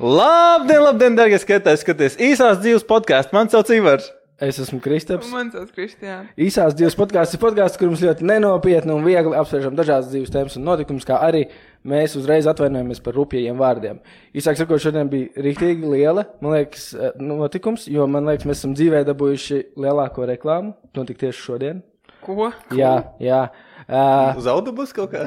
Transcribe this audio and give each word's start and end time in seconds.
Labdien, 0.00 0.80
labdien, 0.80 1.12
darbie 1.12 1.36
skatītāji! 1.36 1.82
Skaties 1.82 2.14
īsās 2.24 2.56
dzīves 2.62 2.86
podkāstu. 2.88 3.34
Man 3.36 3.50
sauc 3.52 3.68
Ivars. 3.76 4.06
Es 4.40 4.56
esmu 4.62 4.78
Kristaps. 4.80 5.28
Man 5.28 5.50
sauc 5.52 5.74
Kristiāna. 5.76 6.30
Īsās 6.40 6.72
dzīves 6.72 6.96
podkāsts 6.96 7.36
ir 7.36 7.42
podkāsts, 7.42 7.76
kur 7.76 7.90
mums 7.90 8.00
ļoti 8.00 8.24
nenopietni 8.24 8.94
un 8.94 9.04
viegli 9.04 9.36
apspriežam 9.36 9.76
dažādas 9.76 10.08
dzīves 10.08 10.32
tēmas 10.32 10.56
un 10.56 10.64
notikumus, 10.64 11.04
kā 11.04 11.18
arī 11.20 11.42
mēs 11.84 12.16
uzreiz 12.16 12.48
atvainojamies 12.48 13.04
par 13.04 13.18
rupjiem 13.20 13.60
vārdiem. 13.60 14.00
Īsāk 14.32 14.56
sakot, 14.62 14.80
šodien 14.80 15.12
bija 15.12 15.44
rīktīgi 15.44 15.92
liela, 15.92 16.24
man 16.40 16.56
liekas, 16.56 16.94
eh, 16.96 17.12
notikums, 17.20 17.84
jo 17.92 18.08
man 18.08 18.32
liekas, 18.32 18.48
mēs 18.48 18.64
esam 18.64 18.72
dzīvē 18.72 19.04
dabūjuši 19.10 19.60
lielāko 19.84 20.24
reklāmu. 20.32 20.78
Notika 20.96 21.26
tieši 21.26 21.44
šodien. 21.44 21.84
Ko? 22.24 22.48
Jā, 22.72 22.96
jā. 23.20 23.50
Uh, 23.90 24.36
Uz 24.38 24.46
autobusu 24.46 24.94
kaut 24.94 25.10
kā? 25.10 25.24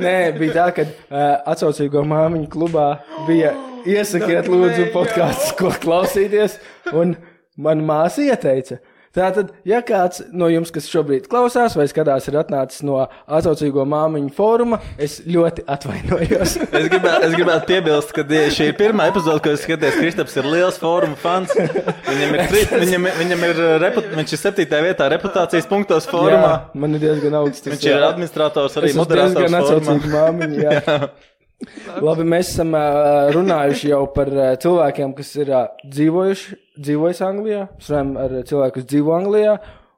Nē, 0.00 0.14
bija 0.38 0.54
tā, 0.54 0.66
ka 0.72 0.84
uh, 0.86 1.24
atsaucīgo 1.52 2.00
māmiņu 2.08 2.48
klubā 2.54 2.86
bija 3.26 3.52
iesakiet, 3.96 4.48
lūdzu, 4.48 4.86
podkāstus, 4.94 5.52
ko 5.58 5.74
klausīties. 5.82 6.56
Un 6.96 7.18
man 7.60 7.84
māsa 7.84 8.24
ieteica. 8.24 8.80
Tātad, 9.16 9.52
ja 9.64 9.78
kāds 9.86 10.20
no 10.36 10.50
jums, 10.52 10.68
kas 10.74 10.88
šobrīd 10.92 11.24
klausās 11.32 11.72
vai 11.78 11.86
skatās, 11.88 12.26
ir 12.28 12.36
atnācis 12.36 12.82
no 12.84 12.98
atsaucīgo 13.24 13.86
māmiņu 13.88 14.32
fóruma, 14.36 14.78
es 15.00 15.22
ļoti 15.24 15.64
atvainojos. 15.76 16.56
Es 16.76 16.90
gribētu, 16.92 17.24
es 17.24 17.34
gribētu 17.34 17.66
piebilst, 17.70 18.10
ka 18.12 18.24
šī 18.52 18.66
ir 18.70 18.74
pirmā 18.76 19.06
epizode, 19.10 19.40
ko 19.42 19.52
es 19.54 19.62
skatos. 19.64 19.96
Kristaps 19.96 20.34
ir 20.36 20.48
liels 20.50 20.76
fóruma 20.80 21.16
fans. 21.20 21.54
Viņam 21.56 22.34
ir, 22.36 22.56
viņam, 22.82 23.08
viņam 23.22 23.46
ir, 23.48 23.62
reput, 23.82 24.10
viņš 24.18 24.34
ir 24.36 24.42
septītajā 24.42 24.86
vietā 24.90 25.08
reputācijas 25.14 25.68
punktos 25.70 26.08
fórumā. 26.10 26.52
Jā, 26.52 26.82
man 26.82 26.98
ir 26.98 27.06
diezgan 27.06 27.38
augsts. 27.40 27.70
Viņš 27.70 27.88
ir 27.88 28.04
administrators 28.10 28.76
arī 28.82 28.92
moderators. 28.98 29.38
diezgan 29.38 29.56
fórumā. 29.56 29.96
atsaucīga 29.96 30.12
māmiņa. 30.12 30.66
Jā. 30.66 31.00
Labi, 32.06 32.26
mēs 32.28 32.50
esam 32.52 32.74
uh, 32.76 33.30
runājuši 33.34 33.90
jau 33.90 34.02
par 34.12 34.28
uh, 34.34 34.52
cilvēkiem, 34.60 35.14
kas 35.16 35.32
ir 35.40 35.50
uh, 35.54 35.66
dzīvojuši, 35.88 36.56
dzīvojuši 36.84 37.26
Anglijā. 37.26 37.64
Mēs 37.72 37.90
runājam 37.92 38.14
ar 38.22 38.38
cilvēku, 38.50 38.74
kas 38.78 38.88
dzīvo 38.92 39.14
Anglijā. 39.16 39.56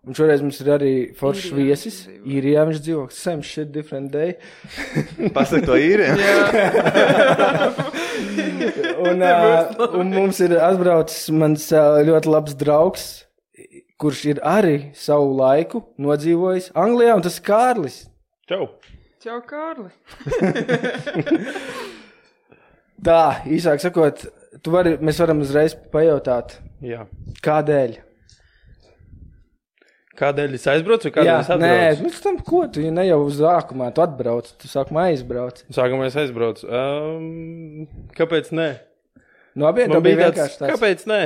Un 0.08 0.16
šoreiz 0.16 0.40
mums 0.40 0.60
ir 0.62 0.68
arī 0.72 0.92
foršs 1.18 1.50
Īrijā 1.50 1.58
viesis. 1.58 1.96
Īrijā 2.24 2.62
viņš 2.68 2.78
dzīvo. 2.86 3.02
Same 3.12 3.44
shit, 3.44 3.72
different 3.74 4.14
day. 4.14 4.36
Pasaka 5.36 5.66
to 5.66 5.76
īriem. 5.76 6.16
Un, 8.98 9.22
uh, 9.22 9.70
un 9.94 10.10
mums 10.10 10.40
ir 10.42 10.56
atbraucis 10.58 11.28
mans 11.30 11.68
uh, 11.70 12.00
ļoti 12.04 12.32
labs 12.32 12.56
draugs, 12.58 13.04
kurš 14.00 14.24
ir 14.32 14.40
arī 14.46 14.90
savu 14.98 15.30
laiku 15.38 15.84
nodzīvojis 16.02 16.72
Anglijā, 16.78 17.14
un 17.18 17.24
tas 17.24 17.38
ir 17.38 17.46
Kārlis. 17.46 18.00
Čau! 18.50 18.66
Čau, 19.18 19.40
Kārli. 19.48 19.90
Tā, 23.08 23.20
īsāk 23.50 23.82
sakot, 23.82 24.24
tu 24.62 24.72
vari, 24.74 24.94
mēs 25.02 25.18
varam 25.22 25.40
uzreiz 25.44 25.74
pajautāt, 25.92 26.56
Jā. 26.82 27.04
kādēļ. 27.44 27.96
Kādēļ 30.18 30.54
es 30.58 30.64
aizbraucu? 30.70 31.10
vai 31.10 31.14
Kādēļ 31.14 31.30
Jā, 31.30 31.36
es 31.44 31.50
nē, 31.50 31.70
atbraucu? 31.70 32.06
nu, 32.06 32.10
tam 32.24 32.38
ko 32.46 32.62
tu 32.74 32.82
ja 32.82 32.90
ne 32.94 33.04
jau 33.06 33.20
uz 33.26 33.36
sākumā, 33.38 33.90
tu 33.94 34.02
atbrauc, 34.02 34.48
tu 34.58 34.70
sākumā 34.70 35.04
aizbrauc. 35.12 35.60
Sākumā 35.74 36.08
es 36.10 36.16
aizbraucu. 36.18 36.66
Um, 36.66 37.86
kāpēc 38.18 38.50
nē? 38.58 38.68
No 39.58 39.68
abiem 39.70 39.90
Man 39.92 39.98
tā 40.00 40.04
bija 40.06 40.18
bija 40.18 40.32
vienkārši 40.32 40.42
tāds, 40.42 40.58
tāds. 40.58 40.72
kāpēc 40.74 41.06
nē? 41.10 41.20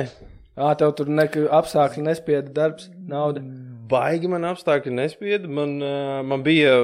Ā, 0.53 0.69
tev 0.77 0.91
tur 0.97 1.09
nekā 1.09 1.47
apstākļi 1.57 2.03
nespieda 2.05 2.53
darbs, 2.53 2.85
nauda. 3.09 3.41
Baigi 3.89 4.29
man 4.29 4.45
apstākļi 4.51 4.93
nespieda. 4.93 5.49
Man, 5.49 5.79
uh, 5.81 6.21
man 6.29 6.45
bija, 6.45 6.75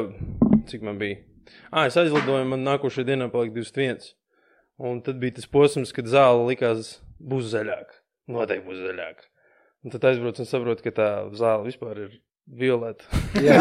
cik 0.68 0.84
man 0.86 1.00
bija? 1.00 1.22
Ah, 1.72 1.88
es 1.88 1.98
aizlidoju, 1.98 2.46
man 2.50 2.66
nākošajā 2.66 3.08
dienā 3.12 3.30
palika 3.34 3.56
21. 3.58 4.14
Un 4.80 5.02
tad 5.04 5.20
bija 5.20 5.38
tas 5.40 5.50
posms, 5.50 5.92
kad 5.96 6.08
zāle 6.08 6.46
likās 6.48 6.98
būs 7.20 7.50
zaļāka. 7.52 8.00
Noteikti 8.32 8.68
būs 8.68 8.80
zaļāka. 8.86 9.28
Un 9.84 9.94
tad 9.94 10.08
aizbraucu 10.10 10.44
un 10.44 10.50
saprotu, 10.50 10.86
ka 10.86 10.94
tā 10.96 11.10
zāle 11.40 11.68
vispār 11.68 12.02
ir 12.06 12.18
violeta. 12.50 13.06
Jā, 13.48 13.60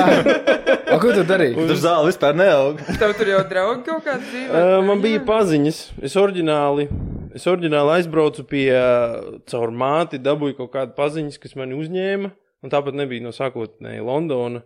o, 0.95 0.99
ko 1.03 1.12
tu 1.12 1.25
darīji? 1.28 1.56
Tur 1.59 1.78
zāle 1.78 2.09
vispār 2.09 2.39
neaug. 2.39 2.81
Tev 3.00 3.15
tur 3.19 3.31
jau 3.34 3.43
draugi 3.50 3.84
kaut 3.87 4.06
kādi 4.06 4.31
dzīvo? 4.31 4.49
Uh, 4.62 4.78
man 4.89 5.05
bija 5.05 5.21
paziņas. 5.28 5.83
Es 6.09 6.17
oriģināli, 6.21 6.89
es 7.37 7.47
oriģināli 7.50 7.94
aizbraucu 7.99 8.47
pie 8.49 8.67
uh, 8.73 9.39
caur 9.50 9.75
māti, 9.75 10.23
dabūju 10.23 10.59
kaut 10.62 10.73
kādu 10.75 10.97
paziņas, 10.99 11.39
kas 11.43 11.59
mani 11.61 11.78
uzņēma. 11.78 12.33
Un 12.65 12.73
tāpat 12.73 12.97
nebija 12.99 13.23
no 13.23 13.34
sākotnēji 13.34 14.03
Londona. 14.03 14.65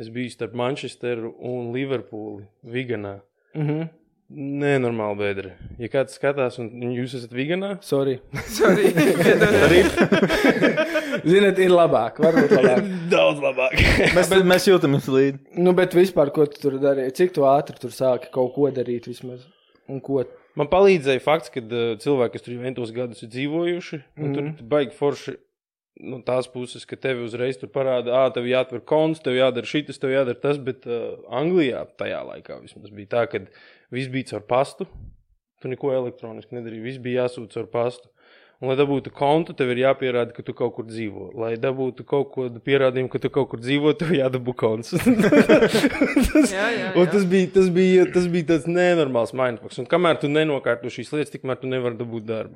Es 0.00 0.08
biju 0.08 0.30
starp 0.32 0.54
Manchesteru 0.56 1.34
un 1.44 1.72
Liverpooli, 1.74 2.46
Viganā. 2.64 3.20
Mhm. 3.54 3.90
Nenormāli 4.32 5.18
bedri. 5.18 5.50
Ja 5.76 5.90
kāds 5.92 6.14
skatās, 6.16 6.54
un 6.56 6.70
jūs 6.94 7.12
esat 7.18 7.34
Viganā, 7.36 7.74
Sorry. 7.84 8.14
Sorry. 8.56 9.82
Ziniet, 11.26 11.60
ir 11.60 11.74
labāk, 11.74 12.22
varbūt 12.24 12.54
labāk. 12.56 12.88
daudz 13.12 13.42
labāk. 13.44 13.76
Mēs, 14.16 14.32
mēs 14.54 14.68
jūtamies 14.70 15.10
līdzi. 15.12 15.42
Nu, 15.60 15.74
bet 15.76 15.92
vispār, 15.98 16.32
ko 16.32 16.48
tu 16.48 16.62
tur 16.62 16.78
darīji? 16.80 17.12
Cik 17.20 17.36
tu 17.36 17.44
ātri 17.50 17.76
tur 17.82 17.92
sāki 17.92 18.32
kaut 18.32 18.54
ko 18.56 18.70
darīt 18.72 19.10
vismaz? 19.10 19.44
Un 19.92 20.00
ko? 20.00 20.22
Man 20.56 20.72
palīdzēja 20.72 21.20
fakts, 21.24 21.52
ka 21.52 21.60
uh, 21.60 21.92
cilvēki, 22.00 22.38
kas 22.38 22.46
tur 22.46 22.56
jau 22.56 22.64
ventos 22.64 22.96
gadus 22.96 23.20
ir 23.24 23.32
dzīvojuši, 23.36 24.00
mm 24.16 24.24
-hmm. 24.24 24.56
tur 24.56 24.72
baigi 24.72 24.96
forši. 24.96 25.36
No 26.00 26.22
tās 26.24 26.48
puses, 26.48 26.86
ka 26.88 26.96
tev 26.96 27.20
uzreiz 27.26 27.58
tur 27.60 27.68
parāda, 27.70 28.14
ah, 28.16 28.30
tev 28.32 28.46
jāatver 28.48 28.80
konts, 28.88 29.20
tev 29.22 29.36
jādara 29.36 29.68
šis, 29.68 30.00
tev 30.00 30.14
jādara 30.14 30.40
tas, 30.40 30.56
bet 30.56 30.86
uh, 30.88 31.20
Anglijā 31.28 31.84
tajā 32.00 32.22
laikā 32.30 32.56
vismaz 32.62 32.94
bija 32.94 33.10
tā, 33.12 33.26
ka 33.28 33.42
viss 33.92 34.10
bija 34.10 34.32
caur 34.32 34.46
pastu. 34.48 34.88
Tu 35.62 35.70
neko 35.70 35.92
elektroniski 35.94 36.56
nedarīji, 36.56 36.86
viss 36.86 37.02
bija 37.02 37.26
jāsūta 37.26 37.58
caur 37.58 37.68
pastu. 37.74 38.08
Un, 38.62 38.70
lai 38.70 38.76
dabūtu 38.78 39.10
kontu, 39.10 39.56
tev 39.58 39.72
ir 39.74 39.80
jāpierāda, 39.82 40.30
ka 40.36 40.44
tu 40.46 40.54
kaut 40.54 40.76
kur 40.76 40.86
dzīvo. 40.86 41.32
Lai 41.34 41.56
dabūtu 41.58 42.04
kaut 42.06 42.28
ko 42.30 42.44
pierādījumu, 42.62 43.10
ka 43.10 43.18
tu 43.24 43.30
kaut 43.34 43.48
kur 43.50 43.58
dzīvo, 43.58 43.90
tev 43.98 44.12
jādabū 44.14 44.54
konts. 44.54 44.92
tas, 44.94 46.52
Jā, 46.54 46.68
jā, 46.70 46.92
jā. 46.94 47.06
tas 47.10 47.26
bija, 47.26 47.48
tas 47.58 47.72
bija, 47.74 48.06
tas 48.14 48.28
bija 48.30 48.52
tāds 48.52 48.68
nenormāls 48.70 49.34
mindfucks. 49.34 49.82
Un 49.82 49.90
kamēr 49.90 50.22
tu 50.22 50.30
nenokārto 50.30 50.94
šīs 50.94 51.10
lietas, 51.10 51.34
tikmēr 51.34 51.58
tu 51.58 51.70
nevari 51.74 51.98
dabūt 51.98 52.28
darbu. 52.28 52.54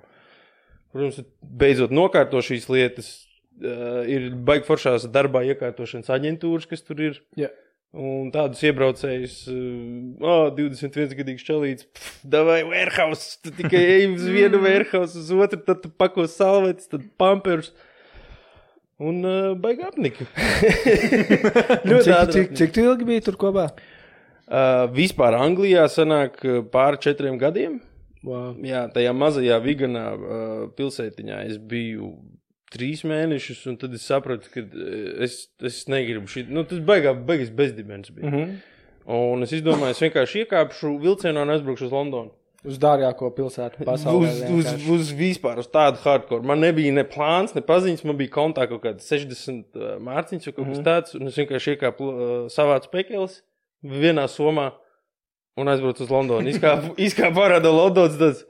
Protams, 0.95 1.27
beidzot 1.43 1.91
nokārto 1.91 2.39
šīs 2.39 2.71
lietas. 2.71 3.26
Uh, 3.57 4.03
ir 4.05 4.35
baigi 4.45 4.67
foršās 4.67 5.07
darbā 5.09 5.41
iekārtošanas 5.49 6.11
aģentūras, 6.13 6.67
kas 6.69 6.85
tur 6.85 7.01
ir. 7.01 7.23
Jā. 7.41 7.49
Un 7.97 8.29
tādus 8.29 8.61
iebraucējus, 8.67 9.37
oh, 10.21 10.51
21 10.53 11.15
gadīgs 11.17 11.45
čelīts, 11.47 11.87
vai 12.29 12.59
warehouse, 12.67 13.39
tu 13.41 13.53
tikai 13.57 13.81
ej 13.95 14.09
uz 14.11 14.27
vienu 14.29 14.61
warehouse, 14.61 15.17
uz 15.17 15.31
otru, 15.33 15.63
tad 15.65 15.81
tu 15.81 15.89
pako 15.89 16.27
salvetes, 16.29 16.91
tad 16.93 17.07
pampers. 17.17 17.71
Un 19.01 19.25
uh, 19.25 19.55
baigi 19.61 19.85
apnika. 19.85 20.25
Cik, 22.05 22.31
cik, 22.33 22.55
cik 22.57 22.79
ilgi 22.81 23.09
biji 23.09 23.27
tur 23.27 23.37
kopā? 23.41 23.71
Uh, 24.47 24.87
vispār 24.93 25.37
Anglijā 25.37 25.85
sanāk 25.93 26.39
pāri 26.73 27.01
četriem 27.05 27.37
gadiem. 27.41 27.81
Wow. 28.27 28.57
Jā, 28.65 28.87
tajā 28.93 29.13
mazajā 29.17 29.59
Viganā 29.63 30.07
uh, 30.17 30.55
pilsētiņā 30.77 31.45
es 31.49 31.61
biju 31.61 32.15
trīs 32.73 33.05
mēnešus, 33.07 33.67
un 33.71 33.77
tad 33.81 33.95
es 33.97 34.07
sapratu, 34.09 34.51
ka 34.53 34.65
uh, 34.65 34.97
es, 35.27 35.45
es 35.65 35.85
negribu 35.93 36.31
šī. 36.31 36.47
Nu, 36.53 36.65
tas 36.69 36.83
baigā, 36.87 37.15
beigas 37.29 37.53
bezdibens 37.55 38.11
bija. 38.11 38.31
Mm. 38.31 38.41
-hmm. 38.41 38.57
Un 39.07 39.47
es 39.47 39.53
izdomāju, 39.55 39.95
es 39.95 40.03
vienkārši 40.03 40.43
iekāpšu 40.43 40.97
vilcienā 41.03 41.45
un 41.47 41.55
aizbraukšu 41.55 41.87
uz 41.87 41.93
Londonu. 41.95 42.33
Uz 42.67 42.81
dārgāko 42.83 43.29
pilsētu 43.37 43.85
pasaulē. 43.87 44.27
Uz, 44.27 44.41
uz, 44.41 44.49
vienkārši. 44.49 44.89
uz 44.91 45.11
vispār, 45.15 45.61
uz 45.63 45.69
tādu 45.71 46.01
hardcore. 46.03 46.43
Man 46.43 46.59
nebija 46.65 46.95
ne 46.95 47.05
plāns, 47.07 47.55
ne 47.55 47.63
paziņas, 47.63 48.03
man 48.09 48.19
bija 48.19 48.33
kontā 48.35 48.67
kaut 48.67 48.83
kāds 48.83 49.07
60 49.07 49.79
uh, 49.79 49.93
mārciņš 50.03 50.49
vai 50.49 50.55
kaut 50.57 50.73
kas 50.73 50.83
tāds, 50.89 51.15
un 51.15 51.31
es 51.31 51.39
vienkārši 51.39 51.77
iekāpu 51.77 52.09
uh, 52.11 52.35
savāds 52.51 52.91
pekels 52.91 53.39
vienā 53.87 54.27
somā 54.33 54.73
un 55.57 55.71
aizbraucu 55.71 56.03
uz 56.03 56.11
Londonu. 56.11 56.51
Izkāpu, 56.51 56.97
izkāpu 57.07 57.45
ārā 57.45 57.61
no 57.63 57.77
Londonas, 57.77 58.19
tas 58.19 58.43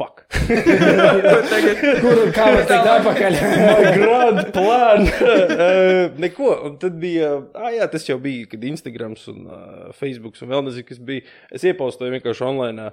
fuck. 0.00 0.24
Kur 2.02 2.20
kā 2.34 2.48
var 2.50 2.66
teikt 2.68 2.90
atpakaļ? 2.96 3.38
My 3.54 3.92
grand 3.94 4.42
plan. 4.54 5.06
uh, 5.06 6.12
neko. 6.24 6.50
Un 6.68 6.76
tad 6.82 6.98
bija, 7.02 7.30
ah, 7.56 7.70
jā, 7.74 7.88
tas 7.92 8.06
jau 8.08 8.18
bija, 8.22 8.48
kad 8.50 8.64
Instagrams 8.66 9.26
un 9.32 9.46
uh, 9.46 9.88
Facebook 9.96 10.38
un 10.42 10.52
vēl 10.54 10.66
nezinu, 10.68 10.88
kas 10.90 11.02
bija. 11.02 11.26
Es 11.54 11.66
iepaustoju 11.66 12.14
vienkārši 12.18 12.46
online. 12.48 12.90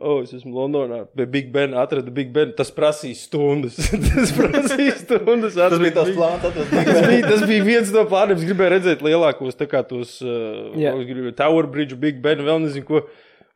Oh, 0.00 0.22
es 0.24 0.30
esmu 0.32 0.54
Londonā, 0.56 1.02
pie 1.12 1.26
Big 1.28 1.50
Ben, 1.52 1.74
atradu 1.76 2.08
Big 2.16 2.30
Ben. 2.32 2.54
Tas 2.56 2.70
prasīja 2.72 3.18
stundas. 3.20 3.76
tas 4.06 4.30
prasīja 4.32 4.94
stundas. 5.02 5.58
Tas 5.60 5.76
bija 5.76 6.06
Big- 6.06 6.16
plāns, 6.16 6.46
Tas 6.46 7.02
bija, 7.04 7.24
tas 7.26 7.44
bija 7.44 7.66
viens 7.66 7.92
no 7.92 8.06
plāniem. 8.08 8.40
Es 8.40 8.46
gribēju 8.48 8.72
redzēt 8.78 9.04
lielākos, 9.04 9.58
tā 9.60 9.68
kā 9.68 9.82
tos 9.84 10.16
uh, 10.24 10.70
Jā. 10.72 10.94
yeah. 10.94 11.02
gribēju, 11.04 11.36
Tower 11.36 11.68
Bridge, 11.68 12.00
Big 12.00 12.22
Ben, 12.24 12.40
vēl 12.48 12.64
nezinu 12.64 12.88
ko. 12.88 13.04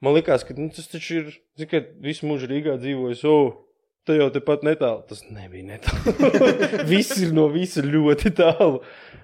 Man 0.04 0.16
liekas, 0.18 0.44
ka 0.44 0.56
nu, 0.58 0.68
tas 0.74 0.90
taču 0.90 1.20
ir, 1.22 1.30
zini, 1.56 1.70
ka 1.70 1.80
visu 2.04 2.28
mūžu 2.28 2.50
Rīgā 2.50 2.76
dzīvojis. 2.82 3.24
Oh, 3.30 3.64
Tu 4.04 4.18
jau 4.18 4.28
tepat 4.28 4.64
netālu. 4.66 5.00
Tas 5.08 5.22
nebija 5.32 5.64
netālu. 5.64 6.12
Viss 6.90 7.16
ir 7.24 7.32
no 7.32 7.46
visa 7.52 7.80
ļoti 7.80 8.34
tālu. 8.36 8.82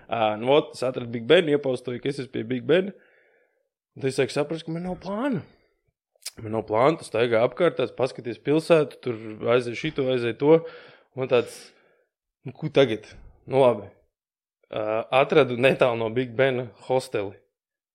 Uh, 0.09 0.35
nu, 0.41 0.55
ot, 0.57 0.73
es 0.73 0.85
atradu 0.87 1.13
Big 1.13 1.27
Ben, 1.29 1.51
iepaustoju, 1.53 2.01
ka 2.01 2.09
es 2.09 2.23
esmu 2.23 2.33
pie 2.33 2.45
Big 2.49 2.65
Ben. 2.69 2.89
Tad 3.99 4.09
es 4.09 4.17
sāku 4.17 4.33
saprast, 4.33 4.65
ka 4.65 4.73
man 4.73 4.87
nav 4.89 4.97
plāna. 5.03 5.43
Man 6.41 6.57
nav 6.57 6.65
plāna, 6.71 6.97
tu 6.97 7.05
staigā 7.05 7.43
apkārt, 7.45 7.77
tās 7.77 7.93
paskaties 7.93 8.41
pilsētu, 8.41 9.03
tur 9.05 9.21
aizēj 9.53 9.77
šito, 9.83 10.09
aizēj 10.15 10.39
to. 10.41 10.57
Un 11.19 11.29
tāds, 11.29 11.59
nu, 12.49 12.57
ko 12.57 12.73
tagad? 12.73 13.11
Nu, 13.45 13.61
labi. 13.61 13.91
Uh, 14.71 15.03
atradu 15.21 15.61
netālu 15.61 16.01
no 16.01 16.09
Big 16.15 16.33
Bena 16.39 16.71
hosteli. 16.89 17.37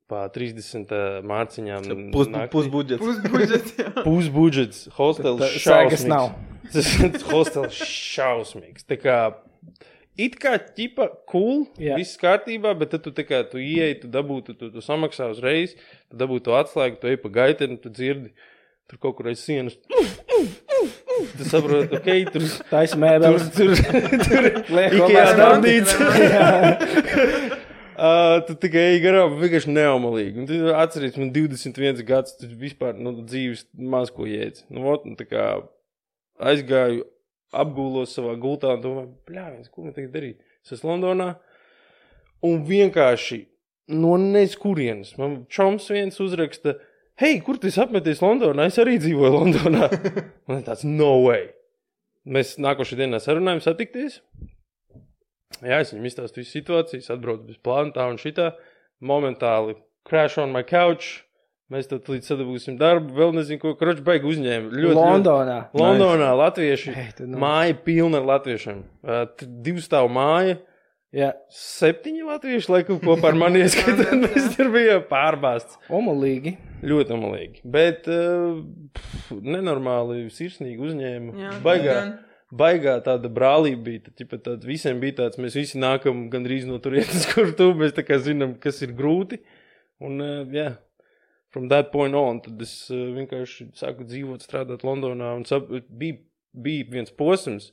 Pa 0.06 0.28
30 0.30 0.92
mārciņām. 1.26 1.88
Pus, 2.14 2.28
naktī. 2.30 2.52
pusbudžets. 2.54 3.02
Pusbudžets. 3.02 3.72
Pusbudžets, 4.06 4.84
hostels. 5.00 5.42
Tā- 5.42 5.50
šausmīgs. 5.64 6.06
nav. 6.12 6.28
Tas 6.70 6.92
hostels 7.34 7.74
šausmīgs. 7.80 8.86
Tā 8.86 9.00
kā 9.02 9.18
it 10.18 10.38
kā 10.40 10.54
ķipa 10.62 11.10
cool, 11.32 11.66
Jā. 11.82 11.98
viss 12.00 12.16
kārtībā, 12.22 12.76
bet 12.78 12.94
tad 12.94 13.02
tu, 13.08 13.12
tā 13.18 13.26
kā, 13.28 13.42
tu 13.50 13.58
ieej, 13.60 13.98
tu 14.04 14.08
dabūtu, 14.14 14.54
tu, 14.56 14.70
tu 14.72 14.84
samaksā 14.86 15.28
uzreiz, 15.34 15.74
tu 16.08 16.22
dabūtu 16.22 16.46
to 16.52 16.54
atslēgu, 16.62 17.02
tu 17.02 17.10
ej 17.10 17.18
pa 17.26 17.34
gaiteni, 17.42 17.82
tu 17.82 17.90
dzirdi. 17.90 18.30
Tur 18.86 19.02
kaut 19.02 19.16
kur 19.18 19.26
aiz 19.32 19.42
sienas. 19.42 19.74
Tu 21.36 21.44
saproti, 21.50 21.90
ok, 21.98 22.10
tur 22.30 22.44
Taisa 22.70 22.94
tur, 22.94 23.02
mēbeles. 23.02 23.48
tur, 23.56 23.74
tur 24.22 24.44
Liek 24.78 24.94
Ikea 24.94 25.02
kopā 25.02 25.24
darbnīca. 25.42 25.96
Uh, 28.06 28.42
tu 28.46 28.54
tikai 28.60 28.82
ej 28.92 29.00
garām, 29.02 29.38
vienkārši 29.40 29.72
neomalīgi. 29.72 30.42
Un 30.42 30.50
Tu 30.50 30.58
atceries, 30.76 31.16
man 31.18 31.32
21 31.34 32.04
gads, 32.06 32.36
tu 32.38 32.50
vispār 32.60 32.98
nu, 33.00 33.14
dzīves 33.24 33.64
maz 33.94 34.12
ko 34.14 34.28
jēdz. 34.30 34.68
Nu, 34.76 34.84
ot, 34.92 35.08
nu, 35.08 35.16
tā 35.18 35.26
kā 35.30 35.46
aizgāju, 36.52 37.06
apgūlos 37.56 38.14
savā 38.14 38.36
gultā 38.42 38.76
un 38.76 38.84
domāju, 38.84 39.12
bļāviens, 39.30 39.72
ko 39.72 39.86
man 39.86 39.96
tagad 39.96 40.14
darīt? 40.14 40.44
Es 40.66 40.76
esmu 40.76 40.92
Londonā 40.92 41.30
un 42.46 42.64
vienkārši 42.68 43.42
no 43.96 44.16
nezkurienes. 44.22 45.16
Man 45.22 45.44
čoms 45.52 45.88
viens 45.94 46.20
uzraksta, 46.22 46.76
hei, 47.22 47.40
kur 47.46 47.60
tu 47.62 47.72
apmeties 47.82 48.24
Londonā? 48.24 48.68
Es 48.70 48.80
arī 48.82 48.98
dzīvoju 49.02 49.34
Londonā. 49.40 49.90
Man 50.50 50.62
ir 50.62 50.68
tāds, 50.68 50.86
no 50.88 51.14
way. 51.26 51.48
Mēs 52.26 52.56
nākošajā 52.62 53.04
dienā 53.04 53.22
sarunājam, 53.22 53.62
satikties. 53.62 54.20
Jā, 55.62 55.80
es 55.84 55.94
viņam 55.94 56.08
izstāstu 56.10 56.42
visu 56.42 56.58
situāciju, 56.58 57.04
atbraucu 57.16 57.48
bez 57.52 57.60
plāna, 57.64 57.94
tā 57.96 58.08
un 58.12 58.18
šitā. 58.22 58.52
Momentāli 59.06 59.76
crash 60.08 60.38
on 60.42 60.52
my 60.56 60.64
couch. 60.68 61.22
Mēs 61.74 61.88
tad 61.90 62.06
līdz 62.06 62.28
sadabūsim 62.30 62.76
darbu, 62.78 63.16
vēl 63.18 63.32
nezinu, 63.34 63.58
ko 63.64 63.72
kroķis 63.80 64.04
baigi 64.06 64.28
uzņēma. 64.30 64.68
Ļoti, 64.70 64.98
Londonā. 65.00 65.56
Ļoti, 65.72 65.82
Londonā 65.82 66.28
latvieši. 66.38 66.92
Ei, 66.94 67.08
tu 67.18 67.26
nu- 67.26 67.40
Māja 67.42 67.74
pilna 67.88 68.20
ar 68.22 68.28
latviešiem. 68.30 68.84
Uh, 69.02 69.24
divu 69.66 69.82
stāvu 69.82 70.12
māja. 70.14 70.60
Jā, 71.16 71.32
Septiņi 71.50 72.26
latvieši 72.28 72.70
laikam 72.70 73.00
kopā 73.02 73.32
ar 73.32 73.40
mani 73.40 73.62
ieskatīt. 73.66 74.14
Mēs 74.28 74.52
tur 74.58 74.70
bijām 74.76 75.08
pārbāzts. 75.10 75.80
omulīgi. 75.90 76.54
Ļoti 76.86 77.16
amalīgi. 77.18 77.64
Bet 77.66 78.06
uh, 78.14 78.62
pf, 78.94 79.34
nenormāli 79.42 80.28
sirsnīgi 80.30 80.78
uzņēma. 80.86 81.34
Jā, 81.48 81.54
Baigā, 81.66 81.96
gan. 81.98 82.14
Baigā 82.58 82.96
tāda 83.06 83.30
brālība 83.32 83.84
bija. 83.90 84.04
Tad, 84.08 84.16
ķipa, 84.22 84.40
tad 84.48 84.66
visiem 84.68 85.00
bija 85.04 85.20
tāds, 85.22 85.40
mēs 85.42 85.58
visi 85.58 85.82
nākam 85.82 86.26
gandrīz 86.34 86.68
no 86.70 86.80
turienes, 86.84 87.28
kur 87.34 87.54
tu 87.58 87.72
mēs 87.78 87.96
tā 87.98 88.20
zinām, 88.24 88.58
kas 88.62 88.82
ir 88.86 88.96
grūti. 88.98 89.42
Un, 90.04 90.20
uh, 90.20 90.44
jā, 90.52 90.74
from 91.56 91.70
that 91.72 91.92
point 91.94 92.16
on, 92.20 92.42
tad 92.44 92.62
es 92.66 92.76
uh, 92.92 93.08
vienkārši 93.16 93.72
sāku 93.80 94.08
dzīvot, 94.08 94.44
strādāt 94.44 94.84
Londonā. 94.88 95.34
Un 95.38 95.48
sap, 95.48 95.72
bija, 95.88 96.20
bija 96.52 96.90
viens 96.98 97.14
posms, 97.16 97.72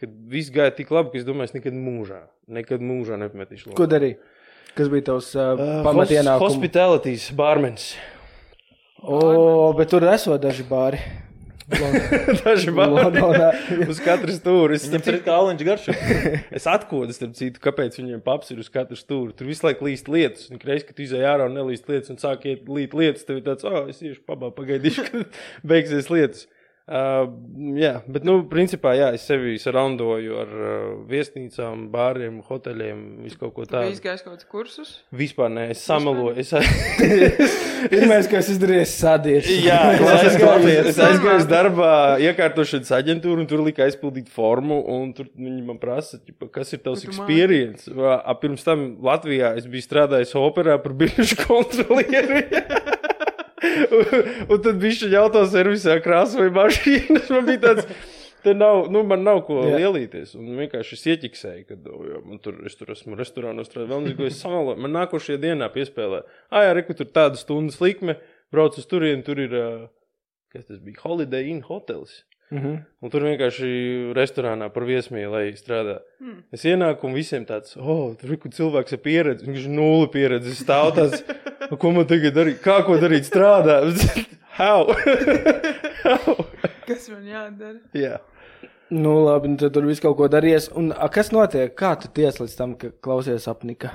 kad 0.00 0.12
viss 0.32 0.50
gāja 0.54 0.74
tik 0.74 0.90
labi, 0.94 1.14
ka 1.14 1.20
es 1.20 1.28
domāju, 1.28 1.52
es 1.52 1.56
nekad 1.58 1.76
mūžā, 1.76 2.24
nekad 2.50 2.82
mūžā 2.82 3.20
nepametīšu. 3.20 3.74
Ko 3.78 3.86
darīji? 3.90 4.18
Kas 4.74 4.90
bija 4.90 5.08
tavs 5.10 5.32
uh, 5.34 5.52
Uh, 5.58 5.80
pamatienākums? 5.86 6.46
Hospitalities, 6.46 7.30
bārmenis. 7.38 7.92
O, 9.00 9.72
bet 9.78 9.90
tur 9.90 10.04
esot 10.10 10.42
daži 10.42 10.66
bāri. 10.68 11.00
Daži. 12.40 12.72
Londonā. 12.74 13.50
Uz 13.86 14.00
katru 14.02 14.34
stūri. 14.34 14.76
Es, 14.78 14.86
Viņam 14.90 15.06
ir 15.12 15.18
kāliņš 15.26 15.64
garš. 15.66 15.88
es 16.58 16.66
atkodu, 16.70 17.14
starp 17.16 17.36
citu, 17.38 17.62
kāpēc 17.62 17.98
viņiem 18.00 18.22
paps 18.24 18.52
ir 18.54 18.62
uz 18.62 18.70
katru 18.72 18.98
stūri. 18.98 19.34
Tur 19.36 19.50
visu 19.50 19.66
laiku 19.66 19.86
līst 19.88 20.10
lietas. 20.10 20.48
Un 20.50 20.62
reiz, 20.66 20.84
kad 20.86 20.98
tu 20.98 21.04
izēj 21.06 21.26
ārā 21.30 21.48
un 21.50 21.56
nelīst 21.58 21.90
lietas 21.90 22.12
un 22.12 22.20
sāk 22.20 22.46
iet 22.50 22.70
līt 22.70 22.96
lietas, 22.96 23.26
tev 23.28 23.40
ir 23.40 23.46
tāds, 23.46 23.66
oh, 23.68 23.84
es 23.90 24.02
iešu 24.02 24.22
pabā, 24.28 24.52
pagaidīšu, 24.56 25.06
kad 25.10 25.42
beigsies 25.72 26.10
lietas. 26.12 26.48
Uh, 26.90 27.28
jā, 27.78 28.00
bet, 28.10 28.24
nu, 28.26 28.40
principā, 28.50 28.96
jā, 28.98 29.12
es 29.14 29.22
sevi 29.22 29.52
sarandoju 29.62 30.38
ar 30.42 30.48
uh, 30.58 30.70
viesnīcām, 31.06 31.84
bāriem, 31.92 32.40
hoteļiem, 32.48 33.04
visu 33.22 33.38
kaut 33.38 33.52
ko 33.54 33.66
tādu. 33.70 33.92
izgājis 33.94 34.24
kaut 34.26 34.34
kāds 34.34 34.48
kursus. 34.50 34.90
Vispār 35.14 35.52
nē, 35.54 35.68
es 35.70 35.84
samalu. 35.86 36.32
Es, 36.42 36.50
Pirmais, 37.92 38.26
ko 38.26 38.40
es 38.40 38.50
izdarīju, 38.56 38.82
es 38.82 38.96
sadiešu. 38.98 39.54
Jā, 39.68 39.78
es 39.94 40.26
aizgāju, 40.32 40.72
es 40.90 40.98
aizgāju 41.06 41.46
darbā, 41.52 41.92
iekārtošanas 42.26 42.90
aģentūru, 42.98 43.44
un 43.44 43.50
tur 43.54 43.62
lika 43.68 43.86
aizpildīt 43.86 44.26
formu. 44.34 44.80
un 44.90 45.14
Tur 45.14 45.30
viņi 45.38 45.62
man 45.70 45.78
prasa, 45.78 46.18
ķipa, 46.18 46.50
kas 46.58 46.74
ir 46.74 46.82
tavs 46.82 47.06
experience. 47.06 47.86
Pirms 48.42 48.66
tam 48.66 48.88
Latvijā 49.06 49.54
es 49.62 49.70
biju 49.70 49.86
strādājis 49.86 50.34
operā 50.42 50.74
par 50.82 50.98
bijušu 51.04 51.38
kontrolieri. 51.46 52.48
Un, 53.96 54.30
un 54.46 54.62
tad 54.64 54.80
bija 54.80 54.96
šī 55.02 55.10
jautājuma 55.14 55.52
servisā 55.52 55.98
krāsoja 56.04 56.52
mašīnas. 56.54 57.28
Man 57.34 57.46
bija 57.48 57.62
tāds. 57.68 58.16
Te 58.40 58.54
nav, 58.56 58.86
nu, 58.88 59.02
man 59.04 59.20
nav 59.20 59.42
ko 59.44 59.58
Jā. 59.68 59.76
lielīties. 59.82 60.30
Un 60.40 60.54
vienkārši 60.56 60.96
es 60.96 61.02
ieķiksēju, 61.12 61.64
ka 61.68 61.76
oh, 61.92 62.06
jā, 62.08 62.20
man 62.24 62.38
tur, 62.40 62.54
es 62.64 62.72
tur 62.78 62.88
esmu 62.94 63.18
restorānā 63.18 63.66
strādājis. 63.66 64.14
Vēl 64.16 64.30
es 64.30 64.38
samaloju. 64.40 64.80
Man 64.80 64.94
nākošajā 64.96 65.42
dienā 65.42 65.68
piespēlē. 65.74 66.22
Ah, 66.48 66.64
jā, 66.64 66.70
reku, 66.78 66.96
tur 66.96 67.10
tāda 67.12 67.36
stundas 67.36 67.76
likme. 67.84 68.16
Brauc 68.48 68.80
uz 68.80 68.88
turieni, 68.88 69.20
tur 69.26 69.42
ir, 69.44 69.52
kas 70.54 70.64
tas 70.70 70.80
bija, 70.80 71.02
Holiday 71.04 71.52
Inn 71.52 71.60
hotels. 71.68 72.22
Mhm. 72.50 72.78
Un 73.00 73.12
tur 73.12 73.22
vienkārši 73.22 73.68
restorānā 74.16 74.66
par 74.74 74.82
viesmīlēju 74.88 75.58
strādā. 75.58 76.00
Mm. 76.20 76.40
Es 76.52 76.64
ienāku 76.66 77.06
un 77.06 77.14
visiem 77.14 77.44
tāds, 77.46 77.76
oh, 77.78 78.16
tur 78.18 78.34
ir 78.34 78.40
cilvēks 78.56 78.96
ar 78.96 79.02
pieredzi. 79.04 79.46
Viņš 79.46 79.68
ir 79.68 79.74
nulle 79.76 80.08
pieredzi. 80.10 80.50
Es 80.50 80.64
stāvu 80.64 80.96
tāds, 80.96 81.22
"Nu, 81.70 81.76
ko 81.76 81.92
man 81.94 82.08
tagad 82.10 82.34
darīt? 82.34 82.58
Kā 82.64 82.80
ko 82.84 82.98
darīt? 82.98 83.30
Strādā. 83.30 83.78
How? 84.60 84.90
How? 86.04 86.34
Kas 86.88 87.08
man 87.08 87.22
jādara? 87.24 87.78
Jā. 87.94 88.18
Nu, 88.90 89.20
labi, 89.22 89.52
nu, 89.52 89.56
tad 89.56 89.72
tur 89.76 89.86
viss 89.86 90.02
kaut 90.02 90.16
ko 90.18 90.26
darījies. 90.26 90.72
Un 90.74 90.90
a, 90.90 91.06
kas 91.08 91.30
notiek? 91.30 91.70
Kā 91.78 91.94
tu 92.00 92.10
ties 92.10 92.40
līdz 92.42 92.56
tam, 92.58 92.74
ka 92.74 92.90
klausies 92.90 93.46
apnika? 93.46 93.92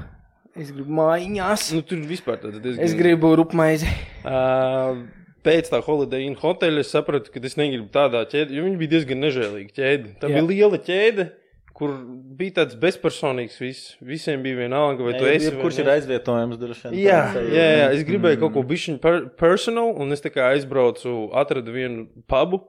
Es 0.55 0.71
gribu 0.71 0.95
mājiņās. 0.95 1.73
Nu, 1.75 1.83
tur 1.83 1.99
vispār 2.07 2.39
tāds 2.39 2.61
diezgan. 2.63 2.85
Es 2.87 2.95
gribu 2.95 3.33
rupmaizi. 3.35 3.91
Uh, 4.23 5.03
pēc 5.45 5.71
tā 5.71 5.79
Holiday 5.85 6.25
Inn 6.25 6.37
hoteļa 6.39 6.83
es 6.83 6.91
sapratu, 6.93 7.31
ka 7.31 7.41
es 7.45 7.57
negribu 7.59 7.87
tādā 7.93 8.25
ķēdē, 8.29 8.55
jo 8.57 8.67
viņi 8.67 8.79
bija 8.81 8.93
diezgan 8.97 9.21
nežēlīgi 9.23 9.75
ķēde. 9.77 10.13
Tā 10.21 10.29
Jā. 10.29 10.35
Jā. 10.35 10.41
bija 10.41 10.51
liela 10.51 10.79
ķēde, 10.89 11.27
kur 11.75 11.91
bija 12.39 12.61
tāds 12.61 12.77
bezpersonīgs 12.79 13.57
viss. 13.59 13.95
Visiem 14.03 14.43
bija 14.45 14.61
vienalga, 14.63 15.03
vai 15.03 15.17
tu 15.19 15.27
esi. 15.27 15.51
Kurš 15.59 15.81
ir 15.83 15.91
aizvietojams 15.95 16.59
droši 16.61 16.87
vien? 16.87 17.01
Jā, 17.03 17.19
jā, 17.35 17.67
jā, 17.81 17.89
es 17.97 18.05
gribēju 18.07 18.39
kaut 18.45 18.55
ko 18.55 18.63
bišķiņu 18.69 19.01
per 19.03 19.19
personal, 19.39 19.91
un 19.99 20.15
es 20.15 20.23
tā 20.23 20.31
kā 20.33 20.49
aizbraucu, 20.53 21.17
atradu 21.35 21.75
vienu 21.75 22.07
pubu. 22.31 22.63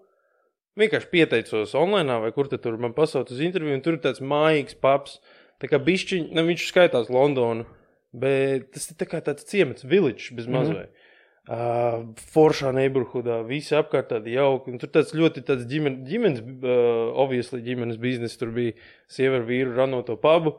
Vienkārši 0.76 1.08
pieteicos 1.08 1.72
online, 1.78 2.18
vai 2.20 2.34
kur 2.36 2.50
tur 2.52 2.76
man 2.82 2.92
pasauca 2.96 3.32
uz 3.32 3.40
interviju, 3.40 3.78
un 3.78 3.84
tur 3.84 3.96
ir 3.96 4.02
tāds 4.04 4.20
mājīgs 4.20 4.76
pubs. 4.82 5.20
Tā 5.62 5.70
kā 5.70 5.80
bišķiņš, 5.80 6.34
ne, 6.36 6.42
viņš 6.50 6.66
skaitās 6.68 7.08
Londonu, 7.08 7.64
bet 8.12 8.74
tas 8.74 8.90
ir 8.90 8.98
tā 9.00 9.06
kā 9.08 9.22
tāds 9.24 9.46
ciemats, 9.48 9.86
village 9.88 10.34
bez 10.36 10.50
mazliet. 10.50 10.90
Mm 10.90 10.92
-hmm. 10.92 11.05
Uh, 11.46 12.08
foršā 12.34 12.72
neighborhoodā, 12.74 13.36
visi 13.46 13.76
apkārt 13.78 14.08
tādi 14.10 14.32
jauki. 14.34 14.72
un 14.72 14.80
Tur 14.82 14.90
tāds 14.90 15.12
ļoti 15.14 15.44
tāds 15.46 15.68
ģimen, 15.70 16.00
ģimenes, 16.08 16.40
uh, 16.42 17.12
obviously 17.22 17.60
ģimenes 17.62 18.00
biznesa. 18.02 18.40
Tur 18.40 18.50
bija 18.56 18.74
sieva 19.06 19.38
ar 19.38 19.46
vīru 19.46 19.76
ranot 19.76 20.08
to 20.10 20.16
pubu. 20.18 20.56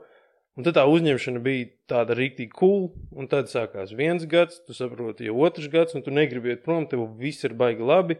Un 0.55 0.63
tad 0.63 0.77
tā 0.79 0.85
uzņemšana 0.87 1.41
bija 1.43 1.67
tāda 1.91 2.15
rīktīgi 2.15 2.55
cool. 2.55 2.87
Un 3.11 3.27
tad 3.27 3.51
sākās 3.51 3.91
viens 3.99 4.23
gads, 4.31 4.61
tu 4.63 4.73
saproti, 4.77 5.27
jau 5.27 5.35
otrs 5.43 5.67
gads, 5.73 5.97
un 5.97 6.07
tu 6.07 6.15
negribi 6.15 6.55
iet 6.55 6.63
prom, 6.63 6.87
tev 6.87 7.03
viss 7.19 7.43
ir 7.43 7.57
baigi 7.59 7.83
labi. 7.83 8.17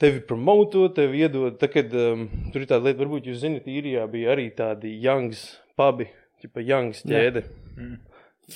Tevi 0.00 0.24
promoto, 0.24 0.88
tevi 0.96 1.26
iedod. 1.26 1.60
Tā, 1.60 1.68
kad, 1.68 1.92
um, 1.92 2.24
tur 2.54 2.64
ir 2.64 2.72
tāda 2.72 2.88
lieta, 2.88 3.02
varbūt 3.04 3.28
jūs 3.28 3.42
zinat, 3.44 3.68
īrijā 3.68 4.08
bija 4.08 4.32
arī 4.32 4.48
tādi 4.56 4.96
youngs 5.04 5.44
pubi, 5.76 6.08
tipa 6.40 6.64
youngs 6.64 7.04
ķēde. 7.04 7.44
Mm. 7.76 7.98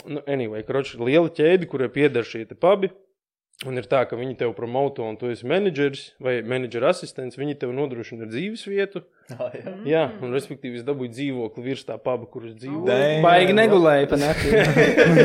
Nu, 0.09 0.23
anyway, 0.27 0.65
kroči, 0.65 0.97
liela 1.01 1.29
ķēde, 1.29 1.69
kurai 1.69 1.91
pieder 1.93 2.25
šie 2.25 2.47
te 2.49 2.57
pubi. 2.57 2.89
Un 3.69 3.77
ir 3.79 3.85
tā, 3.87 4.01
ka 4.11 4.17
viņi 4.19 4.33
tev 4.41 4.55
promoto, 4.57 5.05
un 5.07 5.15
tu 5.21 5.29
esi 5.31 5.47
menedžers 5.47 6.01
vai 6.25 6.41
menedžera 6.43 6.89
asistents. 6.91 7.37
Viņi 7.39 7.55
tev 7.61 7.71
nodrošina 7.77 8.27
dzīves 8.27 8.65
vietu. 8.67 9.05
Ah, 9.37 9.53
jā. 9.55 9.75
Jā, 9.87 10.01
un 10.25 10.33
respektīvi 10.35 10.81
es 10.81 10.87
dabūju 10.89 11.13
dzīvokli 11.15 11.63
virs 11.69 11.85
tā 11.87 11.95
puba, 12.03 12.27
kur 12.33 12.49
es 12.49 12.57
dzīvoju. 12.59 12.89
Damn. 12.89 13.23
Baigi 13.23 13.55
negulēju 13.55 14.09
pa 14.11 14.19
nakti. 14.19 14.51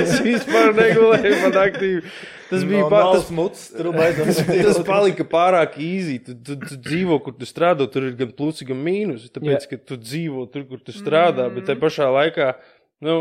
es 0.03 0.19
vispār 0.21 0.69
negulēju 0.77 1.39
pat 1.47 1.57
aktīvi. 1.63 2.03
Tas 2.51 2.67
bija 2.69 2.83
No, 2.85 3.01
tas, 3.17 3.25
smuts, 3.31 3.63
baidzams. 3.73 4.43
tas 4.69 4.79
palika 4.87 5.25
pārāk 5.27 5.79
īsi. 5.81 6.19
Tu, 6.27 6.37
tu, 6.37 6.59
tu 6.61 6.77
dzīvo, 6.85 7.17
kur 7.25 7.33
tu 7.41 7.49
strādā, 7.49 7.89
tur 7.91 8.05
ir 8.11 8.13
gan 8.21 8.29
plusi, 8.37 8.67
gan 8.69 8.77
mīnusi. 8.85 9.31
Tāpēc, 9.33 9.65
Jā. 9.65 9.71
ka 9.73 9.81
tu 9.89 9.97
dzīvo 10.03 10.45
tur, 10.53 10.67
kur 10.69 10.83
tu 10.85 10.93
strādā, 10.95 11.49
bet 11.57 11.65
tajā 11.71 11.81
pašā 11.81 12.11
laikā 12.21 12.53
Nu, 13.03 13.17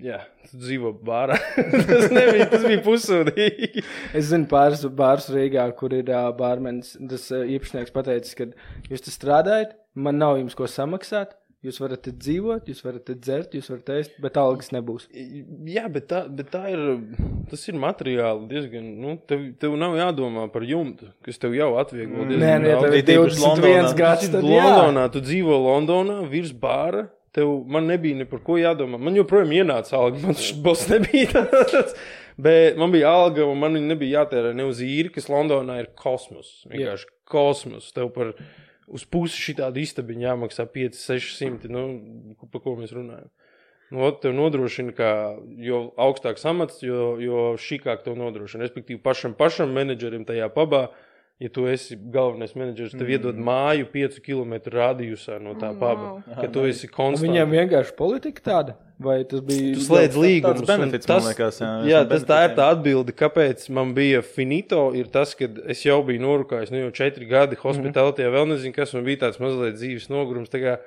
jā, 0.00 0.22
tu 0.48 0.56
dzīvo 0.62 0.94
bārā. 1.04 1.36
tas, 1.88 2.06
nebija, 2.08 2.46
tas 2.48 2.62
bija 2.64 2.80
pusūdīgi. 2.86 3.82
Es 4.16 4.30
zinu, 4.30 4.48
pāris 4.48 4.86
bārus 4.88 5.28
Rīgā, 5.34 5.66
kur 5.76 5.92
ir 5.96 6.08
uh, 6.08 6.30
bārmenis. 6.36 6.94
Tas 7.10 7.26
uh, 7.36 7.44
īpašnieks 7.44 7.92
pateicis, 7.92 8.38
ka 8.38 8.48
jūs 8.88 9.04
te 9.04 9.12
strādājat, 9.12 9.76
man 10.00 10.16
nav 10.22 10.38
jums 10.40 10.56
ko 10.56 10.70
samaksāt. 10.70 11.36
Jūs 11.66 11.80
varat 11.82 12.04
te 12.06 12.12
dzīvot, 12.14 12.68
jūs 12.70 12.84
varat 12.86 13.02
te 13.02 13.16
dzert, 13.18 13.54
jūs 13.58 13.66
varat 13.72 13.88
ēst, 13.96 14.12
bet 14.22 14.36
algas 14.38 14.70
nebūs. 14.70 15.08
Jā, 15.66 15.88
bet 15.90 16.06
tā, 16.06 16.20
bet 16.30 16.52
tā 16.52 16.60
ir. 16.70 16.84
Tas 17.50 17.64
ir 17.66 17.80
materiāli 17.82 18.46
diezgan. 18.46 18.86
Nu, 19.02 19.16
tev, 19.26 19.42
tev 19.58 19.74
nav 19.80 19.96
jādomā 19.98 20.46
par 20.54 20.62
jumtu, 20.68 21.10
kas 21.26 21.42
tev 21.42 21.58
jau 21.58 21.72
atvieglo 21.82 22.28
diezgan 22.30 22.44
Nē, 22.46 22.54
nē, 22.62 22.76
tev 22.78 22.94
ir 22.94 23.06
Tīpaši 23.10 23.42
21 23.42 23.48
Londonā. 23.48 23.92
gads. 23.98 24.30
Tad, 24.30 24.46
jā. 24.46 24.68
Londonā, 24.70 25.08
tu 25.10 25.24
dzīvo 25.26 25.58
Londonā, 25.66 26.20
virs 26.30 26.54
bāra. 26.54 27.08
Tev 27.36 27.50
man 27.68 27.88
nebija 27.90 28.16
ne 28.16 28.26
par 28.28 28.40
ko 28.44 28.56
jādomā. 28.60 29.00
Man 29.00 29.16
joprojām 29.18 29.52
ienāca 29.52 29.98
alga. 29.98 30.20
Man 30.22 30.38
šis 30.38 30.60
boss 30.64 30.88
nebija 30.92 31.44
tāds. 31.50 31.96
Bet 32.38 32.78
man 32.78 32.92
bija 32.94 33.10
alga, 33.10 33.44
un 33.50 33.58
man 33.58 33.74
viņa 33.74 33.92
nebija 33.92 34.22
jātērē 34.22 34.54
ne 34.56 34.68
uz 34.68 34.80
īri, 34.84 35.10
kas 35.14 35.28
Londonā 35.32 35.80
ir 35.82 35.90
kosmos. 35.98 36.62
Vienkārši 36.70 37.10
kosmos. 37.28 37.90
Tev 37.96 38.12
par 38.14 38.32
uz 38.88 39.04
pusi 39.10 39.40
šī 39.42 39.58
tāda 39.58 39.82
istabiņa 39.82 40.30
jāmaksā 40.30 40.68
5, 40.72 41.00
600. 41.02 41.72
Nu, 41.72 41.84
par 42.52 42.62
ko 42.64 42.76
mēs 42.78 42.94
runājam? 42.96 43.28
Nu, 43.88 44.02
ot, 44.04 44.20
tev 44.20 44.34
nodrošina, 44.36 44.92
ka 44.92 45.10
jo 45.64 45.80
augstāks 46.00 46.44
amats, 46.48 46.82
jo, 46.84 47.14
jo 47.24 47.44
šīkāk 47.60 48.04
tev 48.04 48.18
nodrošina. 48.20 48.66
Respektīvi, 48.66 49.00
pašam, 49.04 49.32
pašam 49.36 49.72
menedžerim 49.72 50.26
tajā 50.28 50.50
pabā, 50.52 50.88
ja 51.38 51.48
tu 51.54 51.66
esi 51.70 51.96
galvenais 51.96 52.54
menedžers, 52.58 52.96
tev 52.96 53.06
mm. 53.06 53.14
iedod 53.14 53.38
māju 53.48 53.86
5 53.92 54.18
km 54.24 54.54
radiusā 54.74 55.38
no 55.42 55.54
tā 55.58 55.70
Oh, 55.70 55.78
paba. 55.78 56.10
wow. 56.16 56.36
Ka 56.40 56.48
tu 56.50 56.64
esi 56.66 56.90
konstants. 56.90 57.22
Viņam 57.22 57.52
vienkārši 57.54 57.94
politika 57.98 58.44
tāda, 58.48 58.74
vai 58.98 59.20
tas 59.28 59.44
bija? 59.46 59.76
Tu 59.76 59.84
slēdz 59.86 60.18
līgumus. 60.18 60.64
benefits, 60.66 61.06
tas, 61.06 61.22
man 61.22 61.32
liekas, 61.32 61.60
jā, 61.62 61.72
jā, 61.92 62.00
tas 62.10 62.26
tā 62.26 62.40
ir 62.48 62.56
tā 62.58 62.70
atbilde, 62.74 63.14
kāpēc 63.14 63.68
man 63.74 63.94
bija 63.94 64.22
finito. 64.26 64.88
Ir 64.98 65.10
tas, 65.14 65.36
ka 65.38 65.46
es 65.70 65.84
jau 65.86 66.00
biju 66.06 66.24
norūkājis, 66.26 66.72
nu 66.74 66.82
jau 66.86 66.94
četri 67.02 67.28
gadi 67.30 67.58
hospitālajā, 67.60 68.18
mm 68.18 68.24
-hmm. 68.24 68.38
vēl 68.38 68.48
nezinu, 68.54 68.74
kas 68.74 68.94
man 68.94 69.04
bija 69.04 69.28
tāds 69.28 69.38
mazliet 69.38 69.78
dzīves 69.78 70.10
nogurums. 70.10 70.50
Tā 70.50 70.58
kā, 70.58 70.78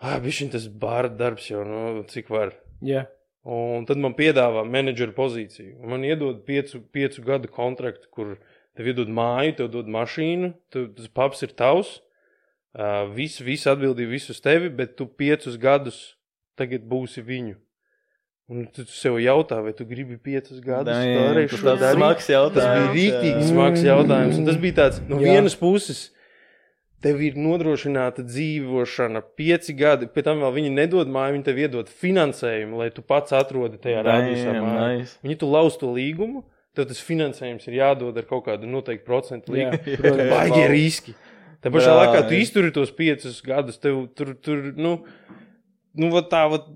ah, 0.00 0.18
bija 0.18 0.50
tas 0.50 0.66
bārda 0.66 1.16
darbs 1.16 1.50
jau, 1.50 1.62
nu, 1.64 2.02
cik 2.02 2.30
var. 2.30 2.54
Jā, 2.82 3.06
Un 3.48 3.86
tad 3.88 3.96
man 3.96 4.12
piedāvā 4.12 4.60
menedžera 4.68 5.14
pozīciju. 5.16 5.78
Un 5.80 5.88
Man 5.94 6.04
iedod 6.04 6.44
piecu, 6.44 6.82
piecu 6.92 7.22
gadu 7.22 7.48
kontraktu, 7.48 8.08
kur 8.10 8.36
tev 8.78 8.92
iedod 8.92 9.10
māju, 9.10 9.56
tev 9.58 9.72
dod 9.74 9.88
mašīnu, 9.90 10.52
tev, 10.72 10.92
tas 10.94 11.10
paps 11.10 11.42
ir 11.42 11.54
tavs. 11.58 11.96
Uh, 12.78 13.08
viss, 13.10 13.40
viss 13.42 13.66
atbildība, 13.66 14.12
viss 14.14 14.30
uz 14.30 14.38
tevi, 14.44 14.68
bet 14.70 14.94
tu 14.98 15.08
piecus 15.08 15.56
gadus 15.58 15.98
tagad 16.58 16.84
būsi 16.86 17.24
viņu. 17.24 17.56
Un 18.48 18.68
tu 18.72 18.86
sev 18.88 19.18
jautā, 19.20 19.58
vai 19.60 19.74
tu 19.76 19.84
gribi 19.84 20.16
piecus 20.16 20.60
gadus 20.64 20.96
vēlreiz 20.96 21.50
tas 21.52 21.80
darīt? 21.82 21.98
smags 21.98 22.22
Tas 22.22 22.30
bija 22.30 22.38
jautājums, 22.38 22.94
rīktīgi 22.94 23.48
smags 23.50 23.82
jautājums. 23.84 24.38
Un 24.38 24.46
tas 24.48 24.60
bija 24.62 24.76
tāds, 24.78 25.02
no 25.04 25.18
Jā. 25.20 25.34
vienas 25.34 25.56
puses, 25.58 26.00
tev 27.04 27.20
ir 27.26 27.36
nodrošināta 27.36 28.24
dzīvošana, 28.24 29.20
pieci 29.36 29.74
gadi, 29.76 30.08
pēc 30.14 30.30
tam 30.30 30.40
vēl 30.46 30.54
viņi 30.56 30.70
nedod 30.78 31.12
māju, 31.12 31.36
viņi 31.36 31.46
tev 31.50 31.60
iedod 31.60 31.92
finansējumu, 31.92 32.80
lai 32.80 32.88
tu 32.94 33.04
pats 33.04 33.36
atrodi 33.36 33.80
tajā 33.82 34.06
māju. 34.64 35.02
nice. 35.02 35.18
Viņi 35.26 35.38
tu 35.42 35.50
lauz 35.52 35.76
to 35.80 35.92
līgumu, 35.92 36.46
tev 36.78 36.88
tas 36.90 37.00
finansējums 37.04 37.66
ir 37.68 37.80
jādod 37.80 38.18
ar 38.18 38.28
kaut 38.28 38.46
kādu 38.46 38.70
noteiktu 38.70 39.06
procentu 39.06 39.56
protams. 39.58 40.30
Baigi 40.30 40.66
riski. 40.70 41.16
Tā 41.58 41.72
pašā 41.74 41.90
Jā, 41.90 41.96
laikā 41.98 42.26
tu 42.28 42.36
jā. 42.36 42.42
izturi 42.44 42.70
tos 42.74 42.92
piecus 42.94 43.40
gadus, 43.42 43.80
tev 43.82 44.04
tur, 44.14 44.36
tur 44.38 44.68
nu, 44.78 44.92
nu 45.98 46.10
vat 46.12 46.28
tā, 46.30 46.44
vat, 46.52 46.68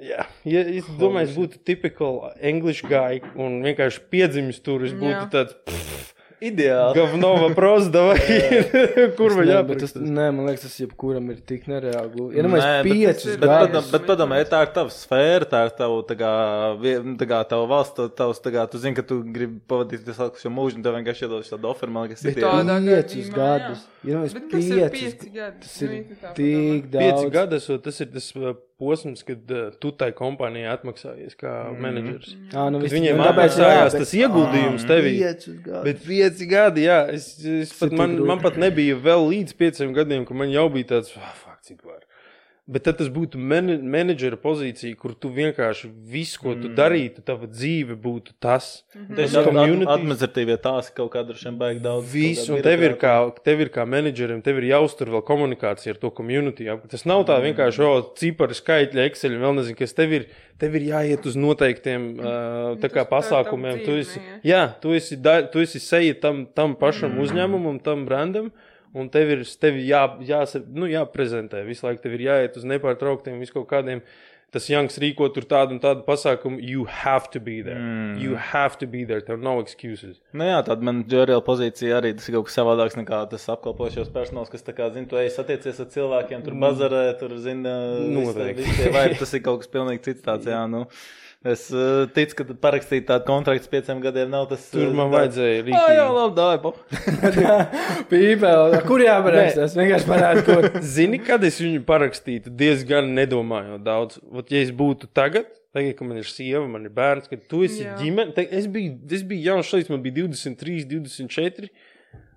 jā, 0.00 0.24
ja, 0.48 0.62
es 0.80 0.88
domāju, 1.00 1.28
es 1.28 1.34
būtu 1.36 1.60
tipikal 1.68 2.22
English 2.40 2.86
guy 2.88 3.20
un 3.36 3.58
vienkārši 3.66 4.06
piedzimis 4.12 4.62
tur, 4.64 4.86
es 4.88 4.96
būtu 4.96 5.12
Jā. 5.12 5.26
tāds, 5.34 5.58
pff, 5.68 6.14
Ideāli. 6.40 6.94
Gavnova 6.96 7.48
prosta, 7.54 8.00
vai 8.08 9.10
kur 9.18 9.34
vai 9.36 9.44
Nē, 9.44 9.58
bet 9.68 9.82
tas, 9.84 9.92
nē, 9.92 10.28
man 10.32 10.46
liekas, 10.48 10.62
tas 10.64 10.76
jebkuram 10.80 11.26
ir 11.34 11.42
tik 11.44 11.66
nereāli. 11.68 12.08
gluži. 12.14 12.36
Ja 12.38 12.44
nu 12.46 12.52
bet 12.54 12.64
piecus 12.86 13.26
ir- 13.28 13.36
Bet, 13.42 13.50
gadus. 13.50 13.66
padom, 13.68 13.90
bet 13.92 14.06
padomā, 14.08 14.38
ja 14.40 14.46
tā 14.48 14.60
ir 14.64 14.72
tava 14.78 14.94
sfēra, 14.94 15.44
tā 15.52 15.60
ir 15.68 15.74
tava, 15.76 15.98
tā 16.08 16.16
kā, 16.22 16.30
tā 17.20 17.28
kā 17.28 17.40
tava 17.50 17.66
valsts, 17.74 17.92
tā- 17.98 18.08
tavs, 18.22 18.40
tā 18.40 18.54
kā, 18.56 18.64
tu 18.72 18.78
zini, 18.80 18.96
ka 18.96 19.02
tu 19.02 19.20
gribi 19.22 19.60
pavadīt 19.68 20.00
visu 20.08 20.30
šo 20.40 20.48
mūžu, 20.56 20.80
un 20.80 20.82
tev 20.88 20.96
vienkārši 20.96 21.26
iedod 21.28 21.44
tādu 21.44 21.68
oferu, 21.74 21.92
man 21.92 22.08
liekas, 22.08 22.24
Bet 22.24 22.36
ir 22.36 22.42
piecus 22.42 23.30
gadus. 23.36 23.84
Nu 24.02 24.22
Bet 24.24 24.34
ir 24.34 24.48
piecus, 24.48 24.96
pieci 24.96 25.30
gadi? 25.36 25.60
tas 25.60 25.80
Nu, 25.82 25.92
ir 25.92 26.04
tā 26.24 26.34
tik 26.40 26.90
daudz. 26.90 27.04
Pieci 27.04 27.30
gadi, 27.36 27.56
esot, 27.60 27.82
tas 27.84 28.00
ir 28.00 28.06
tas 28.16 28.32
uh, 28.36 28.54
posms, 28.80 29.22
kad 29.28 29.54
uh, 29.54 29.70
tu 29.82 29.92
tai 30.00 30.10
kompānijai 30.16 30.72
atmaksājies 30.72 31.36
kā 31.38 31.54
mm. 31.68 31.80
menedžers. 31.84 32.34
Ā, 32.50 32.66
nu, 32.72 32.82
Kad 32.82 32.96
viņiem 32.96 33.20
nu, 33.20 33.24
jā, 33.26 33.30
atmaksājās 33.34 33.94
bet- 33.94 34.04
tas 34.04 34.14
ieguldījums 34.18 34.86
tevī. 34.88 35.14
Bet 35.86 36.04
pieci 36.06 36.48
gadi, 36.50 36.86
jā, 36.88 37.00
es, 37.14 37.32
es 37.44 37.74
pat, 37.78 37.94
man, 38.00 38.16
man 38.32 38.42
pat 38.42 38.58
nebija 38.60 38.98
vēl 39.00 39.28
līdz 39.34 39.56
pieciem 39.60 39.94
gadiem, 39.96 40.24
ka 40.28 40.36
man 40.36 40.52
jau 40.52 40.66
bija 40.72 40.96
tāds, 40.96 41.12
ah, 41.20 41.34
fuck, 41.44 41.60
cik 41.68 41.84
var. 41.84 42.00
Bet 42.70 42.84
tad 42.86 43.00
tas 43.00 43.08
būtu 43.10 43.34
mene, 43.34 43.74
menedžera 43.82 44.36
pozīcija, 44.38 44.94
kur 45.00 45.16
tu 45.18 45.32
vienkārši 45.34 45.88
visu, 46.12 46.38
ko 46.38 46.52
tu 46.54 46.68
darītu, 46.78 47.24
tava 47.26 47.48
dzīve 47.50 47.96
būtu 47.98 48.36
tas. 48.38 48.68
Tas 48.94 49.16
Tas 49.16 49.34
ir 49.34 49.48
community. 49.48 49.88
administratīvie 49.90 50.56
tās, 50.62 50.92
kaut 50.94 51.10
kādā 51.16 51.34
šiem 51.34 51.58
baigi 51.58 51.82
daudz. 51.82 52.12
Viss, 52.12 52.46
kaut 52.46 52.60
un 52.60 52.62
tev 52.68 52.84
ir, 52.86 52.94
kā, 53.00 53.14
tev 53.42 53.64
ir 53.64 53.72
kā 53.74 53.82
menedžerim, 53.90 54.38
tev 54.46 54.62
ir 54.62 54.68
jāuztur 54.70 55.10
vēl 55.16 55.24
komunikācija 55.26 55.96
ar 55.96 55.98
to 55.98 56.12
komunitī. 56.14 56.68
jā. 56.70 56.78
Tas 56.92 57.02
nav 57.10 57.26
tā 57.26 57.40
vienkārši, 57.42 57.82
o, 57.88 57.92
cipari, 58.20 58.54
skaitļi, 58.54 59.02
Excel, 59.08 59.34
vēl 59.42 59.58
nezinu, 59.58 59.78
kas 59.82 59.96
tev 59.98 60.14
ir. 60.20 60.30
Tev 60.60 60.74
ir 60.76 60.82
jāiet 60.90 61.24
uz 61.24 61.38
noteiktiem 61.40 62.02
uh, 62.20 62.72
tā 62.82 62.90
kā 62.92 63.06
pasākumiem. 63.08 63.82
Tu 63.82 64.02
esi, 64.02 64.20
jā. 64.46 64.66
tu 64.82 64.92
esi, 64.94 65.16
da, 65.16 65.40
tu 65.48 65.62
esi 65.64 65.80
seja 65.82 66.14
tam, 66.20 66.44
tam 66.46 66.76
pašam 66.78 67.14
mm. 67.14 67.22
uzņēmumam, 67.24 67.80
tam 67.82 68.04
brandam. 68.06 68.50
Un 68.96 69.06
tev 69.12 69.30
ir 69.36 69.44
tevi 69.62 69.84
jā, 69.86 70.02
jāsa, 70.26 70.64
nu, 70.66 70.88
jāprezentē. 70.90 71.62
Visu 71.68 71.86
laiku 71.86 72.02
tev 72.02 72.16
ir 72.16 72.26
jāiet 72.26 72.58
uz 72.58 72.66
nepārtrauktiem, 72.66 73.38
vis 73.38 73.52
kaut 73.54 73.68
kādiem. 73.70 74.02
Tas 74.50 74.64
Janks 74.66 74.96
rīko 74.98 75.28
tur 75.30 75.44
tādu 75.46 75.76
un 75.76 75.78
tādu 75.78 76.02
pasākumu. 76.02 76.58
You 76.58 76.82
have 76.90 77.30
to 77.30 77.38
be 77.38 77.60
there. 77.62 77.78
Mm. 77.78 78.16
You 78.18 78.34
have 78.34 78.80
to 78.80 78.88
be 78.90 79.04
there. 79.06 79.22
Tev 79.22 79.38
nav 79.46 79.60
excuses. 79.62 80.16
Nu 80.34 80.48
jā, 80.48 80.56
tāda 80.66 80.82
manageriāla 80.88 81.44
pozīcija 81.46 82.00
arī 82.00 82.10
tas 82.18 82.26
ir 82.26 82.34
kaut 82.34 82.48
kas 82.48 82.58
savādāks 82.58 82.98
nekā 82.98 83.22
tas 83.30 83.46
apkalpošos 83.54 84.10
personāls, 84.10 84.50
kas 84.50 84.66
tā 84.66 84.74
kā, 84.74 84.90
zina, 84.90 85.06
tu 85.06 85.20
ej 85.22 85.30
satiecies 85.36 85.78
ar 85.78 85.86
cilvēkiem, 85.94 86.42
tur 86.42 86.58
bazarē, 86.66 87.04
tur, 87.22 87.36
zina, 87.38 87.76
Noteikti. 88.10 88.90
vai 88.90 89.06
tas 89.14 89.38
ir 89.38 89.44
kaut 89.46 89.62
kas 89.62 89.70
pilnīgi 89.70 90.08
cits 90.08 90.26
tāds, 90.26 90.50
jā, 90.50 90.64
nu. 90.72 90.82
Es 91.40 91.70
uh, 91.72 92.02
ticu, 92.12 92.34
ka 92.36 92.44
parakstīt 92.60 93.06
tādu 93.08 93.24
kontraktu 93.24 93.70
pieciem 93.72 94.02
gadiem 94.04 94.28
nav 94.28 94.42
tas. 94.50 94.66
Tur 94.68 94.90
uh, 94.90 94.92
man 94.92 95.06
tāds- 95.08 95.38
vajadzēja 95.38 95.62
Ā, 95.62 95.64
rīkot. 95.70 95.94
jā, 95.96 96.02
labi, 96.12 96.34
dāj. 96.36 96.58
Pīpēl, 98.10 98.74
kur 98.84 99.00
jāparakst? 99.00 99.60
Es 99.64 99.76
vienkārši 99.78 100.08
parādu, 100.10 100.42
kur. 100.44 100.68
Zini, 100.96 101.20
kad 101.24 101.46
es 101.48 101.56
viņu 101.64 101.80
parakstītu, 101.88 102.52
diezgan 102.60 103.08
nedomājot 103.16 103.86
daudz. 103.86 104.18
Vat, 104.36 104.52
ja 104.52 104.60
es 104.66 104.74
būtu 104.76 105.08
tagad, 105.16 105.48
tagad, 105.72 105.96
kad 105.96 106.10
man 106.10 106.20
ir 106.20 106.28
sieva, 106.28 106.66
man 106.68 106.84
ir 106.84 106.92
bērns, 107.00 107.30
kad 107.32 107.46
tu 107.48 107.62
esi 107.64 107.86
ģimene, 108.02 108.36
tad 108.36 108.52
es 108.60 108.68
biju, 108.68 108.98
es 109.08 109.24
biju 109.32 109.46
jauns 109.54 109.72
šeit, 109.72 109.88
man 109.92 110.04
bija 110.04 110.20
23, 110.26 110.84
24. 110.92 111.72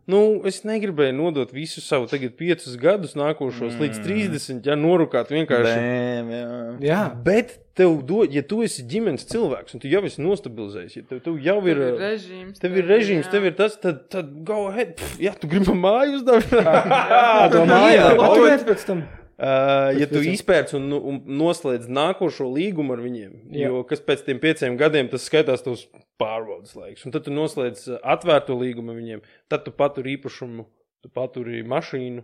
Nu, 0.10 0.20
es 0.44 0.58
negribēju 0.68 1.14
nodot 1.16 1.52
visu 1.56 1.80
savu 1.80 2.10
tagad 2.12 2.34
piecus 2.36 2.74
gadus, 2.80 3.14
nākošos 3.16 3.78
mm. 3.78 3.84
līdz 3.86 4.02
30, 4.04 4.68
ja 4.68 4.76
norūkāt 4.76 5.32
vienkārši. 5.32 5.76
Bēm, 5.80 6.34
jā. 6.34 6.50
Jā, 6.84 7.04
Bet 7.24 7.56
tev 7.80 7.96
dod, 8.06 8.36
ja 8.36 8.44
tu 8.44 8.60
esi 8.66 8.84
ģimenes 8.90 9.24
cilvēks, 9.32 9.78
un 9.78 9.84
tu 9.84 9.88
jau 9.88 10.04
esi 10.04 10.20
nostabilizējies, 10.26 11.00
ja 11.00 11.08
tev, 11.08 11.24
tev 11.24 11.40
jau 11.48 11.58
ir. 11.64 11.80
Tev 11.80 11.96
ir 11.96 12.04
režīms. 12.04 12.60
Tev 12.60 12.78
ir 12.82 12.92
režīms, 12.92 13.32
tev 13.32 13.48
ir 13.48 13.56
tas, 13.58 13.80
tad, 13.80 14.04
tad 14.12 14.36
go 14.44 14.66
ahead. 14.74 14.98
Pff, 15.00 15.24
jā, 15.24 15.38
tu 15.40 15.48
gribi 15.52 15.80
māju 15.80 16.20
uzdevēt. 16.20 16.52
to 17.56 17.66
mājā 17.72 18.12
atvērt 18.12 18.68
pēc 18.74 18.90
tam. 18.92 19.06
Uh, 19.34 19.90
ja 19.98 20.06
tu 20.06 20.20
izpērci 20.22 20.76
un, 20.78 20.84
nu- 20.92 21.02
un 21.10 21.16
noslēdz 21.42 21.88
nākošo 21.90 22.46
līgumu 22.54 22.94
ar 22.94 23.02
viņiem, 23.02 23.32
Jā. 23.58 23.72
jo 23.72 23.80
kas 23.90 24.04
pēc 24.06 24.22
tam 24.28 24.38
pieciem 24.44 24.78
gadiem 24.78 25.10
tas 25.10 25.26
skaitās 25.26 25.66
tavs 25.66 25.88
pārbaudas 26.22 26.76
laiks, 26.78 27.08
un 27.08 27.16
tad 27.16 27.26
tu 27.26 27.34
noslēdz 27.34 27.88
uh, 27.96 27.98
atvērto 28.14 28.54
līgumu 28.60 28.94
ar 28.94 29.00
viņiem, 29.02 29.24
tad 29.50 29.66
tu 29.66 29.74
paturi 29.74 30.14
īpašumu, 30.20 30.68
tu 31.02 31.10
paturi 31.10 31.64
mašīnu, 31.66 32.22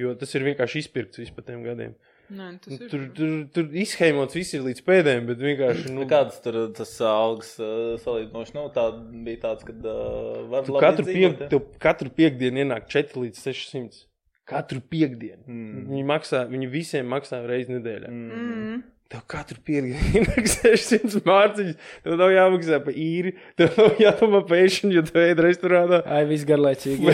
jo 0.00 0.14
tas 0.16 0.32
ir 0.34 0.46
vienkārši 0.48 0.86
izpirkts 0.86 1.20
vispār 1.20 1.44
tiem 1.52 1.60
gadiem. 1.66 1.92
Nē, 2.32 2.48
tas 2.64 2.72
ir. 2.80 2.88
Tur, 2.90 3.04
tur, 3.14 3.34
tur 3.54 3.68
izheimots 3.84 4.34
viss 4.34 4.56
ir 4.56 4.64
līdz 4.64 4.80
pēdējiem, 4.88 5.28
bet 5.28 5.44
vienkārši. 5.44 5.92
Nu, 5.92 6.00
Nu, 6.02 6.08
kāds 6.10 6.40
tur 6.42 6.56
tas 6.74 6.96
ā, 6.98 7.12
algas 7.12 7.52
uh, 7.60 7.94
salīdzinoši, 8.02 8.56
nu, 8.56 8.64
tā 8.74 8.88
bija 9.28 9.44
tāds, 9.44 9.62
kad 9.68 9.84
uh, 9.86 10.40
var 10.50 10.64
tu 10.66 10.74
labi 10.74 10.88
katru, 10.88 11.06
piek, 11.12 11.70
katru 11.84 12.10
piekdienu 12.16 12.64
ienāk 12.64 12.88
4 12.90 13.22
līdz 13.28 13.44
600. 13.44 14.06
Katru 14.46 14.78
piekdienu. 14.78 15.42
Mm. 15.50 15.86
Viņi, 15.90 16.04
maksā, 16.06 16.44
viņi 16.50 16.68
visiem 16.70 17.08
maksā 17.10 17.40
reizi 17.46 17.74
nedēļā. 17.74 18.10
Mm. 18.12 18.84
Tev 19.10 19.22
katru 19.30 19.60
piekdienu 19.62 20.18
ir 20.18 20.48
600 20.50 21.20
mārciņas. 21.26 21.76
Tev 22.02 22.16
nav 22.18 22.32
jāmaksā 22.34 22.80
par 22.82 22.96
īri. 22.98 23.36
Tev 23.58 23.74
nav 23.78 24.00
jādomā 24.02 24.40
par 24.46 24.62
ēšanu, 24.64 24.94
jo 24.96 25.02
tu 25.06 25.18
ēd 25.22 25.42
restorānā. 25.46 26.00
Ai, 26.10 26.24
viss 26.30 26.46
garlaicīgi. 26.46 27.10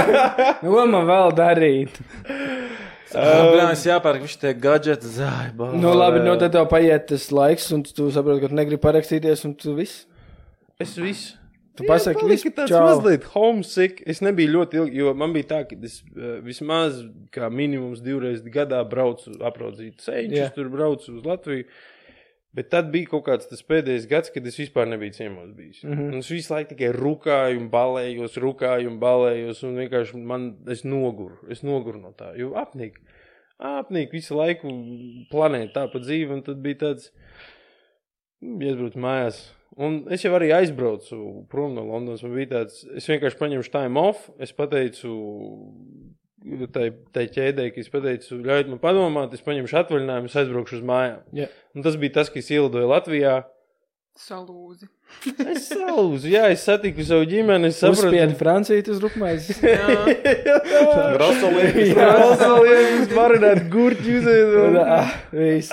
nu, 0.64 0.72
ko 0.72 0.86
man 0.92 1.08
vēl 1.08 1.34
darīt? 1.36 2.00
Jā, 3.16 3.68
es 3.70 3.84
jāpērk 3.86 4.24
viņš 4.24 4.36
tie 4.42 4.52
gadgeti, 4.60 5.12
zāba. 5.16 5.70
Nu, 5.76 5.92
labi, 5.96 6.20
no 6.24 6.34
tad 6.40 6.56
tev 6.56 6.68
paiet 6.72 7.08
tas 7.12 7.28
laiks, 7.32 7.68
un 7.72 7.84
tu 7.86 8.10
saproti, 8.12 8.42
ka 8.42 8.52
tu 8.52 8.58
negribi 8.58 8.82
parakstīties, 8.82 9.44
un 9.48 9.56
tu 9.60 9.76
viss. 9.76 10.04
Es 10.82 10.96
visu. 11.00 11.35
Tu 11.76 11.84
pasaki, 11.88 12.22
palika 12.22 12.32
viss, 12.32 12.56
tāds 12.56 12.72
čau. 12.72 12.84
mazliet 12.86 13.26
homesick. 13.34 14.00
Es 14.08 14.22
nebiju 14.24 14.54
ļoti 14.54 14.80
ilgi, 14.80 15.02
jo 15.02 15.12
man 15.18 15.34
bija 15.34 15.50
tā, 15.50 15.58
ka 15.68 15.76
es 15.84 15.98
uh, 16.14 16.38
vismaz 16.44 17.02
kā 17.34 17.50
minimums 17.52 18.00
divreiz 18.04 18.40
gadā 18.42 18.80
braucu 18.88 19.34
apraudzīt 19.44 20.00
Jā. 20.06 20.22
yeah. 20.24 20.54
tur 20.54 20.70
braucu 20.72 21.18
uz 21.18 21.26
Latviju. 21.26 21.68
Bet 22.56 22.70
tad 22.72 22.86
bija 22.88 23.10
kaut 23.10 23.26
kāds 23.26 23.50
tas 23.50 23.60
pēdējais 23.68 24.06
gads, 24.08 24.32
kad 24.32 24.46
es 24.48 24.56
vispār 24.56 24.88
nebiju 24.88 25.12
ciemos 25.12 25.50
bijis. 25.52 25.82
Mm. 25.84 25.96
-hmm. 25.98 26.22
Es 26.22 26.30
visu 26.32 26.54
laiku 26.54 26.70
tikai 26.72 26.88
rūkāju, 26.96 27.58
un 27.60 27.66
balējos, 27.70 28.38
rūkāju 28.40 28.88
un 28.88 28.96
balējos. 29.02 29.60
Un 29.68 29.76
vienkārši 29.82 30.22
man, 30.30 30.46
es 30.72 30.84
noguru, 30.84 31.36
es 31.52 31.60
noguru 31.62 32.00
no 32.00 32.14
tā. 32.16 32.30
Jo 32.40 32.54
apnīk, 32.56 32.96
apnīk 33.60 34.16
visu 34.16 34.38
laiku 34.38 34.72
planēt 35.30 35.74
tā 35.76 35.84
pa 35.92 36.00
dzīvi. 36.00 36.32
Un 36.32 36.42
tad 36.48 36.64
bija 36.64 36.80
tāds, 36.86 37.12
iesbrūkt 38.40 38.96
mājās. 38.96 39.42
Un 39.76 39.98
es 40.14 40.22
jau 40.24 40.32
arī 40.36 40.52
aizbraucu 40.56 41.18
prom 41.52 41.74
no 41.76 41.84
Londonas. 41.84 42.22
Man 42.24 42.36
bija 42.38 42.52
tāds, 42.54 42.84
es 42.96 43.08
vienkārši 43.10 43.40
paņēmu 43.40 43.66
time 43.72 44.00
off. 44.00 44.30
Es 44.40 44.54
pateicu 44.56 45.12
tai, 46.72 46.90
tai 47.12 47.26
ķēdē, 47.32 47.68
ka 47.74 47.82
es 47.82 47.90
pateicu, 47.92 48.38
ļaujiet 48.46 48.70
man 48.72 48.80
padomāt, 48.82 49.34
es 49.36 49.44
paņemšu 49.44 49.80
atvaļinājumu, 49.82 50.30
es 50.30 50.38
aizbraukšu 50.40 50.78
uz 50.78 50.86
mājām. 50.86 51.20
Jā. 51.36 51.50
Un 51.76 51.86
tas 51.86 51.98
bija 52.00 52.20
tas, 52.20 52.32
ka 52.32 52.40
es 52.40 52.50
ielidoju 52.54 52.88
Latvijā. 52.92 53.36
Salūzi. 54.16 54.88
Es 55.44 55.68
salūzu, 55.68 56.30
jā, 56.32 56.46
es 56.54 56.64
satiku 56.66 57.04
savu 57.06 57.26
ģimeni, 57.28 57.68
es 57.68 57.78
sapratu, 57.82 58.08
Uzspiedi 58.08 58.38
Franciju 58.40 58.82
uz 58.94 59.02
rupmais. 59.04 59.50
Grosolīgi. 61.14 61.86
Rosalienas 62.00 63.14
marinēt 63.14 63.64
gurķi 63.72 64.16
uzēd. 64.22 64.80
Ah, 64.82 65.16
viss. 65.36 65.72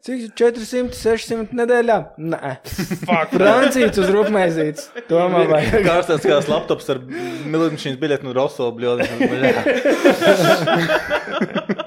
Cik 0.00 0.30
400, 0.32 0.96
600 0.96 1.50
nedēļā? 1.58 1.94
Nē, 2.32 2.52
Fuck, 3.04 3.34
Francijas 3.34 3.98
uz 4.00 4.08
rupmaizītes. 4.14 4.86
Tomēr 5.10 5.50
vajag. 5.50 5.74
Kārstais 5.90 6.24
kāds 6.24 6.48
laptops 6.48 6.88
ar 6.94 6.98
milzīgu 7.04 8.00
biļeti 8.00 8.24
no 8.24 8.32
Rosola 8.36 8.72
bļodas. 8.78 9.10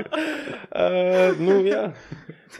Uh, 0.74 1.38
nu, 1.38 1.60
jā. 1.62 1.91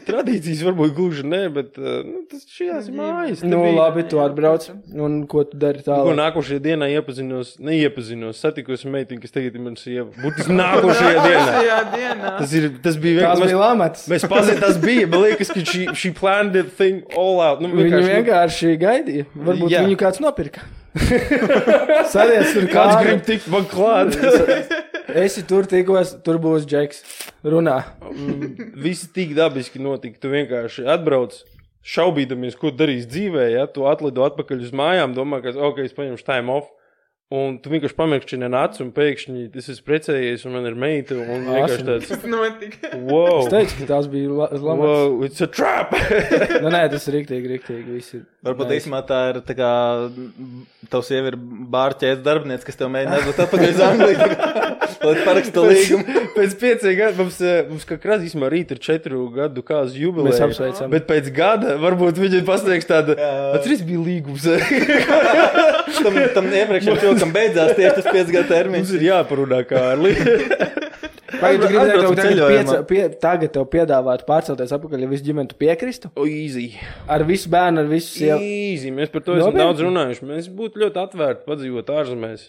Tradīcijas 0.04 0.60
varbūt 0.66 0.92
gluži 0.96 1.22
nē, 1.24 1.38
bet 1.54 1.78
uh, 1.80 2.02
nu, 2.04 2.22
tas 2.30 2.42
šajās 2.50 2.88
ir 2.90 2.96
mājas. 2.98 3.42
Nu, 3.46 3.60
bija- 3.62 3.74
labi, 3.78 4.02
tu 4.10 4.18
atbrauc. 4.20 4.66
Un 4.92 5.20
ko 5.30 5.44
tu 5.48 5.56
dari 5.60 5.80
Ko 5.80 5.86
tālāk? 5.90 6.18
nākošajā 6.18 6.60
dienā 6.66 6.88
iepazinos, 6.96 7.54
neiepazinos, 7.62 8.40
satikos 8.42 8.84
ar 8.84 8.92
meiteni, 8.96 9.20
kas 9.22 9.32
tagad 9.34 9.54
ir 9.56 9.64
mana 9.64 9.80
sieva. 9.80 10.10
Būtiski 10.20 10.56
nākošajā 10.58 11.24
dienā. 11.24 11.80
Dienā. 11.94 12.34
Tas, 12.42 12.52
ir, 12.58 12.68
tas 12.84 12.96
bija 13.00 13.22
vienkārši. 13.22 13.48
bija 13.48 13.60
lamats. 13.62 14.06
Mēs 14.12 14.28
pazīstam, 14.28 14.60
tas 14.66 14.80
bija. 14.82 15.06
Man 15.14 15.24
liekas, 15.28 15.54
ka 15.54 15.64
šī, 15.72 15.86
šī 15.94 16.14
plāna 16.18 16.52
the 16.58 16.64
thing 16.78 17.02
all 17.16 17.40
out. 17.40 17.62
Nu, 17.64 17.68
Viņu 17.72 17.84
vienkārši, 17.88 18.08
nu, 18.08 18.14
vienkārši 18.20 18.74
gaidīja. 18.84 19.28
Varbūt 19.36 19.70
Jā. 19.72 19.84
viņu 19.86 20.00
kāds 20.04 20.20
nopirka. 20.24 20.66
Sadies 22.14 22.52
tur 22.54 22.66
kāds 22.70 22.74
kāds 22.74 23.00
grib 23.06 23.22
tikt 23.26 23.48
man 23.50 23.64
klāt. 23.70 24.14
Esi 25.04 25.42
tur 25.44 25.66
tikos, 25.68 26.14
tur 26.24 26.38
būs 26.40 26.64
džeks. 26.68 27.02
Runā. 27.44 27.76
Viss 28.80 29.10
tik 29.12 29.34
dabiski 29.36 29.82
notika. 29.82 30.16
Tu 30.22 30.30
vienkārši 30.32 30.86
atbrauc. 30.88 31.36
Šaubīdamies, 31.84 32.56
ko 32.56 32.70
darīs 32.72 33.04
dzīvē, 33.10 33.50
ja 33.52 33.66
tu 33.68 33.84
atlido 33.84 34.24
atpakaļ 34.24 34.62
uz 34.64 34.70
mājām, 34.72 35.12
domā, 35.12 35.42
ka, 35.44 35.52
ok, 35.52 35.82
es 35.84 35.92
paņemšu 35.92 36.24
time 36.24 36.54
off. 36.54 36.70
Un 37.32 37.54
tu 37.58 37.70
vienkārši 37.72 37.96
pamēģini 37.96 38.48
nāc, 38.52 38.76
un 38.84 38.90
pēkšņi 38.94 39.46
es 39.56 39.70
esmu 39.72 39.86
precējies, 39.88 40.42
un 40.46 40.52
man 40.58 40.66
ir 40.68 40.74
meita. 40.78 41.16
Un 41.16 41.46
vienkārši 41.48 41.86
tāds, 41.88 42.08
Tas 42.12 42.26
notika. 42.28 42.90
wow, 43.08 43.40
Es 43.40 43.48
teicu, 43.50 43.78
ka 43.80 43.88
tās 43.94 44.08
bija 44.12 44.28
la- 44.28 44.50
lamats. 44.52 44.84
wow, 44.84 45.24
it's 45.24 45.40
a 45.40 45.48
trap! 45.48 45.96
Nu, 46.62 46.68
nē, 46.70 46.82
tas 46.92 47.08
ir 47.08 47.16
rīktīgi, 47.16 47.48
rīktīgi. 47.54 47.96
Viss 47.96 48.14
ir. 48.20 48.26
Varbūt 48.44 48.74
īstenībā 48.76 49.00
tā 49.08 49.22
ir 49.32 49.40
tā 49.48 49.56
kā 49.56 49.70
tavs 50.92 51.08
sieva 51.08 51.32
ir 51.32 51.38
bārķēts 51.74 52.20
darbinieks, 52.26 52.66
kas 52.68 52.76
tev 52.76 52.92
mēģina 52.92 53.16
aizvest 53.16 53.40
atpakaļ 53.46 53.72
uz 53.72 53.80
Angliju. 53.88 54.28
Lai 55.04 55.14
paraksta 55.24 55.64
līgumu. 55.64 56.20
Pēc 56.36 56.54
pieciem 56.60 56.94
gadiem 56.98 57.18
mums, 57.22 57.38
eh, 57.44 57.64
mums 57.70 57.84
kā 57.88 57.96
krāsa 58.00 58.24
īstenībā 58.28 58.50
rīt 58.52 58.70
ir 58.76 58.78
četru 58.84 59.24
gadu 59.34 59.64
kāzu 59.64 59.96
Mēs 59.96 60.00
jubileja. 60.04 60.44
apsveicam. 60.46 60.92
Bet 60.92 61.08
pēc 61.08 61.32
gada 61.34 61.74
varbūt 61.80 62.20
viņi 62.20 62.44
pasniegs 62.46 62.88
tādu, 62.88 63.16
bet 63.16 63.64
trīs 63.64 63.82
bija 63.84 64.04
līgums. 64.04 64.44
Tam, 66.04 66.16
tam 66.36 66.48
iepriekšējam 67.14 67.20
cilvēkam 67.20 67.34
beidzās 67.34 67.76
tieši 67.78 67.94
tas 68.00 68.08
5 68.14 68.32
gadu 68.34 68.48
termiņš. 68.50 68.84
Mums 68.84 68.94
ir 68.98 69.04
jāparunā 69.08 69.60
kā 69.68 69.82
ar 69.92 70.02
līgumu. 70.04 70.34
Pagaid, 71.44 71.60
tu 71.60 71.66
gribi 71.66 71.80
teikt, 71.82 71.94
Atbraucam 71.94 72.14
ka 72.14 72.22
tagad, 72.22 72.24
ceļojumā. 72.24 72.64
pieca, 72.64 72.76
pie, 72.88 73.00
tagad 73.20 73.50
tev 73.56 73.64
piedāvāt 73.72 74.22
pārcelties 74.28 74.72
atpakaļ, 74.76 75.02
ja 75.02 75.08
visu 75.10 75.24
ģimeni 75.26 75.50
tu 75.50 75.56
piekristu? 75.60 76.10
Easy. 76.30 76.66
Ar 77.10 77.24
visu 77.26 77.50
bērnu, 77.52 77.82
ar 77.82 77.88
visu 77.90 78.12
sievu. 78.14 78.38
Easy. 78.40 78.92
Mēs 78.94 79.10
par 79.12 79.24
to 79.26 79.34
esam 79.34 79.50
Nopietni? 79.50 79.64
daudz 79.64 79.82
runājuši. 79.84 80.28
Mēs 80.30 80.46
būtu 80.60 80.84
ļoti 80.84 81.02
atvērti 81.02 81.44
padzīvot 81.48 81.90
ārzemēs. 81.90 82.46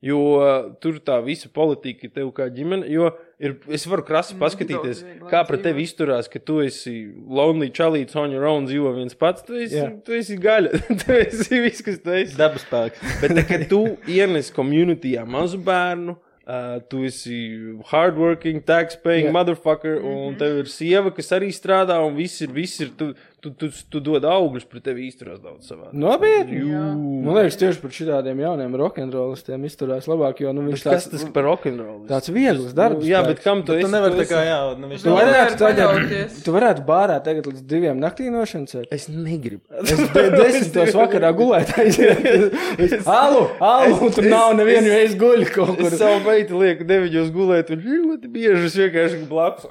Jo 0.00 0.18
uh, 0.38 0.70
tur 0.80 0.96
tā 1.04 1.18
visa 1.20 1.50
politika 1.52 2.06
ir 2.06 2.12
tev 2.14 2.30
kā 2.32 2.46
ģimene. 2.48 2.86
Jo 2.88 3.10
ir, 3.36 3.58
es 3.68 3.84
varu 3.88 4.04
krasi 4.08 4.36
paskatīties, 4.40 5.02
daudz 5.02 5.04
vieglāk 5.04 5.32
kā 5.32 5.42
pret 5.48 5.60
tevi 5.66 5.84
izturās, 5.84 6.30
ka 6.32 6.40
tu 6.40 6.62
esi 6.64 6.94
lonely 7.28 7.68
čalīts 7.76 8.16
on 8.16 8.32
your 8.32 8.48
own, 8.48 8.64
dzīvo 8.68 8.94
viens 8.96 9.18
pats. 9.20 9.44
Tu 9.44 9.58
esi, 9.66 9.76
Jā. 9.76 9.90
tu 10.06 10.16
esi 10.16 10.38
gaļa. 10.40 10.80
tu 11.02 11.18
esi 11.18 11.60
viss, 11.66 11.84
kas 11.84 12.00
tu 12.00 12.16
esi. 12.16 12.38
Dabas 12.40 12.64
spēks. 12.64 13.04
Bet, 13.20 13.36
tā, 13.36 13.44
kad 13.52 13.68
tu 13.68 13.82
ienes 14.08 14.48
komunitijā 14.56 15.26
mazu 15.28 15.60
bērnu, 15.68 16.16
uh, 16.16 16.78
tu 16.88 17.04
esi 17.04 17.42
hardworking, 17.92 18.64
tax-paying 18.64 19.28
Jā. 19.28 19.34
motherfucker, 19.36 20.00
un 20.00 20.40
tev 20.40 20.62
ir 20.62 20.72
sieva, 20.72 21.12
kas 21.12 21.28
arī 21.36 21.52
strādā, 21.52 22.00
un 22.06 22.16
viss 22.16 22.40
ir, 22.40 22.56
viss 22.56 22.80
ir 22.80 22.96
tu, 22.96 23.12
tu, 23.40 23.50
tu, 23.56 23.68
tu 23.92 24.00
dod 24.04 24.24
augļus, 24.28 24.64
pret 24.70 24.84
tevi 24.86 25.06
izturās 25.08 25.40
daudz 25.42 25.66
savā. 25.70 25.88
Nopietni! 25.96 26.60
Jā. 26.70 26.82
Man 27.24 27.34
liekas, 27.38 27.56
tieši 27.60 27.80
par 27.82 27.94
šādiem 27.96 28.42
jauniem 28.44 28.76
rokenrolistiem 28.80 29.64
izturās 29.68 30.06
labāk, 30.10 30.42
jo 30.44 30.52
nu, 30.56 30.66
viņš 30.68 30.84
Kas 30.84 30.86
tāds, 31.08 31.08
tas 31.14 31.24
par 31.34 31.46
rokenrolu? 31.48 32.04
tāds 32.10 32.30
viegls 32.34 32.74
darbs. 32.76 33.04
Jā, 33.08 33.22
bet 33.26 33.42
kam 33.44 33.62
tu 33.64 33.72
Tu 33.74 33.80
esi? 33.84 33.90
nevari 33.92 34.16
tu 34.18 34.22
tā 34.22 34.28
kā, 34.30 34.42
jā, 34.48 34.58
nu 34.78 34.90
viņš 34.92 35.04
Tu 35.08 35.16
varētu, 35.16 35.58
tagad, 35.64 36.36
tu 36.46 36.54
varētu 36.56 36.86
bārā 36.88 37.18
tagad 37.24 37.50
līdz 37.50 37.64
diviem 37.74 38.00
naktīm 38.04 38.32
nošancēt. 38.38 38.88
Es 38.94 39.08
negribu. 39.08 39.62
Es 39.82 39.96
de- 39.96 40.30
desmitos 40.40 40.94
vakarā 41.00 41.32
gulēju. 41.36 41.74
aiziet. 41.80 43.06
Alu, 43.20 43.46
alu, 43.60 44.10
tur 44.14 44.26
nav 44.30 44.54
nevienu 44.58 44.88
reizi 44.92 45.16
guļu 45.20 45.48
kaut 45.54 45.76
Es 45.78 45.82
kur. 45.88 45.96
savu 46.00 46.20
meitu 46.28 46.58
lieku 46.60 46.84
deviņos 46.88 47.30
gulēt, 47.34 47.70
un 47.74 47.80
ļoti 47.84 48.30
bieži 48.32 48.66
es 48.68 48.76
vienkārši 48.80 49.24
blakus. 49.30 49.66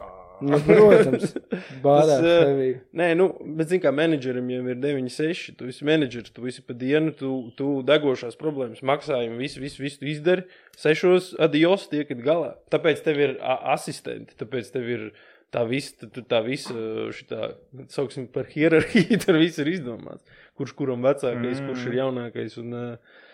Nu, 0.45 0.59
protams, 0.63 1.33
bārā. 1.85 2.05
Tas, 2.07 2.23
eh, 2.23 2.43
tevī. 2.47 2.67
Nē, 2.99 3.09
nu, 3.19 3.27
bet, 3.43 3.71
zini, 3.71 3.81
kā 3.83 3.91
menedžerim 3.95 4.47
jau 4.53 4.61
ir 4.71 4.79
9, 4.81 5.09
6. 5.13 5.55
Tu 5.59 5.69
esi 5.71 5.87
menedžers, 5.87 6.33
tu 6.35 6.47
esi 6.49 6.63
pa 6.65 6.75
dienu, 6.77 7.13
tu, 7.15 7.31
tu 7.59 7.71
degošās 7.87 8.39
problēmas 8.39 8.83
maksājumu, 8.85 9.39
visu, 9.41 9.61
visu, 9.63 9.83
visu 9.83 10.07
izdari. 10.09 10.47
Sešos 10.79 11.33
adios 11.41 11.87
tiekat 11.91 12.23
galā. 12.25 12.53
Tāpēc 12.73 13.03
tev 13.05 13.23
ir 13.25 13.37
asistenti, 13.43 14.37
tāpēc 14.39 14.73
tev 14.75 14.91
ir 14.91 15.07
tā 15.53 15.65
visa, 15.67 16.07
tā, 16.07 16.25
tā 16.35 16.43
visa, 16.45 16.75
šitā, 17.15 17.53
sauksim 17.91 18.29
par 18.31 18.47
hierarhiju, 18.51 19.19
tur 19.25 19.39
viss 19.41 19.61
ir 19.61 19.73
izdomāts. 19.75 20.37
Kurš 20.59 20.75
kuram 20.77 21.03
vecākais, 21.07 21.59
mm. 21.59 21.71
kurš 21.71 21.89
ir 21.89 21.99
jaunākais. 22.03 22.59
Un, 22.61 22.77
uh, 22.77 23.25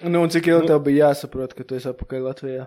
Nu, 0.00 0.22
un 0.24 0.30
cik 0.32 0.46
ilgi 0.48 0.70
tev 0.70 0.78
bija 0.80 1.10
jāsaprot, 1.10 1.52
ka 1.52 1.64
tu 1.68 1.76
esi 1.76 1.90
apakaļ 1.90 2.22
Latvijā? 2.24 2.62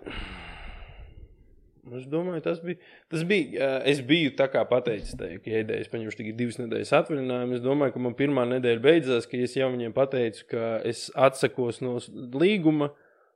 Es 1.92 2.06
domāju, 2.08 2.40
tas 2.46 2.62
bija. 2.64 2.80
Tas 3.12 3.26
bija 3.28 3.70
es 3.90 4.00
biju 4.08 4.32
tā 4.40 4.48
kā 4.52 4.62
pateicis, 4.70 5.18
tai, 5.20 5.34
ka, 5.44 5.52
ja 5.52 5.64
es 5.76 5.90
paņemšu 5.92 6.20
tikai 6.22 6.36
divas 6.38 6.60
nedēļas 6.62 6.94
atvaļinājumu. 7.02 7.58
Es 7.58 7.64
domāju, 7.64 7.96
ka 7.96 8.04
man 8.06 8.16
pirmā 8.20 8.46
nedēļa 8.54 8.84
beidzās, 8.86 9.28
ka 9.28 9.42
es 9.44 9.58
jau 9.58 9.68
viņiem 9.74 9.96
pateicu, 9.96 10.46
ka 10.54 10.78
es 10.88 11.10
atsakos 11.12 11.82
no 11.84 11.98
līguma, 12.40 12.94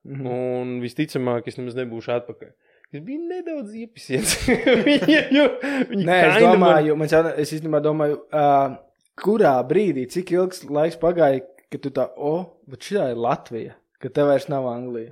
mm 0.07 0.31
un 0.31 0.77
visticamāk, 0.79 1.49
es 1.51 1.60
nemaz 1.60 1.75
nebūšu 1.75 2.13
atpakaļ. 2.15 2.53
Es 2.95 3.03
biju 3.03 3.25
nedaudz 3.27 3.73
iepisies. 3.75 4.38
viņi 4.88 5.17
jau 5.36 5.47
viņi 5.89 6.05
Nē, 6.07 6.19
es 6.29 6.38
domāju, 6.45 6.95
man... 6.95 7.12
jautā, 7.12 7.33
es 7.43 7.51
īstenībā 7.57 7.81
domāju, 7.83 8.21
uh, 8.31 8.77
kurā 9.19 9.57
brīdī, 9.67 10.07
cik 10.13 10.31
ilgs 10.38 10.63
laiks 10.71 10.95
pagāja, 11.01 11.43
kad 11.67 11.83
tu 11.83 11.91
tā, 11.91 12.07
o, 12.15 12.31
oh, 12.31 12.45
bet 12.71 12.88
šī 12.88 13.10
ir 13.12 13.19
Latvija, 13.19 13.75
ka 13.99 14.13
tev 14.13 14.31
vairs 14.31 14.47
nav 14.47 14.69
Anglija. 14.71 15.12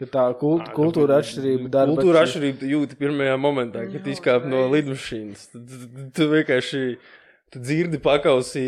Ka 0.00 0.06
tā 0.08 0.22
kult, 0.40 0.70
kultūra 0.72 1.18
atšķirība, 1.20 1.68
darba 1.72 1.98
Kultūra 1.98 2.22
atšķirība 2.24 2.68
jūti 2.70 2.96
pirmajā 2.96 3.34
momentā, 3.40 3.84
kad 3.92 4.06
izkāp 4.08 4.46
no 4.48 4.64
lidmašīnas. 4.72 5.50
Tu, 5.52 6.28
vienkārši 6.30 6.80
tu 7.52 7.60
dzirdi 7.60 8.00
pakausī 8.00 8.64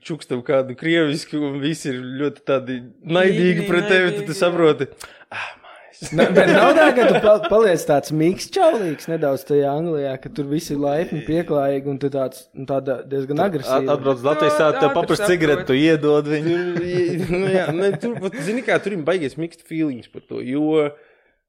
čukstam 0.00 0.40
kādu 0.46 0.78
krievisku, 0.80 1.42
un 1.50 1.60
visi 1.60 1.92
ir 1.92 2.00
ļoti 2.22 2.46
tādi 2.48 2.78
naidīgi 3.04 3.68
pret 3.68 3.92
tevi. 3.92 4.16
Tad 4.16 4.32
tu 4.32 4.38
saproti, 4.40 4.88
ah. 5.28 5.52
Ne, 6.12 6.26
bet 6.36 6.50
nav 6.58 6.74
tā, 6.76 6.86
ka 6.96 7.06
tu 7.08 7.20
pa- 7.24 7.48
paliec 7.48 7.82
tāds 7.88 8.12
mīksts 8.12 8.52
čaulīgs 8.52 9.08
nedaudz 9.08 9.46
tajā 9.48 9.70
Anglijā, 9.72 10.12
ka 10.20 10.32
tur 10.36 10.48
viss 10.50 10.70
ir 10.74 10.80
laipni, 10.82 11.22
pieklājīgi 11.24 11.92
un 11.92 11.98
tu 12.02 12.10
tāds 12.12 12.46
nu, 12.52 12.66
tāda 12.68 12.98
diezgan 13.08 13.40
agresīvs. 13.46 13.90
Atbrauc 13.96 14.24
Latvijas 14.26 14.58
sāta, 14.60 14.84
tev 14.84 14.94
paprasti 14.96 15.24
saprot. 15.24 15.34
cigareti, 15.34 15.66
tu 15.70 15.78
iedod 15.80 16.28
viņu. 16.34 16.56
Tur, 16.76 17.36
nu, 17.36 17.44
jā, 17.54 17.66
ne, 17.80 17.92
tur 18.02 18.16
pat, 18.20 18.40
zini, 18.44 18.64
kā 18.66 18.76
tur 18.84 18.96
ir 18.98 19.04
baigies 19.08 19.38
mixed 19.40 19.64
feelings 19.66 20.12
par 20.12 20.26
to. 20.28 20.44
Jo 20.44 20.90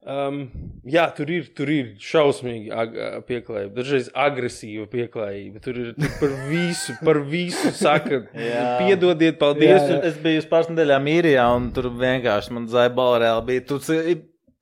Um, 0.07 0.45
jā, 0.87 1.03
tur 1.11 1.27
ir, 1.33 1.49
tur 1.57 1.67
ir 1.73 1.87
šausmīgi 1.99 2.69
ag 2.71 2.93
pieklājība, 3.27 3.73
dažreiz 3.75 4.05
agresīva 4.15 4.85
pieklājība. 4.87 5.59
Tur 5.65 5.79
ir 5.81 5.89
tur 5.97 6.13
par 6.21 6.35
visu, 6.47 6.93
par 7.03 7.19
visu 7.27 7.73
saka, 7.75 8.21
piedodiet, 8.31 9.35
Es, 9.35 9.39
paldies. 9.41 9.81
Jā, 9.81 9.97
jā. 9.97 9.99
es 10.07 10.21
biju 10.23 10.39
uz 10.45 10.47
pāris 10.47 10.69
nedēļām 10.71 11.09
īrijā, 11.11 11.49
un 11.57 11.67
tur 11.75 11.89
vienkārši 11.99 12.55
man 12.55 12.69
zaibala 12.71 13.19
reāli 13.25 13.45
bija. 13.49 13.65
Tu, 13.67 13.81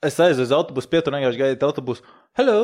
es 0.07 0.19
aizēju 0.21 0.45
uz 0.47 0.53
autobusu, 0.55 0.89
pietur 0.91 1.15
vienkārši 1.15 1.41
gaidīju 1.41 1.67
autobusu. 1.67 2.05
Hello! 2.35 2.55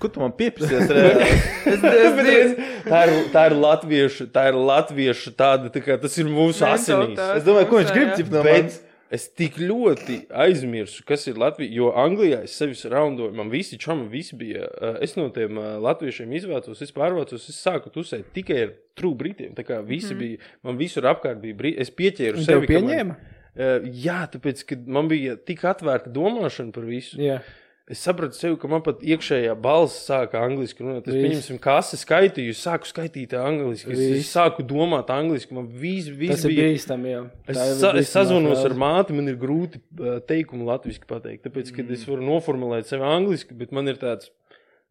Kur 0.00 0.10
tu 0.12 0.20
man 0.22 0.32
pieprasies? 0.36 0.90
reāli? 0.92 1.28
es, 1.72 1.84
es, 2.06 2.18
redz, 2.28 2.56
tā, 2.86 3.04
ir, 3.08 3.14
tā 3.34 3.44
ir 3.50 3.54
latviešu, 3.58 4.26
tā 4.34 4.48
ir 4.50 4.58
latviešu 4.58 5.32
tāda, 5.38 5.70
tā 5.74 5.82
kā 5.84 5.96
tas 6.00 6.16
ir 6.20 6.28
mūsu 6.30 6.66
asinīs. 6.68 7.20
Es 7.38 7.46
domāju, 7.46 7.70
ko 7.70 7.80
viņš 7.80 7.94
grib 7.96 8.10
Jā. 8.12 8.18
ķip 8.20 8.32
no 8.34 8.42
manis. 8.46 8.80
es 9.14 9.28
tik 9.30 9.60
ļoti 9.60 10.16
aizmirsu, 10.44 11.04
kas 11.06 11.28
ir 11.30 11.36
Latvija. 11.38 11.70
Jo 11.76 11.92
Anglijā 12.02 12.40
es 12.48 12.56
sevi 12.58 12.74
raundoju, 12.90 13.30
man 13.38 13.52
visi 13.52 13.78
čomi, 13.78 14.08
visi 14.10 14.34
bija. 14.40 14.66
uh, 14.74 14.96
Es 15.04 15.14
no 15.14 15.28
tiem 15.34 15.60
uh, 15.60 15.76
latviešiem 15.84 16.32
izvācos, 16.34 16.82
es 16.82 16.90
pārvācos, 16.96 17.46
es 17.52 17.60
sāku 17.62 17.92
tusēt 17.94 18.32
tikai 18.34 18.58
ar 18.64 18.74
trūku 18.98 19.20
britiem. 19.20 19.52
Tā 19.54 19.62
kā 19.68 19.78
visi 19.86 20.12
mm. 20.16 20.18
bija, 20.18 20.50
man 20.66 20.80
visur 20.80 21.06
apkārt 21.12 21.38
bija 21.44 21.56
brīdi. 21.60 21.78
Es 21.84 21.94
pieķēru 21.94 22.42
Un 22.42 22.48
sevi. 22.48 22.66
ka 22.66 22.80
man- 22.80 22.90
pieņēma? 22.90 23.16
Uh, 23.54 23.84
jā, 23.86 24.24
tāpēc, 24.32 24.64
ka 24.66 24.78
man 24.90 25.10
bija 25.10 25.36
tik 25.38 25.62
atvērta 25.70 26.10
domāšana 26.14 26.74
par 26.74 26.88
visu. 26.88 27.20
Jā. 27.22 27.42
Es 27.84 28.00
sapratu, 28.00 28.32
sev, 28.32 28.54
ka 28.56 28.68
man 28.72 28.80
pat 28.80 29.02
iekšējā 29.04 29.52
balss 29.60 30.06
sāka 30.06 30.40
angliski 30.40 30.80
runāt. 30.80 31.04
Es 31.04 31.18
pieņemsim, 31.18 31.58
kā 31.60 31.74
es 31.82 31.90
skaitīju, 32.00 32.54
sāku 32.56 32.88
skaitīt 32.88 33.34
angliski. 33.36 33.92
Es, 33.92 34.00
es 34.22 34.30
sāku 34.32 34.64
domāt 34.64 35.12
angliski. 35.12 35.52
Man 35.52 35.66
viss, 35.68 36.08
Tas 36.08 36.46
ir 36.48 36.54
bija. 36.54 36.70
bīstami. 36.72 37.12
Es, 37.44 37.60
sa, 37.82 37.90
es 38.00 38.08
sazvanos 38.08 38.64
ar 38.64 38.72
māti, 38.80 39.12
man 39.12 39.28
ir 39.28 39.36
grūti 39.36 39.82
teikumu 40.30 40.64
latviešu 40.70 41.04
pateikt. 41.10 41.44
Tāpēc, 41.44 41.74
kad 41.76 41.84
mm. 41.84 41.98
es 41.98 42.08
varu 42.08 42.24
noformulēt 42.24 42.88
sevi 42.88 43.04
angliski, 43.04 43.52
bet 43.60 43.76
man 43.76 43.92
ir 43.92 44.00
tāds, 44.00 44.32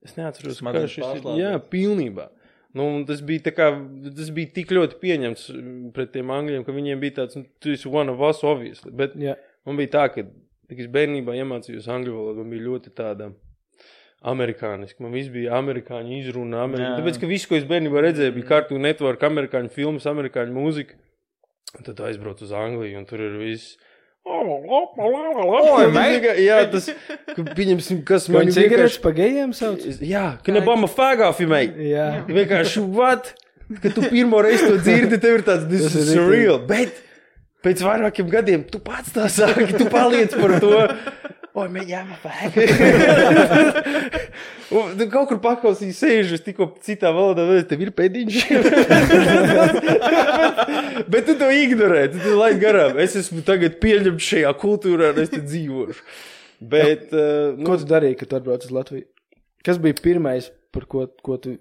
es 0.06 0.14
neatceros, 0.20 0.62
Smadzenes 0.62 0.94
šis 0.94 1.18
ir. 1.18 1.28
Jā, 1.42 1.58
pilnībā. 1.74 2.30
Nu, 2.74 2.88
tas 3.06 3.22
bija, 3.22 3.44
tā 3.48 3.54
kā, 3.54 3.68
tas 4.18 4.32
bija 4.34 4.50
tik 4.56 4.72
ļoti 4.74 4.98
pieņemts 5.02 5.50
mm, 5.54 5.90
pret 5.94 6.10
tiem 6.16 6.32
angļiem, 6.34 6.64
ka 6.66 6.74
viņiem 6.74 7.02
bija 7.04 7.20
tāds, 7.22 7.38
nu, 7.38 7.46
tu 7.62 7.74
esi 7.76 7.90
one 7.90 8.10
of 8.10 8.24
us, 8.26 8.42
obviously. 8.50 8.90
Bet 8.98 9.14
Jā. 9.20 9.36
man 9.70 9.78
bija 9.78 9.92
tā, 9.94 10.08
ka, 10.16 10.26
kad 10.72 10.82
es 10.82 10.90
bērnībā 10.96 11.36
iemācījos 11.38 11.90
angļu 11.94 12.16
valodu, 12.18 12.42
man 12.42 12.56
bija 12.56 12.66
ļoti 12.66 12.94
tāda 12.98 13.30
amerikāniska. 14.34 15.04
Man 15.04 15.14
viss 15.14 15.30
bija 15.34 15.58
amerikāņu 15.60 16.18
izruna. 16.18 16.64
Amerikā... 16.66 16.90
Jā. 16.90 17.00
Tāpēc, 17.02 17.22
ka 17.22 17.30
viss, 17.30 17.50
ko 17.50 17.60
es 17.60 17.68
bērnībā 17.70 18.04
redzēju, 18.08 18.36
bija 18.40 18.50
Cartoon 18.56 18.86
Network, 18.88 19.26
amerikāņu 19.28 19.74
filmas, 19.76 20.08
amerikāņu 20.10 20.56
mūzika. 20.56 20.98
Un 21.78 21.88
tad 21.88 22.02
aizbraucu 22.08 22.46
uz 22.48 22.54
Angliju, 22.58 22.98
un 23.02 23.06
tur 23.10 23.22
ir 23.22 23.38
viss. 23.42 23.78
Oi, 24.24 25.88
mate! 25.92 26.34
Jā, 26.40 26.62
tas, 26.72 26.86
ka, 27.36 27.44
pieņemsim, 27.58 28.04
kas 28.08 28.30
man 28.32 28.48
Viņa 28.48 28.56
cigaretes 28.56 29.00
pa 29.04 29.12
gejiem 29.16 29.52
sauc? 29.56 29.84
Jā, 30.00 30.38
ka 30.46 30.56
nebama 30.56 30.88
fāgā 30.88 31.28
filmēt. 31.36 31.76
Jā. 31.84 32.06
Vienkārši, 32.30 32.86
what? 32.96 33.34
Kad 33.84 33.98
tu 33.98 34.06
pirmo 34.08 34.40
reizi 34.44 34.70
to 34.70 34.78
dzirdi, 34.80 35.20
tev 35.20 35.40
ir 35.40 35.44
tāds, 35.48 35.68
this 35.68 35.90
is 35.90 36.14
ir 36.14 36.22
surreal. 36.22 36.62
Bet 36.70 37.02
pēc 37.66 37.84
vairākiem 37.84 38.32
gadiem 38.32 38.64
tu 38.72 38.80
pats 38.84 39.12
tā 39.16 39.28
sāki, 39.32 39.68
tu 39.76 39.90
paliec 39.92 40.36
par 40.40 40.56
to. 40.64 40.72
Oi, 41.54 41.68
man 41.70 41.86
jāmafēk. 41.86 42.56
Un 44.74 44.96
tu 44.98 45.06
kaut 45.12 45.28
kur 45.30 45.38
paklausīji, 45.44 45.94
sēžu, 45.94 46.38
es 46.40 46.42
tikko 46.42 46.66
citā 46.82 47.12
valodā, 47.14 47.46
vēl 47.46 47.62
tev 47.70 47.84
ir 47.86 47.92
pēdiņš. 47.94 48.40
bet, 48.66 49.92
bet 51.14 51.30
tu 51.30 51.36
to 51.38 51.52
ignorē, 51.54 52.08
tu 52.10 52.24
to 52.24 52.34
laid 52.40 52.58
garām. 52.64 52.98
Es 53.04 53.14
esmu 53.22 53.44
tagad 53.46 53.78
pieņemts 53.84 54.32
šajā 54.32 54.56
kultūrā, 54.66 55.12
un 55.14 55.22
es 55.22 55.30
te 55.30 55.44
dzīvošu. 55.46 56.02
Bet, 56.74 57.14
uh, 57.14 57.54
Ko 57.68 57.78
tu 57.78 57.86
darīji, 57.92 58.18
kad 58.24 58.34
tu 58.34 58.40
atbrauc 58.40 58.66
uz 58.66 58.74
Latviju? 58.74 59.06
Kas 59.64 59.78
bija 59.84 60.02
pirmais, 60.02 60.50
par 60.74 60.90
ko, 60.90 61.06
ko 61.22 61.38
tu. 61.38 61.60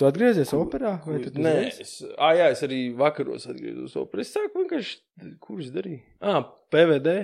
Tu 0.00 0.06
atgriezies 0.08 0.50
operā? 0.56 0.96
vai 1.06 1.22
tu 1.22 1.30
Nē, 1.38 1.56
es, 1.70 2.00
ah, 2.16 2.34
jā, 2.34 2.50
es 2.50 2.66
arī 2.66 2.88
vakaros 2.98 3.46
atgriezos 3.46 3.92
uz 3.92 3.98
operu. 4.00 4.26
Es 4.26 4.34
sāku 4.34 4.64
vienkārši, 4.64 4.96
kurš 5.44 5.70
darīja? 5.76 6.02
Ah, 6.18 6.42
PVD. 6.72 7.20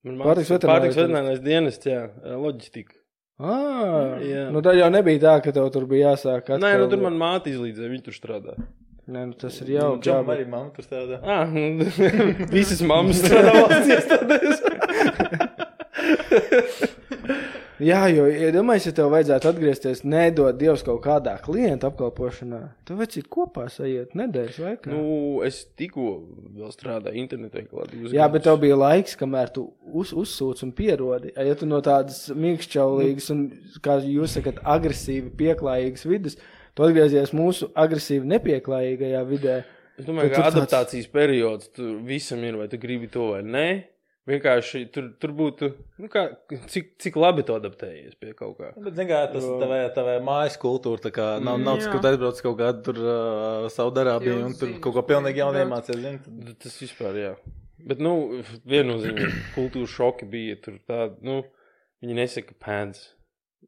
Pārtiks 0.00 0.48
veterinārais 0.54 1.40
dienests, 1.44 1.84
jā, 1.86 2.06
loģistika. 2.40 2.94
Ah, 3.40 4.18
Jā. 4.20 4.46
nu 4.52 4.60
tā 4.64 4.74
jau 4.76 4.88
nebija 4.92 5.20
tā, 5.20 5.34
ka 5.44 5.52
tev 5.56 5.70
tur 5.72 5.86
bija 5.88 6.10
jāsāk. 6.14 6.48
Nē, 6.52 6.56
atkal- 6.60 6.80
nu 6.84 6.88
tur 6.92 7.00
man 7.04 7.16
māte 7.20 7.48
izlīdzēja, 7.52 7.88
viņa 7.92 8.04
tur 8.04 8.16
strādā. 8.16 8.54
Nē, 9.10 9.26
nu 9.30 9.34
tas 9.40 9.56
ir 9.64 9.68
jau 9.78 9.96
Jā, 9.96 10.00
jā, 10.12 10.18
arī 10.34 10.44
mamma 10.48 10.70
tur 10.76 10.84
strādā. 10.84 11.20
Ah, 11.24 11.48
visas 12.56 12.80
mammas 12.84 13.20
strādā 13.24 13.52
valsts 13.60 13.88
iestādēs. 13.96 14.56
jā, 17.80 18.00
jo 18.14 18.26
iedomājies, 18.30 18.86
ja 18.86 18.92
tev 18.92 19.10
vajadzētu 19.14 19.48
atgriezties, 19.50 20.02
nedod 20.04 20.56
Dievs 20.60 20.82
kaut 20.86 21.00
kādā 21.04 21.34
klienta 21.42 21.88
apkalpošanā. 21.90 22.60
Tu 22.84 22.96
vajag 22.98 23.26
kopā 23.32 23.66
sajiet 23.72 24.14
nedēļas 24.18 24.58
laikā. 24.64 24.92
Nu, 24.92 25.00
Nu, 25.00 25.42
es 25.46 25.62
tikko 25.78 26.22
vēl 26.56 26.70
strādāju 26.74 27.16
internetā. 27.16 27.62
jā, 28.12 28.26
bet 28.32 28.42
tev 28.44 28.58
bija 28.60 28.76
laiks, 28.76 29.16
kamēr 29.16 29.52
tu 29.54 29.72
uz, 29.92 30.12
uzsūc 30.12 30.62
un 30.62 30.72
pierodi. 30.72 31.32
Ja 31.36 31.54
tu 31.54 31.66
no 31.66 31.80
tādas 31.80 32.28
mīkšķaulīgas 32.34 33.30
un, 33.34 33.44
kā 33.82 33.98
jūs 34.04 34.36
sakat, 34.38 34.60
agresīvi 34.64 35.30
pieklājīgas 35.36 36.06
vidas, 36.06 36.36
tu 36.74 36.82
atgriezies 36.86 37.32
mūsu 37.32 37.70
agresīvi 37.74 38.26
nepieklājīgajā 38.36 39.22
vidē. 39.28 39.62
Es 39.98 40.06
domāju, 40.06 40.30
ka 40.30 40.36
tur 40.36 40.44
tāds- 40.44 40.56
adaptācijas 40.60 41.10
periods 41.12 41.70
visam 42.06 42.42
ir, 42.44 42.56
vai 42.56 42.68
tu 42.68 42.78
gribi 42.78 43.08
to 43.10 43.32
vai 43.32 43.42
nē. 43.42 43.84
Vienkārši 44.28 44.82
tur, 44.92 45.06
tur 45.18 45.32
būtu, 45.34 45.70
nu 45.98 46.08
kā, 46.12 46.26
cik, 46.70 46.90
cik 47.00 47.16
labi 47.18 47.42
tu 47.48 47.54
adaptējies 47.56 48.18
pie 48.20 48.34
kaut 48.36 48.58
kā. 48.60 48.68
Bet, 48.76 48.92
zin, 48.98 49.08
kā, 49.08 49.22
tas 49.32 49.46
ir 49.48 49.54
tavā, 49.62 49.78
tavā 49.96 50.18
mājas 50.22 50.58
kultūra. 50.60 51.00
Tā 51.06 51.10
kā 51.16 51.28
nav, 51.42 51.56
nav 51.64 51.80
tas, 51.80 51.88
tu 52.04 52.10
aizbrauc 52.10 52.42
kaut 52.44 52.58
kādā 52.60 52.82
tur 52.84 53.00
uh, 53.00 53.70
Saudārābijā 53.72 54.36
un 54.44 54.52
tur 54.60 54.74
kaut 54.84 54.98
ko 54.98 55.02
pilnīgi 55.08 55.40
jaunu 55.40 55.56
zini, 55.56 56.20
tad- 56.20 56.44
Nu, 56.50 56.52
Tas 56.60 56.76
vispār, 56.82 57.16
jā. 57.16 57.32
Bet, 57.80 57.98
nu, 58.04 58.12
viennozīmīgi 58.68 59.40
kultūras 59.56 59.96
šoki 59.96 60.28
bija 60.30 60.58
tur 60.62 60.76
tādi, 60.86 61.16
nu, 61.26 61.40
viņi 62.04 62.18
nesaka 62.20 62.54
pants. 62.60 63.08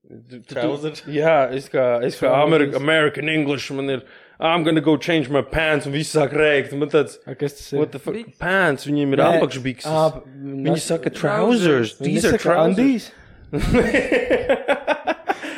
Tu- 0.02 0.42
tu-? 0.44 1.14
Jā, 1.16 1.48
es 1.56 1.70
kā, 1.72 1.86
es 2.04 2.20
kā. 2.20 2.28
Amerika, 2.44 2.76
American 2.76 3.28
English, 3.32 3.72
man 3.72 3.88
ir, 3.96 4.04
I'm 4.40 4.64
gonna 4.64 4.80
go 4.80 4.96
change 4.96 5.28
my 5.28 5.42
pants, 5.42 5.86
un 5.86 5.92
viss 5.92 6.14
sāk 6.16 6.32
rēkt. 6.34 6.72
Man 6.78 6.88
tāds, 6.90 7.18
A, 7.26 7.34
kas 7.38 7.52
tas 7.58 7.72
ir? 7.72 7.78
what 7.78 7.92
the 7.92 7.98
fuck, 8.00 8.14
Biks. 8.16 8.38
pants, 8.38 8.86
viņiem 8.88 9.12
ir 9.14 9.18
apakšbikses. 9.26 9.86
ap- 9.86 10.24
Viņi 10.26 10.78
saka 10.82 11.10
trousers, 11.10 11.96
Viņi 12.00 12.04
these 12.04 12.24
are 12.32 12.38
trousers. 12.38 13.10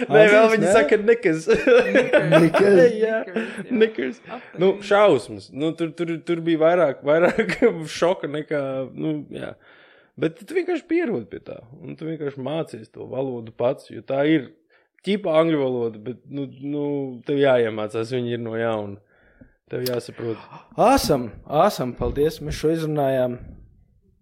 Nē, 0.04 0.24
vēl 0.28 0.48
viņi 0.52 0.64
nē? 0.66 0.72
saka 0.74 0.96
nekas. 1.00 1.46
Nikas. 2.42 2.78
Jā, 3.04 3.20
Nikers. 3.70 4.18
Nu, 4.60 4.72
šausmas. 4.84 5.46
Nu, 5.54 5.70
tur, 5.78 5.92
tur, 5.96 6.10
tur 6.26 6.42
bija 6.44 6.60
vairāk, 6.64 7.04
vairāk 7.06 7.54
šoka 7.90 8.28
nekā. 8.30 8.60
Nu, 8.92 9.14
jā. 9.32 9.54
Bet 10.20 10.38
tu 10.46 10.54
vienkārši 10.58 10.84
pierodi 10.90 11.26
pie 11.30 11.40
tā. 11.46 11.60
Un 11.80 11.96
tu 11.98 12.06
vienkārši 12.10 12.42
mācies 12.44 12.90
to 12.92 13.06
valodu 13.10 13.54
pats. 13.56 13.88
Jo 13.94 14.02
tā 14.06 14.20
ir 14.30 14.50
ķipa 15.04 15.34
angļu 15.40 15.58
valoda, 15.60 16.00
bet 16.00 16.20
nu, 16.32 16.46
nu, 16.62 16.84
tev 17.26 17.40
jāiemācās. 17.42 18.12
Viņi 18.14 18.36
ir 18.36 18.42
no 18.44 18.54
jauna. 18.58 18.96
Tev 19.72 19.84
jāsaprot. 19.88 20.40
Āsam, 20.80 21.30
āsam, 21.48 21.94
paldies. 21.96 22.40
Mēs 22.44 22.58
šo 22.60 22.72
izrunājām. 22.74 23.38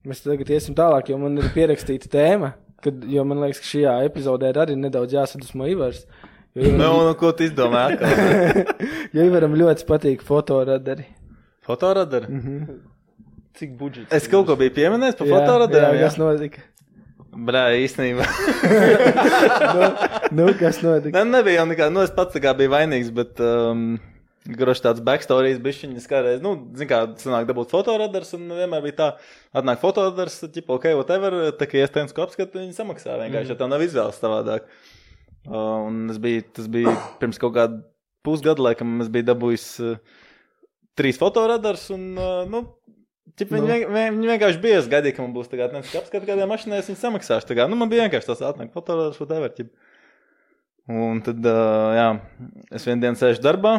Mēs 0.06 0.22
tagad 0.24 0.50
iesim 0.50 0.74
tālāk, 0.78 1.10
jo 1.12 1.18
man 1.22 1.38
ir 1.38 1.48
pierakstīta 1.54 2.10
tēma. 2.10 2.52
Kad, 2.82 3.04
jo 3.06 3.22
man 3.26 3.38
liekas, 3.44 3.60
ka 3.62 3.68
šajā 3.70 3.96
epizodē 4.08 4.50
ir 4.50 4.58
arī 4.58 4.74
nedaudz 4.78 5.14
jāsadusmo 5.14 5.68
Ivars. 5.70 6.04
Jo 6.54 6.66
Nu, 6.66 6.72
Ivaram, 6.74 7.06
nu, 7.06 7.12
ko 7.20 7.30
tu 7.32 7.46
izdomā? 7.46 7.84
jo 9.14 9.26
Ivaram 9.28 9.54
ļoti 9.56 9.86
patīk 9.88 10.24
fotoradari. 10.26 11.06
Fotoradar? 11.64 12.26
Cik 13.56 13.76
budžets? 13.78 14.10
Es 14.16 14.26
kaut 14.32 14.48
ko 14.48 14.56
biju 14.58 14.74
pieminējis 14.74 15.16
par 15.20 15.28
Jā, 15.30 15.38
fotoradariem. 15.38 15.96
jā, 16.00 16.08
kas 16.08 16.18
notika? 16.20 16.64
Brā, 17.32 17.70
īstenībā. 17.80 18.26
Nu, 20.32 20.46
kas 20.56 20.78
notika? 20.80 21.12
Ne, 21.12 21.28
nebija 21.28 21.58
jau 21.60 21.66
nekā, 21.68 21.90
nu, 21.92 22.00
es 22.06 22.12
pats 22.16 22.38
kā 22.40 22.54
biju 22.56 22.72
vainīgs, 22.72 23.12
bet. 23.14 23.40
Um, 23.42 24.00
Groši 24.42 24.82
tāds 24.82 25.02
backstorijas 25.06 25.60
bija 25.62 25.84
viņa 25.84 26.00
kādreiz, 26.10 26.40
nu, 26.42 26.56
zin 26.74 26.88
kā, 26.90 27.04
sanāk 27.20 27.44
dabūt 27.46 27.70
fotoradars, 27.70 28.32
un 28.34 28.48
vienmēr 28.50 28.80
bija 28.82 28.96
tā, 28.98 29.06
atnāk 29.60 29.78
fotoradars, 29.78 30.40
ķipa, 30.50 30.80
ok, 30.80 30.88
whatever, 30.98 31.36
tā 31.54 31.68
kā 31.70 31.78
iespējams, 31.78 32.10
ko 32.16 32.24
apskatu, 32.24 32.58
viņi 32.58 32.74
samaksā 32.74 33.20
vienkārši, 33.20 33.46
mm. 33.46 33.52
ja 33.54 33.58
tev 33.60 33.70
nav 33.70 33.84
izvēles 33.86 34.18
savādāk. 34.18 34.66
Uh, 35.46 35.84
un 35.86 36.00
tas 36.10 36.18
bija, 36.24 36.42
tas 36.58 36.66
bija 36.74 36.96
pirms 37.22 37.38
kaut 37.38 37.54
kāda 37.54 37.78
pusgada, 38.26 38.66
laikam, 38.66 38.96
es 39.04 39.12
biju 39.14 39.28
dabūjis 39.30 39.68
uh, 39.86 40.26
trīs 40.98 41.22
fotoradars, 41.22 41.86
un, 41.94 42.10
uh, 42.18 42.42
nu, 42.50 42.64
viņi, 43.38 43.61
Nu. 43.62 43.66
vien, 43.66 43.87
vien, 43.92 44.16
viņi 44.18 44.30
vienkārši 44.32 44.61
bija, 44.62 44.80
es 44.82 44.88
gaidīju, 44.92 45.16
ka 45.16 45.24
man 45.24 45.35
būs 45.37 45.50
tagad, 45.50 45.72
nevis 45.72 45.94
apskatu 45.98 46.28
kādai 46.28 46.48
mašīnai, 46.50 46.80
es 46.82 46.90
viņu 46.90 47.00
samaksāšu, 47.00 47.48
tā 47.48 47.56
kā, 47.58 47.68
nu, 47.70 47.78
man 47.80 47.90
bija 47.92 48.06
vienkārši 48.06 48.28
tas 48.32 48.44
atnāk 48.50 48.72
fotoradars, 48.74 49.20
whatever, 49.22 49.52
ķipa. 49.54 49.72
Un 50.92 51.22
tad, 51.22 51.38
uh, 51.46 51.92
jā, 51.94 52.08
es 52.74 52.87
vienu 52.88 53.04
dienu 53.04 53.20
sēžu 53.20 53.44
darbā, 53.44 53.76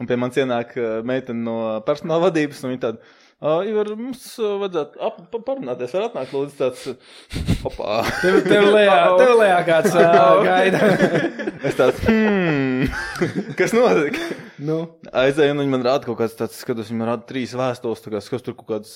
un 0.00 0.08
pie 0.08 0.18
manis 0.20 0.36
ienāk 0.40 0.74
meitene 1.08 1.40
no 1.46 1.56
personāla 1.86 2.28
vadības, 2.28 2.60
un 2.64 2.74
viņa 2.74 2.82
tāda, 2.84 3.14
Uh, 3.40 3.62
Ivar, 3.64 3.88
mums 3.96 4.24
uh, 4.36 4.58
vajadzētu 4.60 5.00
ap, 5.00 5.20
pa- 5.32 5.38
parunāties, 5.46 5.94
var 5.96 6.10
atnākt 6.10 6.34
lūdzu 6.36 6.58
tāds, 6.58 6.82
uh, 6.92 7.52
opā. 7.70 8.02
Tev, 8.20 8.34
tev 8.44 8.66
lejā, 8.74 8.98
tev 9.22 9.32
lejā 9.38 9.60
kāds 9.64 9.94
uh, 9.96 10.42
gaida. 10.44 10.80
Es 11.70 11.74
tāds, 11.76 11.98
hmm, 12.04 12.84
kas 13.58 13.72
notika? 13.76 14.20
nu, 14.64 14.76
Aizēju, 15.12 15.54
un 15.54 15.62
viņi 15.62 15.72
man 15.72 15.82
rāda 15.84 16.08
kaut 16.08 16.18
kāds 16.20 16.36
tāds, 16.36 16.56
skatos, 16.60 16.88
viņi 16.92 17.00
man 17.00 17.10
rāda 17.14 17.26
trīs 17.28 17.52
vēstules, 17.56 18.00
tā 18.04 18.12
kā 18.12 18.20
kas 18.20 18.44
tur 18.44 18.56
kaut 18.60 18.68
kāds 18.74 18.94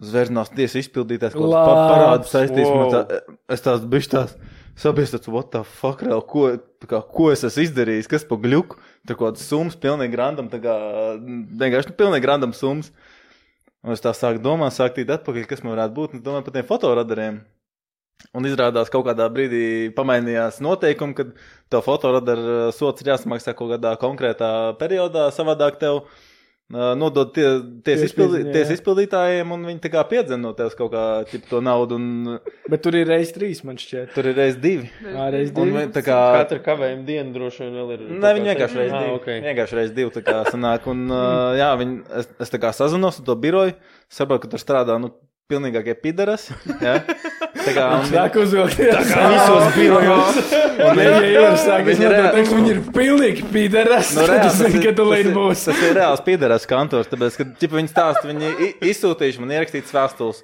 zvērnās 0.00 0.52
tiesa 0.56 0.80
izpildītājs, 0.80 1.36
kaut 1.36 1.52
kāds 1.52 1.68
pa- 1.68 1.86
parāds 1.92 2.32
saistīs. 2.32 2.68
Wow. 2.68 2.90
Tā, 2.96 3.20
es 3.52 3.64
tāds 3.64 3.84
bišķi 3.92 4.12
tās, 4.12 4.34
sabies 4.80 5.12
tāds, 5.12 5.28
what 5.32 5.52
the 5.52 5.62
fuck, 5.68 6.00
reāli, 6.04 6.24
ko, 6.32 6.46
tā 6.80 6.88
kā, 6.94 7.00
ko 7.12 7.28
es 7.32 7.44
esmu 7.48 7.66
izdarījis, 7.66 8.08
kas 8.12 8.24
pa 8.28 8.40
gļuku, 8.40 8.80
tur 9.08 9.20
kaut 9.20 9.34
kāds 9.34 9.44
sums, 9.52 9.76
pilnīgi 9.80 10.20
randam, 10.20 10.48
tā 10.52 10.60
kā, 10.64 10.76
vienkārši, 11.20 11.92
nu, 11.92 11.98
pilnīgi 12.00 12.32
randam 12.32 12.56
sums. 12.56 12.92
Un 13.80 13.94
es 13.94 14.02
tā 14.04 14.12
sāku 14.16 14.42
domāt, 14.44 14.74
sāku 14.76 14.98
tīt 14.98 15.10
atpakaļ, 15.14 15.46
kas 15.48 15.62
man 15.64 15.72
varētu 15.74 15.96
būt, 15.96 16.18
es 16.18 16.24
domāju 16.24 16.46
par 16.46 16.56
tiem 16.56 16.68
fotoradariem. 16.68 17.40
Un 18.36 18.44
izrādās, 18.44 18.90
kaut 18.92 19.06
kādā 19.06 19.24
brīdī 19.32 19.62
pamainījās 19.96 20.58
noteikumi, 20.60 21.16
kad 21.16 21.30
tev 21.72 21.84
fotoradara 21.86 22.66
sots 22.76 23.00
ir 23.00 23.14
jāsamaksā 23.14 23.54
kaut 23.56 23.72
kādā 23.72 23.94
konkrētā 24.02 24.50
periodā, 24.80 25.30
savādāk 25.32 25.80
tev 25.80 26.02
nodod 26.70 27.32
tie, 27.34 27.46
ties, 27.82 28.04
izpildi, 28.06 28.44
ties 28.54 28.68
jā. 28.70 28.76
izpildītājiem, 28.78 29.50
un 29.52 29.64
viņi 29.66 29.80
piedzina 30.08 30.38
no 30.38 30.52
tevis 30.54 30.76
kaut 30.78 30.92
kā 30.92 31.04
ķip, 31.26 31.48
to 31.50 31.60
naudu, 31.60 31.96
un 31.98 32.38
bet 32.70 32.82
tur 32.84 32.94
ir 32.94 33.06
reizes 33.10 33.32
trīs, 33.34 33.64
man 33.66 33.76
šķiet. 33.76 34.12
tur 34.14 34.28
ir 34.30 34.36
reiz 34.38 34.56
divi. 34.56 34.90
Ā, 35.02 35.30
reiz 35.34 35.50
Un 35.50 35.64
divi. 35.64 35.76
vi- 35.76 35.92
tā 35.92 36.02
kā. 36.06 36.18
Katra 36.44 36.60
kavējuma 36.62 37.04
diena 37.04 37.32
droši 37.34 37.64
vien 37.64 37.74
vēl 37.74 37.92
ir. 37.96 37.98
Nē, 38.22 38.34
viņi 38.38 38.54
vienkārši 38.54 38.78
reiz 38.82 38.92
Ah, 38.92 39.00
divi. 39.02 39.16
okay. 39.18 39.40
Vienkārši 39.42 39.78
reiz 39.80 39.90
divi 39.90 40.10
tā 40.10 40.22
kā 40.22 40.44
sanāk. 40.46 40.86
Un, 40.86 41.08
jā, 41.58 41.70
viņi, 41.78 42.04
es, 42.22 42.28
es 42.40 42.50
tā 42.50 42.58
kā 42.62 42.72
sazinos 42.72 43.18
ar 43.18 43.24
to 43.26 43.34
biroju, 43.36 43.74
saprotu, 44.08 44.42
ka 44.46 44.48
tur 44.54 44.58
strādā, 44.62 45.00
nu, 45.00 45.10
pilnīgākie 45.50 45.94
pidaras. 46.00 46.46
Jā. 46.84 46.94
Tā 47.60 47.72
kā, 47.76 47.86
Sāk 48.08 48.36
uzvilkties. 48.40 49.10
kā 49.10 49.24
visos 49.34 49.74
birojos. 49.76 50.38
Un 50.86 51.00
ja 51.02 51.16
jau 51.26 51.42
ir 51.50 51.56
sāk, 51.60 51.90
es 51.90 51.98
Viņi 51.98 52.06
ir 52.06 52.14
noteikti, 52.14 52.14
reāli- 52.14 52.46
ka 52.46 52.56
viņi 52.60 52.70
ir 52.72 52.80
pilnīgi 52.94 53.48
pīderas. 53.52 54.12
Nu, 54.16 54.22
tad 54.30 54.32
reāli, 54.38 54.46
es 54.52 54.60
zinu, 54.62 54.82
ka 54.86 54.94
tu 55.00 55.06
līdz 55.10 55.28
ir- 55.32 55.36
būs. 55.36 55.64
Tas 55.68 55.82
ir 55.88 55.92
reāls 55.98 56.22
pīderas 56.26 56.64
kantors, 56.70 57.10
tāpēc, 57.12 57.36
ka 57.40 57.48
ķipa, 57.60 57.78
viņi 57.80 57.92
stāsta, 57.92 58.30
viņi 58.30 58.52
izsūtījuši 58.92 59.42
man 59.44 59.52
ierakstīts 59.58 59.92
vēstules. 59.98 60.40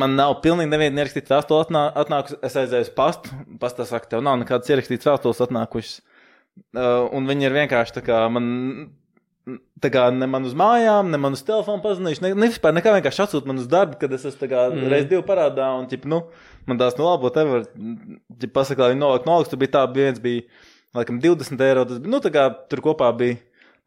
Man 0.00 0.14
nav 0.14 0.36
pilnīgi 0.44 0.70
neviena 0.70 1.02
ierakstīta 1.02 1.34
vēstule 1.34 1.64
atnā, 1.66 1.82
atnākusi. 2.04 2.38
Es 2.46 2.54
aizēju 2.60 2.86
uz 2.86 2.92
pastu. 2.94 3.34
Pastā 3.60 3.82
saka, 3.90 4.06
tev 4.14 4.22
nav 4.22 4.38
nekādas 4.40 4.70
ierakstītas 4.70 5.08
vēstules 5.10 5.42
atnākušas. 5.48 5.96
Uh, 6.70 7.08
un 7.16 7.26
viņi 7.28 7.48
ir 7.48 7.54
vienkārši 7.58 7.96
tā 7.98 8.02
kā 8.06 8.22
man. 8.32 8.46
Tā 9.80 9.88
kā 9.92 10.02
ne 10.12 10.26
man 10.28 10.44
uz 10.44 10.52
mājām, 10.58 11.08
ne 11.10 11.18
man 11.20 11.34
uz 11.34 11.42
telefonu 11.46 11.82
paziņojuši. 11.84 12.22
Ne, 12.26 12.32
ne 12.36 12.48
vispār 12.52 12.74
nekā 12.76 12.92
vienkārši 12.98 13.22
atsūta 13.24 13.48
man 13.48 13.62
uz 13.62 13.68
darbu, 13.70 13.96
kad 14.00 14.12
es 14.12 14.26
esmu 14.28 14.46
mm. 14.46 14.88
reiz 14.92 15.06
divu 15.10 15.22
parādā. 15.26 15.70
Un, 15.78 15.86
ķip, 15.90 16.04
nu, 16.10 16.20
man 16.68 16.80
tās 16.80 16.98
nu 16.98 17.06
labi, 17.06 17.30
te 17.34 17.46
var, 17.48 17.64
pasaka, 18.52 18.84
lai 18.84 18.92
viņi 18.92 19.02
novāk 19.02 19.28
no 19.28 19.38
augstu. 19.38 19.58
Bija 19.60 19.78
tā, 19.78 19.84
bija 19.90 20.10
viens 20.10 20.20
bija, 20.22 20.44
laikam, 20.98 21.22
20 21.24 21.64
eiro. 21.66 21.86
Tas 21.88 22.02
bija, 22.02 22.12
nu, 22.12 22.20
tā 22.22 22.34
kā 22.34 22.46
tur 22.70 22.84
kopā 22.84 23.08
bija. 23.16 23.40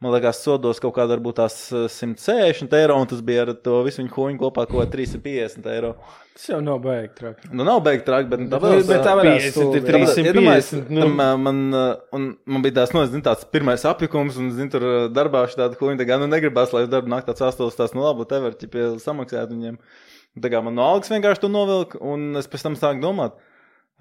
Man 0.03 0.11
liekas, 0.11 0.41
sodos 0.43 0.81
kaut 0.83 0.97
kāda 0.97 1.15
varbūt 1.15 1.37
tās 1.39 1.55
eh, 1.71 1.87
160 1.87 2.75
eiro, 2.75 2.97
un 2.99 3.07
tas 3.07 3.21
bija 3.23 3.45
ar 3.45 3.53
to 3.55 3.77
visu 3.85 4.01
viņu 4.01 4.11
huņu 4.17 4.41
kopā 4.41 4.65
kaut 4.67 4.81
kā 4.81 4.97
350 4.97 5.69
eiro. 5.71 5.93
Tas 6.33 6.49
jau 6.49 6.57
nav 6.65 6.79
baigi 6.81 7.11
traki. 7.15 7.49
Nu, 7.53 7.63
nav 7.67 7.79
beigts 7.85 8.07
traki, 8.07 8.27
bet 8.31 8.43
tā 8.49 8.59
vēl 8.59 8.79
bet 8.89 9.03
tā 9.05 9.13
varētu 9.19 9.37
50 9.37 9.53
stulbi, 9.53 9.79
ir 9.79 9.97
jā. 9.99 10.07
350, 10.09 10.89
nu. 10.89 11.03
Tam, 11.05 11.21
ā, 11.21 11.27
man, 11.39 11.59
ā, 11.77 11.83
un 12.17 12.25
man 12.49 12.65
bija 12.65 12.79
tāds, 12.79 12.95
nu, 12.95 13.03
es 13.05 13.11
zinu, 13.13 13.23
tāds 13.27 13.45
pirmais 13.53 13.85
apjukums, 13.85 14.39
un, 14.41 14.49
zinu, 14.57 14.73
tur 14.73 14.87
darbā 15.13 15.45
šī 15.51 15.61
tāda 15.61 15.77
huņa, 15.77 15.99
tā 16.01 16.07
kā, 16.09 16.17
nu, 16.19 16.27
negribās, 16.31 16.73
lai 16.73 16.87
uz 16.87 16.91
darbu 16.91 17.13
nāk 17.13 17.27
tāds 17.29 17.45
astols, 17.45 17.77
tās, 17.77 17.93
nu, 17.93 18.01
labi, 18.07 18.25
te 18.31 18.41
var, 18.41 18.57
ķipie, 18.57 18.87
samaksāt 19.03 19.53
viņiem. 19.53 19.77
Tā 20.41 20.49
kā 20.49 20.63
man 20.65 20.73
no 20.79 20.87
algas 20.89 21.13
vienkārši 21.13 21.45
to 21.45 21.53
novilka, 21.53 22.01
un 22.01 22.41
es 22.41 22.49
pēc 22.49 22.65
tam 22.65 22.79
sāku 22.81 23.05
domāt, 23.05 23.37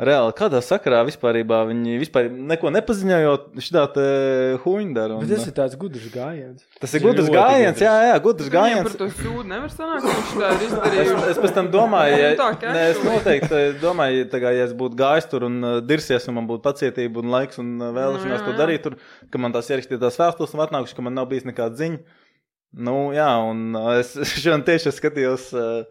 reāli, 0.01 0.33
kādā 0.35 0.59
sakarā 0.65 1.03
vispārībā 1.07 1.59
viņi 1.69 1.99
vispār 2.01 2.31
neko 2.33 2.71
nepaziņojot, 2.75 3.43
šitā 3.63 3.83
te 3.95 4.05
huņa 4.65 4.95
dara. 4.97 5.19
un, 5.19 5.27
Bet 5.27 5.37
tas 5.37 5.47
ir 5.51 5.55
tāds 5.59 5.77
gudrs 5.79 6.07
gājiens. 6.15 6.65
tas 6.81 6.95
ir 6.97 7.03
gudrs 7.05 7.29
gājiens, 7.31 7.77
gudrs. 7.77 7.85
jā, 7.85 7.93
jā, 8.09 8.17
gudrs 8.25 8.49
Viņiem 8.49 8.57
gājiens. 8.57 8.89
par 8.89 8.97
to 9.03 9.09
sūdu 9.21 9.45
nevar 9.53 9.71
sanākt, 9.75 10.07
ka 10.09 10.17
viņš 10.17 10.33
tā 10.33 10.49
ir 10.49 10.57
Es, 10.57 10.65
izdarījis. 10.73 11.29
es 11.35 11.39
pēc 11.45 11.55
tam 11.59 11.69
domāju, 11.75 12.17
ja, 12.19 12.31
Nu, 12.33 12.41
tā, 12.41 12.73
ne, 12.73 12.87
es 12.91 13.03
noteikti 13.05 13.61
domāju, 13.83 14.25
tā 14.33 14.41
kā, 14.43 14.55
ja 14.57 14.65
es 14.65 14.73
būtu 14.75 14.99
gājis 14.99 15.29
tur 15.31 15.45
un 15.51 15.61
uh, 15.63 15.81
dirsies, 15.85 16.27
un 16.29 16.35
man 16.41 16.49
būtu 16.51 16.65
pacietība 16.67 17.21
un 17.23 17.31
laiks 17.37 17.59
un 17.63 17.77
uh, 17.81 17.93
vēlēšanās 17.93 18.43
Nu, 18.43 18.43
jā, 18.43 18.49
to 18.49 18.57
darīt, 18.59 18.83
tur, 18.89 18.97
ka 19.31 19.39
man 19.39 19.53
tās 19.55 19.69
ierakstītās 19.71 20.19
vēstules 20.19 20.55
un 20.57 20.65
atnākuši, 20.67 20.97
ka 20.99 21.03
man 21.07 21.15
nav 21.21 21.29
bijis 21.31 21.45
nekāda 21.47 21.77
ziņa. 21.79 22.01
Nu, 22.73 23.13
jā, 23.13 23.29
un 23.45 23.77
es 24.01 24.15
šodien 24.41 24.63
tieši 24.65 24.91
skatījos 24.97 25.51
uh, 25.53 25.85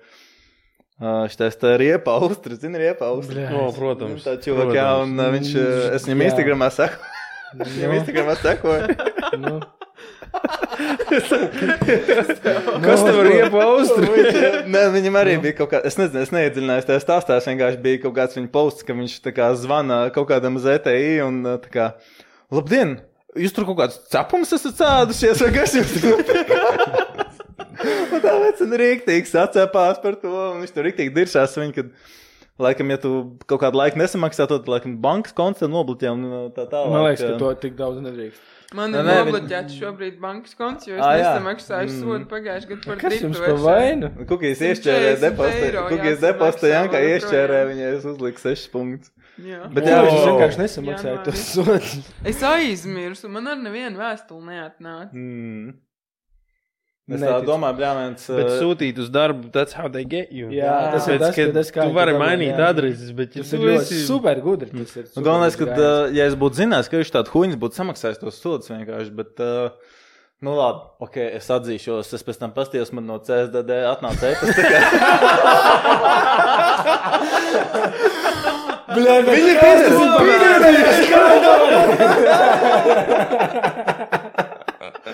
šitais 1.34 1.58
tā 1.62 1.74
riepa 1.82 2.16
austri, 2.22 2.58
zini, 2.62 2.80
riepa 2.82 3.10
austri. 3.10 3.42
Bļā. 3.42 3.52
O, 3.58 3.68
protams. 3.76 4.26
Tā 4.26 4.38
čuvak, 4.44 4.74
jā, 4.78 4.88
un 5.04 5.18
uh, 5.18 5.32
viņš, 5.36 5.54
es 5.98 6.08
viņam. 6.08 6.26
Instagramā 6.30 6.72
saku. 6.74 7.14
Viņam 7.62 7.98
Instagramā 8.00 8.38
sekoju. 8.40 8.98
Nu, 9.42 9.58
Kas 12.86 13.02
tev 13.04 13.18
ir 13.22 13.28
iepaust? 13.36 13.98
Nē, 14.72 14.82
viņam 14.96 15.16
arī 15.20 15.34
bija 15.44 15.56
kaut 15.60 15.70
kāda, 15.74 15.84
es 15.90 15.96
nezinu, 16.00 16.22
es 16.24 16.32
neiedziļinājos 16.34 16.88
tajā 16.88 17.02
stāstā, 17.04 17.32
es 17.42 17.48
vienkārši 17.50 17.80
bija 17.84 18.02
kaut 18.06 18.16
kāds 18.18 18.38
viņa 18.40 18.50
posts, 18.54 18.86
ka 18.88 18.92
viņš 18.98 19.14
tā 19.26 19.32
kā 19.36 19.46
zvana 19.60 19.98
kaut 20.16 20.28
kādam 20.32 20.56
ZTI 20.62 21.12
un 21.26 21.36
uh, 21.46 21.52
tā 21.62 21.70
kā, 21.74 21.86
labdien, 22.54 22.90
jūs 23.38 23.54
tur 23.56 23.64
kaut 23.70 23.80
kāds 23.84 23.96
cepums 24.14 24.50
esat 24.58 24.76
cēdušies, 24.80 25.38
vai 25.46 25.52
kas 25.60 25.72
jums 25.80 25.94
tur? 26.00 26.18
Tā 28.22 28.34
vecina 28.46 28.80
rīktīgi 28.82 29.30
sacepās 29.32 30.02
par 30.04 30.18
to, 30.22 30.32
un 30.54 30.64
viņš 30.64 30.74
tur 30.76 30.88
rīktīgi 30.88 31.14
diršās 31.16 31.58
viņu, 31.58 31.76
kad, 31.78 31.92
laikam, 32.62 32.94
ja 32.94 32.98
tu 33.02 33.12
kaut 33.50 33.62
kādu 33.64 33.80
laiku 33.82 34.00
nesamaksā, 34.02 34.48
tad, 34.52 34.70
laikam, 34.70 34.98
bankas 35.02 35.34
konts 35.38 35.64
nobloķē 35.72 36.12
un 36.14 36.26
uh, 36.30 36.42
tā 36.56 36.68
tālāk. 36.70 36.92
man 36.94 37.08
liekas, 37.10 37.26
ka 37.28 37.38
to 37.42 37.54
tik 37.66 37.78
daudz 37.80 38.02
nedrīkst. 38.06 38.50
Man 38.72 38.94
ir 38.96 39.04
nobloķēts 39.04 39.74
šobrīd 39.82 40.20
bankas 40.24 40.54
konts, 40.56 40.86
jo 40.88 40.96
es 40.96 41.02
Ā, 41.04 41.10
jā. 41.20 41.24
nesamaksāju 41.34 41.90
Mm. 41.92 41.98
sodu 42.06 42.28
pagājušajā 42.32 42.70
gadā 42.70 42.86
par 42.88 43.02
Kas 43.02 43.16
jums 43.20 43.42
par 43.44 43.58
vainu? 43.66 44.12
140 44.22 44.64
iešķērē 44.70 45.10
depostu, 45.20 45.66
jāsamaksā 45.66 46.22
depostu, 46.22 46.70
jā, 46.72 46.84
kā 46.88 47.02
vēl 47.02 47.16
iešķērē, 47.18 47.60
viņai 47.68 47.90
es 47.98 48.06
uzliku 48.14 48.40
6 48.46 48.70
punktus. 48.72 49.12
Jā. 49.44 49.60
Bet 49.76 49.90
Jā, 49.90 50.00
viņš 50.06 50.24
vienkārši 50.30 50.62
nesamaksāja 50.64 51.20
tos 51.26 51.44
sodus. 51.52 51.98
Es 52.32 52.40
aizmirsu, 52.48 53.28
man 53.32 53.52
ar 53.52 53.60
nevienu 53.60 54.00
vēstuli 54.00 54.48
neatnāca. 54.54 55.12
Mm. 55.20 55.74
Es 57.12 57.20
tā 57.20 57.26
Neticu. 57.28 57.48
domāju, 57.52 57.76
brālēns. 57.82 58.24
Bet 58.38 58.50
sūtīt 58.62 58.98
uz 59.04 59.10
darbu, 59.12 59.52
that's 59.52 59.74
how 59.76 59.88
they 59.92 60.06
get 60.08 60.32
you. 60.32 60.48
Jā, 60.56 60.76
tas 60.96 61.08
ir 61.12 61.20
tas, 61.20 61.36
ka 61.36 61.48
tas 61.58 61.72
kā 61.76 61.86
tu 61.88 61.94
vari 61.96 62.14
mainīt 62.20 62.56
jā. 62.56 62.70
adreses, 62.72 63.12
bet 63.18 63.34
Tas 63.36 63.52
ir 63.54 63.60
ļoti 63.68 63.84
esi... 63.88 64.02
super 64.08 64.40
gudri. 64.44 64.70
Tas 64.72 64.96
ir 64.96 65.04
Nu, 65.16 65.22
Galvenais, 65.26 65.56
ka, 65.60 65.64
uh, 65.68 66.08
ja 66.16 66.24
es 66.32 66.36
būtu 66.40 66.56
zinājis, 66.64 66.88
ka 66.92 66.96
viņš 67.02 67.12
tādu 67.18 67.30
huņus 67.36 67.58
būtu 67.66 67.74
samaksājis 67.82 68.22
tos 68.24 68.36
sodus 68.42 68.72
vienkārši, 68.72 69.12
bet, 69.20 69.32
uh, 69.44 69.70
nu 70.42 70.52
labi, 70.58 70.82
ok, 71.06 71.16
es 71.42 71.48
atzīšos, 71.54 72.14
es 72.18 72.24
pēc 72.26 72.38
tam 72.42 72.52
pastījos, 72.56 72.90
man 72.96 73.06
no 73.12 73.18
CSDD 73.22 73.72
atnāca 73.92 74.32
e-pasta. 74.32 74.62
Viņi 78.92 79.08
ir 79.54 79.58
par- 79.62 79.80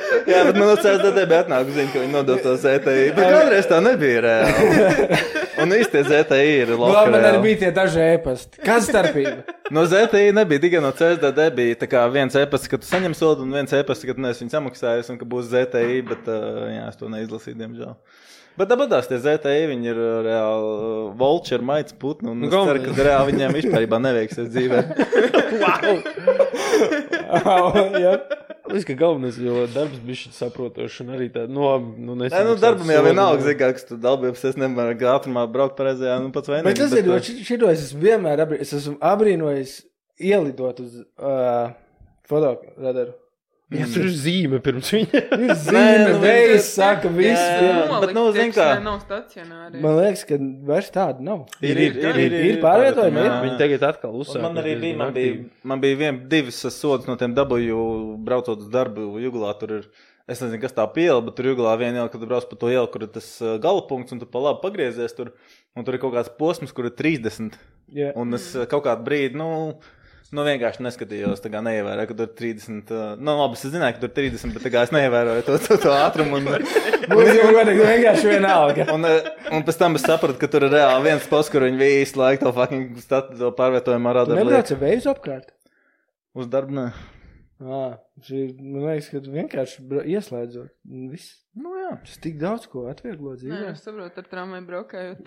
Jā, 0.32 0.42
bet 0.48 0.58
man 0.60 0.70
no 0.70 0.76
CSDD 0.80 1.24
bija 1.30 1.42
atnākusi 1.46 1.76
ziņa, 1.78 1.92
ka 1.94 2.02
viņi 2.04 2.14
nodos 2.14 2.42
to 2.44 2.54
ZTI. 2.62 3.06
Bet 3.18 3.32
kādreiz 3.34 3.68
tā 3.70 3.80
nebija 3.84 4.22
reāli. 4.26 5.20
Un 5.64 5.74
īsti 5.74 6.04
ZTI 6.06 6.42
ir 6.62 6.72
Nu, 6.76 6.78
labi, 6.84 7.12
Man 7.16 7.18
arī 7.24 7.38
labi. 7.40 7.44
bija 7.48 7.60
tie 7.64 7.72
daži 7.76 8.04
ēpasti. 8.14 8.62
Kas 8.66 8.86
starpība? 8.92 9.56
No 9.74 9.84
ZTI 9.90 10.30
nebija 10.38 10.62
tikai 10.68 10.82
no 10.86 10.92
CSDD. 10.96 11.48
Bija 11.58 11.80
tā 11.84 11.90
kā 11.92 12.04
viens 12.14 12.36
e-pasts, 12.38 12.70
ka 12.72 12.78
tu 12.82 12.88
saņem 12.90 13.16
sodu, 13.18 13.44
un 13.48 13.56
viens 13.58 13.74
e-pasts, 13.74 14.06
ka 14.08 14.16
tu 14.16 14.24
neesi 14.24 14.44
viņu 14.46 14.54
samaksājis, 14.54 15.10
un 15.14 15.20
ka 15.20 15.28
būs 15.28 15.50
ZTI. 15.52 16.02
Bet 16.12 16.30
uh, 16.30 16.68
jā, 16.72 16.86
es 16.92 17.00
to 17.02 17.10
neizlasīju, 17.12 17.58
diemžēl. 17.64 17.96
Bet 18.58 18.72
tāpat 18.72 18.90
tie 19.06 19.20
ZTI 19.22 19.68
viņi 19.70 19.86
ir 19.92 19.98
uh, 20.02 20.14
reāli 20.26 20.70
uh, 20.74 21.12
vulčeri, 21.20 21.62
maigs, 21.66 21.94
putni. 21.94 22.30
Un 22.32 22.38
Nu, 22.42 22.46
es 22.48 22.52
ceru, 22.54 22.64
galvenais- 22.66 22.96
ka 22.98 23.04
reāli 23.06 23.30
viņiem 23.34 23.52
vispār 23.60 24.00
neveiksies 24.02 24.48
dzīvē. 24.50 24.80
Jā. 28.02 28.14
Es 28.76 28.84
ka 28.84 28.92
galvenais, 29.00 29.38
jo 29.40 29.62
darbs 29.72 29.96
bija 30.04 30.28
saprotošs 30.36 30.98
un 31.06 31.10
arī 31.16 31.30
tā, 31.32 31.46
nu, 31.48 31.64
nu, 31.80 32.18
Nē, 32.20 32.28
nu, 32.44 32.56
darbam 32.60 32.90
jau 32.92 33.04
vienalga, 33.06 33.46
zina, 33.46 33.56
kā, 33.62 33.70
kas 33.78 33.86
tu 33.88 33.96
dalbies. 34.02 34.44
Es 34.50 34.58
nevaru 34.60 34.92
ātrumā 35.14 35.46
braukt 35.52 35.78
pareizajā, 35.80 36.18
nu, 36.24 36.30
pats 36.36 36.50
vainīgs. 36.52 36.68
Bet 36.68 36.82
tas 36.82 36.92
ir 36.98 37.04
ļoti 37.08 37.30
šito 37.48 37.66
es 37.72 37.80
esmu 37.86 38.00
vienmēr 38.04 38.38
abrī, 38.44 38.56
es 38.66 38.72
esmu 38.76 38.98
abrīnojis 39.00 39.72
ielidot 40.20 40.78
uz 40.84 40.92
uh, 41.00 41.72
fotogradaru. 43.68 43.78
Jā, 43.78 43.88
tur 43.94 44.06
ir 44.08 44.16
zīme 44.16 44.60
pirms 44.64 44.90
viņa. 44.96 45.22
Ir 45.48 45.54
zīme, 45.60 46.08
nu, 46.08 46.20
viņš- 46.24 46.68
saka, 46.72 47.12
viss. 47.18 47.44
Jā, 47.62 48.00
bet, 48.04 48.14
nu, 48.16 48.26
zini 48.36 48.56
kā. 48.56 48.68
Nav 48.84 49.00
stacionāri. 49.04 49.82
Man 49.84 49.98
liekas, 50.00 50.24
ka 50.30 50.40
vairs 50.72 50.92
tāda 50.96 51.26
nav. 51.28 51.46
Ir, 51.62 51.82
ir, 51.86 51.98
ir, 52.00 52.20
ir, 52.26 52.38
Ir 52.54 52.60
pārvietojumi. 52.64 53.26
Viņi 53.44 53.58
tagad 53.60 53.88
atkal 53.92 54.16
uzsāk. 54.24 54.42
man 54.46 54.58
arī 54.64 54.78
bija, 54.82 55.00
man 55.04 55.16
bija, 55.16 55.40
man 55.68 55.84
bija 55.84 56.00
vien, 56.06 56.22
divas 56.32 56.64
sodas 56.76 57.08
no 57.10 57.18
tiem 57.20 57.36
dabūju, 57.38 57.82
braucot 58.28 58.64
uz 58.64 58.70
darbu, 58.72 59.12
juglā 59.24 59.52
tur 59.60 59.80
ir 59.82 59.90
Es 60.28 60.42
nezinu, 60.44 60.60
kas 60.60 60.74
tā 60.76 60.84
piela, 60.92 61.22
bet 61.24 61.38
tur 61.38 61.48
jūglā 61.48 61.72
viena 61.80 62.02
iela, 62.02 62.10
kad 62.12 62.20
tu 62.20 62.28
brauc 62.28 62.44
pa 62.50 62.58
to 62.60 62.68
ielu, 62.68 62.90
kur 62.92 63.06
ir 63.06 63.12
tas 63.16 63.30
uh, 63.40 63.54
galapunkts, 63.64 64.12
un 64.12 64.20
tu 64.20 64.28
pa 64.28 64.42
labi 64.44 64.60
pagriezies 64.60 65.16
tur, 65.16 65.30
un 65.72 65.86
tur 65.88 65.96
ir 65.96 66.02
kaut 66.04 66.12
kāds 66.18 66.34
posms, 66.36 66.74
kur 66.76 66.90
ir 66.90 66.92
30. 67.00 67.56
Jā. 67.96 68.10
Un 68.20 68.36
es 68.36 68.50
uh, 68.60 68.66
kaut 68.68 68.84
kādu 68.90 69.06
brīdi, 69.08 69.40
nu, 69.40 69.48
nu 70.36 70.44
vienkārši 70.48 70.84
neskatījos, 70.84 71.42
tā 71.44 71.52
kā 71.54 71.62
neievēroju, 71.64 72.10
ka 72.10 72.18
tur 72.20 72.28
ir 72.28 72.34
30. 72.40 72.92
Uh, 72.92 73.16
nu, 73.20 73.36
labi, 73.40 73.60
es 73.60 73.74
zināju, 73.74 73.96
ka 73.96 74.04
tur 74.04 74.12
ir 74.12 74.32
30, 74.34 74.56
bet 74.56 74.78
es 74.84 74.94
neievēroju 74.96 75.46
to, 75.48 75.58
to, 75.64 75.78
to 75.86 75.94
ātrumu. 75.96 76.42
Un, 76.42 76.50
jau 77.40 77.50
godīgi 77.56 77.86
vienkārši 77.88 78.32
vienalga. 78.34 78.88
un, 78.96 79.08
uh, 79.08 79.30
un 79.56 79.68
pēc 79.68 79.82
tam 79.82 80.00
es 80.00 80.08
sapratu, 80.08 80.40
ka 80.42 80.52
tur 80.52 80.68
ir 80.68 80.76
reāli 80.76 81.10
viens 81.10 81.28
posts, 81.32 81.54
kur 81.54 81.68
viņi 81.68 81.82
visu 81.82 82.22
laiku 82.22 82.48
to 82.48 82.56
fucking 82.58 83.04
statu, 83.04 83.38
to 83.40 83.54
pārvietojumu 83.60 84.18
rada. 84.20 84.40
ar 84.76 84.82
veizu 84.84 85.14
apkārt. 85.14 85.54
Uz 86.38 86.52
darbu, 86.52 86.76
nē. 86.82 86.90
Ā, 87.58 87.98
šī, 88.22 88.40
man 88.62 88.84
liekas, 88.86 89.08
ka 89.10 89.18
vienkārši 89.34 89.82
ieslēdzot. 90.14 90.70
Viss. 91.10 91.32
Nu 91.58 91.72
jā. 91.74 91.96
Tas 92.06 92.20
tik 92.22 92.36
daudz 92.38 92.68
ko 92.70 92.84
atvieglo 92.92 93.32
Nē, 93.34 93.40
dzīvē. 93.42 93.72
es 93.72 93.82
saprotu, 93.82 94.22
ar 94.22 94.28
tramvaju 94.30 94.66
braukājot. 94.68 95.18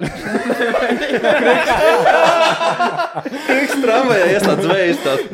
Kriks 3.48 3.74
tramvajā 3.82 4.28
ieslēdz 4.36 4.70
vējas 4.70 5.02
tāds. 5.08 5.26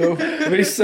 Viss 0.54 0.80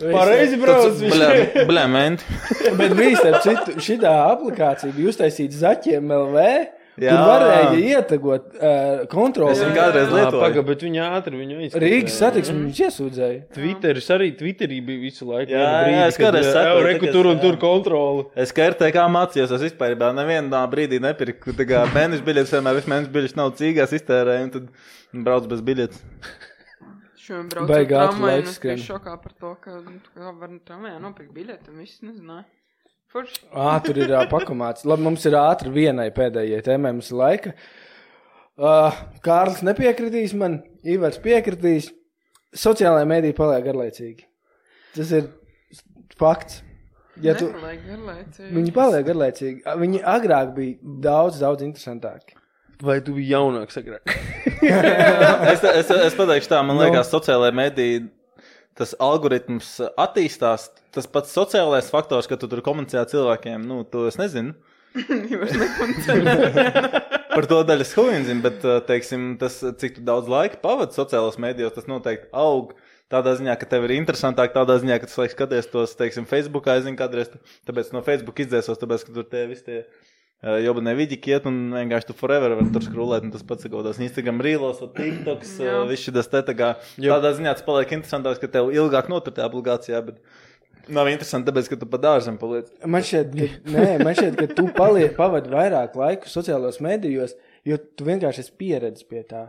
Pareizi 0.00 0.56
brauc. 0.64 1.04
Bļā, 1.04 1.30
bļā, 1.68 1.84
menti. 1.92 2.40
Bet 2.80 2.96
bija 2.96 3.20
starp 3.20 3.44
citu, 3.44 3.76
šī 3.84 4.00
aplikācija 4.08 4.96
bija 4.96 5.12
uztaisīta 5.12 5.60
zaķiem 5.66 6.08
LV. 6.22 6.46
Jā. 7.00 7.12
Tur 7.14 7.20
varēja 7.30 7.68
ietegot 7.80 8.56
uh, 8.58 9.04
kontroli. 9.08 9.52
Es 9.54 9.60
viņu 9.62 9.76
kādreiz 9.76 10.10
lietoju. 10.12 10.40
Pagaid, 10.42 10.66
bet 10.68 10.82
viņi 10.84 11.00
ātri 11.06 11.38
viņu 11.38 11.58
aizsūtīja. 11.62 11.82
Rīgas 11.86 12.16
satiksmi 12.20 12.56
viņš 12.66 12.80
iesūdzēja. 12.86 13.38
Twitteris 13.54 14.10
arī 14.16 14.28
Twitterī 14.36 14.80
bija 14.84 15.00
visu 15.06 15.28
laiku. 15.30 15.54
Jā, 15.54 15.68
vienu 15.86 15.96
jā, 16.02 16.08
es 16.10 16.18
kādreiz 16.20 16.50
"Ej, 16.50 16.82
reku 16.88 17.12
tur 17.14 17.30
un 17.30 17.36
es- 17.38 17.42
tur 17.46 17.56
kontroli. 17.62 18.26
Es 18.36 18.52
kā 18.52 18.68
RTK 18.74 19.06
mācījos, 19.16 19.54
es 19.56 19.64
vispār 19.70 19.96
nevienā 19.96 20.60
brīdī 20.68 21.00
nepirku. 21.00 21.54
Tā 21.56 21.64
kā 21.64 21.86
mēneša 21.94 22.26
biļetes 22.26 22.52
vienmēr 22.58 22.74
visu 22.82 22.90
mēnešu 22.92 23.12
biļetes 23.16 23.36
nav 23.36 23.52
cīgās 23.56 23.96
iztērēju, 23.96 24.42
un 24.44 24.50
tad 24.50 24.68
brauc 25.24 25.48
bez 25.48 25.60
biļetes. 25.62 26.02
Šodien 27.16 27.48
braucu 27.48 27.72
ar 27.72 27.86
tramvaju, 27.86 28.42
un 28.42 28.48
es 28.48 28.58
biju 28.58 28.76
šokā 28.90 29.16
par 29.22 29.32
to, 29.40 29.54
ka 29.62 29.70
nu, 29.80 30.00
var 30.40 30.48
tramvajā 30.66 31.00
nopirkt 31.00 31.32
biļeti, 31.32 31.68
un 31.70 31.78
viss 31.78 32.00
nezināja. 32.02 32.44
Forši. 33.10 33.40
Ā, 33.50 33.70
tur 33.82 33.98
ir 33.98 34.12
ā, 34.14 34.22
pakomāts. 34.30 34.84
Labi, 34.86 35.02
mums 35.08 35.24
ir 35.26 35.34
ātri 35.38 35.72
vienai 35.74 36.08
pēdējai 36.14 36.60
tēmai, 36.66 36.92
mums 36.94 37.10
ir 37.10 37.18
laika. 37.18 37.52
Uh, 38.60 38.94
Kārlis 39.24 39.62
nepiekritīs 39.66 40.34
man, 40.38 40.60
Ivars 40.86 41.18
piekritīs. 41.22 41.88
Sociālajā 42.56 43.06
mēdī 43.10 43.30
paliek 43.36 43.64
garlaicīgi. 43.66 44.26
Tas 44.96 45.10
ir 45.14 45.28
fakts. 46.18 46.60
Ja 47.20 47.34
tu, 47.36 47.50
viņi 47.50 48.72
paliek 48.74 49.04
garlaicīgi. 49.06 49.64
Viņi 49.80 50.00
agrāk 50.08 50.54
bija 50.56 50.78
daudz, 51.04 51.40
daudz 51.42 51.66
interesantāki. 51.66 52.36
Vai 52.80 52.96
tu 53.04 53.12
biji 53.18 53.34
jaunāks 53.34 53.76
agrāk? 53.82 54.06
Es, 54.60 55.62
es, 55.64 55.88
es 55.90 56.14
pateikšu 56.18 56.50
tā, 56.50 56.58
man 56.64 56.76
Nu. 56.76 56.82
liekas, 56.84 57.08
sociālajā 57.12 57.54
medī 57.56 57.86
tas 58.76 58.92
algoritms 59.00 59.78
attīstās. 60.00 60.66
Tas 60.94 61.06
pats 61.06 61.36
sociālais 61.36 61.92
faktors, 61.92 62.26
ka 62.26 62.38
tu 62.40 62.50
tur 62.50 62.64
komunicē 62.66 63.02
ar 63.02 63.10
cilvēkiem, 63.10 63.62
nu, 63.66 63.84
to 63.86 64.08
es 64.10 64.18
nezinu. 64.18 64.56
Par 67.30 67.46
to 67.46 67.60
daļu 67.66 67.84
es 67.84 67.92
huīnu 67.94 68.26
zinu, 68.26 68.42
bet, 68.42 68.64
uh, 68.66 68.80
teiksim, 68.86 69.34
tas, 69.40 69.60
cik 69.80 69.98
tu 69.98 70.04
daudz 70.06 70.30
laika 70.30 70.58
pavadi 70.62 70.96
sociālajos 70.98 71.38
mēdījos, 71.42 71.74
tas 71.76 71.90
noteikti 71.90 72.30
aug. 72.36 72.72
Tādā 73.10 73.34
ziņā, 73.38 73.56
ka 73.58 73.66
tev 73.70 73.88
ir 73.88 73.96
interesantāk, 73.96 74.52
tādā 74.54 74.76
ziņā, 74.82 75.00
ka 75.02 75.10
tu 75.10 75.18
laikam 75.18 75.34
skaties 75.34 75.70
tos, 75.70 75.96
teiksim, 75.98 76.26
Facebookā, 76.30 76.76
es 76.78 76.86
zinu, 76.86 76.98
kādreiz, 76.98 77.30
tāpēc 77.66 77.90
no 77.94 78.04
Facebook 78.06 78.38
izdzēsos, 78.44 78.78
tāpēc, 78.78 79.06
ka 79.06 79.14
tur 79.16 79.26
tie 79.30 79.42
visi 79.50 79.66
tie 79.66 79.78
uh, 79.80 80.58
jobanie 80.62 80.94
vidi 80.98 81.18
kiet 81.22 81.48
un 81.50 81.56
vienkārši 81.74 82.10
tu 82.10 82.18
forever 82.18 82.54
vari 82.58 82.70
tur 82.74 82.86
skrūlēt, 82.86 83.26
un 83.26 83.34
tas 83.34 83.46
pats 83.46 83.66
ir 83.66 83.74
kaut 83.74 83.88
kāds 83.88 84.02
Instagram 84.06 84.38
rīlos, 84.46 84.82
vai 84.84 84.90
TikToks, 85.00 85.56
viss 85.90 86.06
šis 86.06 86.30
te 86.30 86.44
tā 86.50 86.54
kā. 86.58 86.68
Tādā 86.98 87.34
ziņā 87.38 87.56
tas 87.58 87.66
paliek 87.66 87.98
interesantāks, 87.98 88.42
ka 88.42 88.50
tev 88.58 88.70
ilgāk 88.74 89.10
notur 89.10 89.34
tajā 89.34 89.50
obligācijā, 89.50 90.04
bet 90.06 90.22
nav 90.88 91.08
interesanti, 91.12 91.50
tāpēc, 91.50 91.68
ka 91.72 91.76
tu 91.80 91.86
pa 91.90 92.00
dārzam 92.00 92.38
paliec. 92.40 92.70
Man 92.86 93.04
šķiet, 93.04 93.34
ka, 93.36 93.48
nē, 93.74 93.86
man 94.04 94.16
šķiet, 94.16 94.38
ka 94.40 94.48
tu 94.56 94.66
paliek, 94.76 95.12
pavadi 95.18 95.52
vairāk 95.52 95.94
laika 96.00 96.30
sociālajos 96.30 96.80
mēdījos, 96.84 97.36
jo 97.68 97.76
tu 97.96 98.08
vienkārši 98.08 98.44
esi 98.46 98.56
pieredzējis 98.62 99.08
pie 99.10 99.22
tā. 99.28 99.44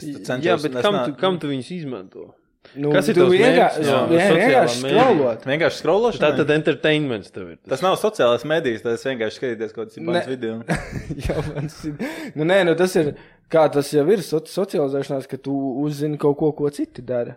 Cenšos, 0.00 0.44
Jā, 0.46 0.56
bet 0.62 0.78
kam 0.80 0.94
nā- 0.96 1.06
tu, 1.06 1.16
kam 1.20 1.38
tu 1.38 1.50
viņus 1.50 1.72
izmanto? 1.76 2.30
Nu, 2.76 2.90
Kas 2.92 3.08
ir 3.08 3.16
tu 3.16 3.24
tavs 3.24 3.32
vienkārši, 3.34 3.84
jā, 3.88 3.98
vienkārši 4.10 4.80
skrolot? 4.84 5.44
Vienkārši 5.48 5.80
skrološana. 5.80 6.22
Tā 6.22 6.36
tad 6.42 6.50
entertainments 6.54 7.32
tev 7.34 7.48
ir. 7.54 7.58
Tas 7.66 7.80
nav 7.82 7.96
sociālais 7.98 8.44
medijs, 8.46 8.82
tas 8.84 9.02
vienkārši 9.08 9.38
skatīties 9.40 9.72
kaut 9.74 9.96
ibānas 9.96 10.28
video. 10.28 10.58
Jā, 11.24 11.38
man 11.48 11.70
ir. 11.72 12.04
Nu, 12.36 12.46
nē, 12.46 12.60
nu, 12.68 12.76
tas 12.78 12.94
ir. 13.00 13.14
Kā 13.50 13.64
tas 13.72 13.88
jau 13.90 14.04
ir 14.12 14.20
so, 14.22 14.38
socializēšanās, 14.46 15.26
ka 15.26 15.40
tu 15.42 15.56
uzzini 15.82 16.20
kaut 16.20 16.36
ko, 16.38 16.52
ko 16.54 16.68
citi 16.70 17.02
dara. 17.02 17.34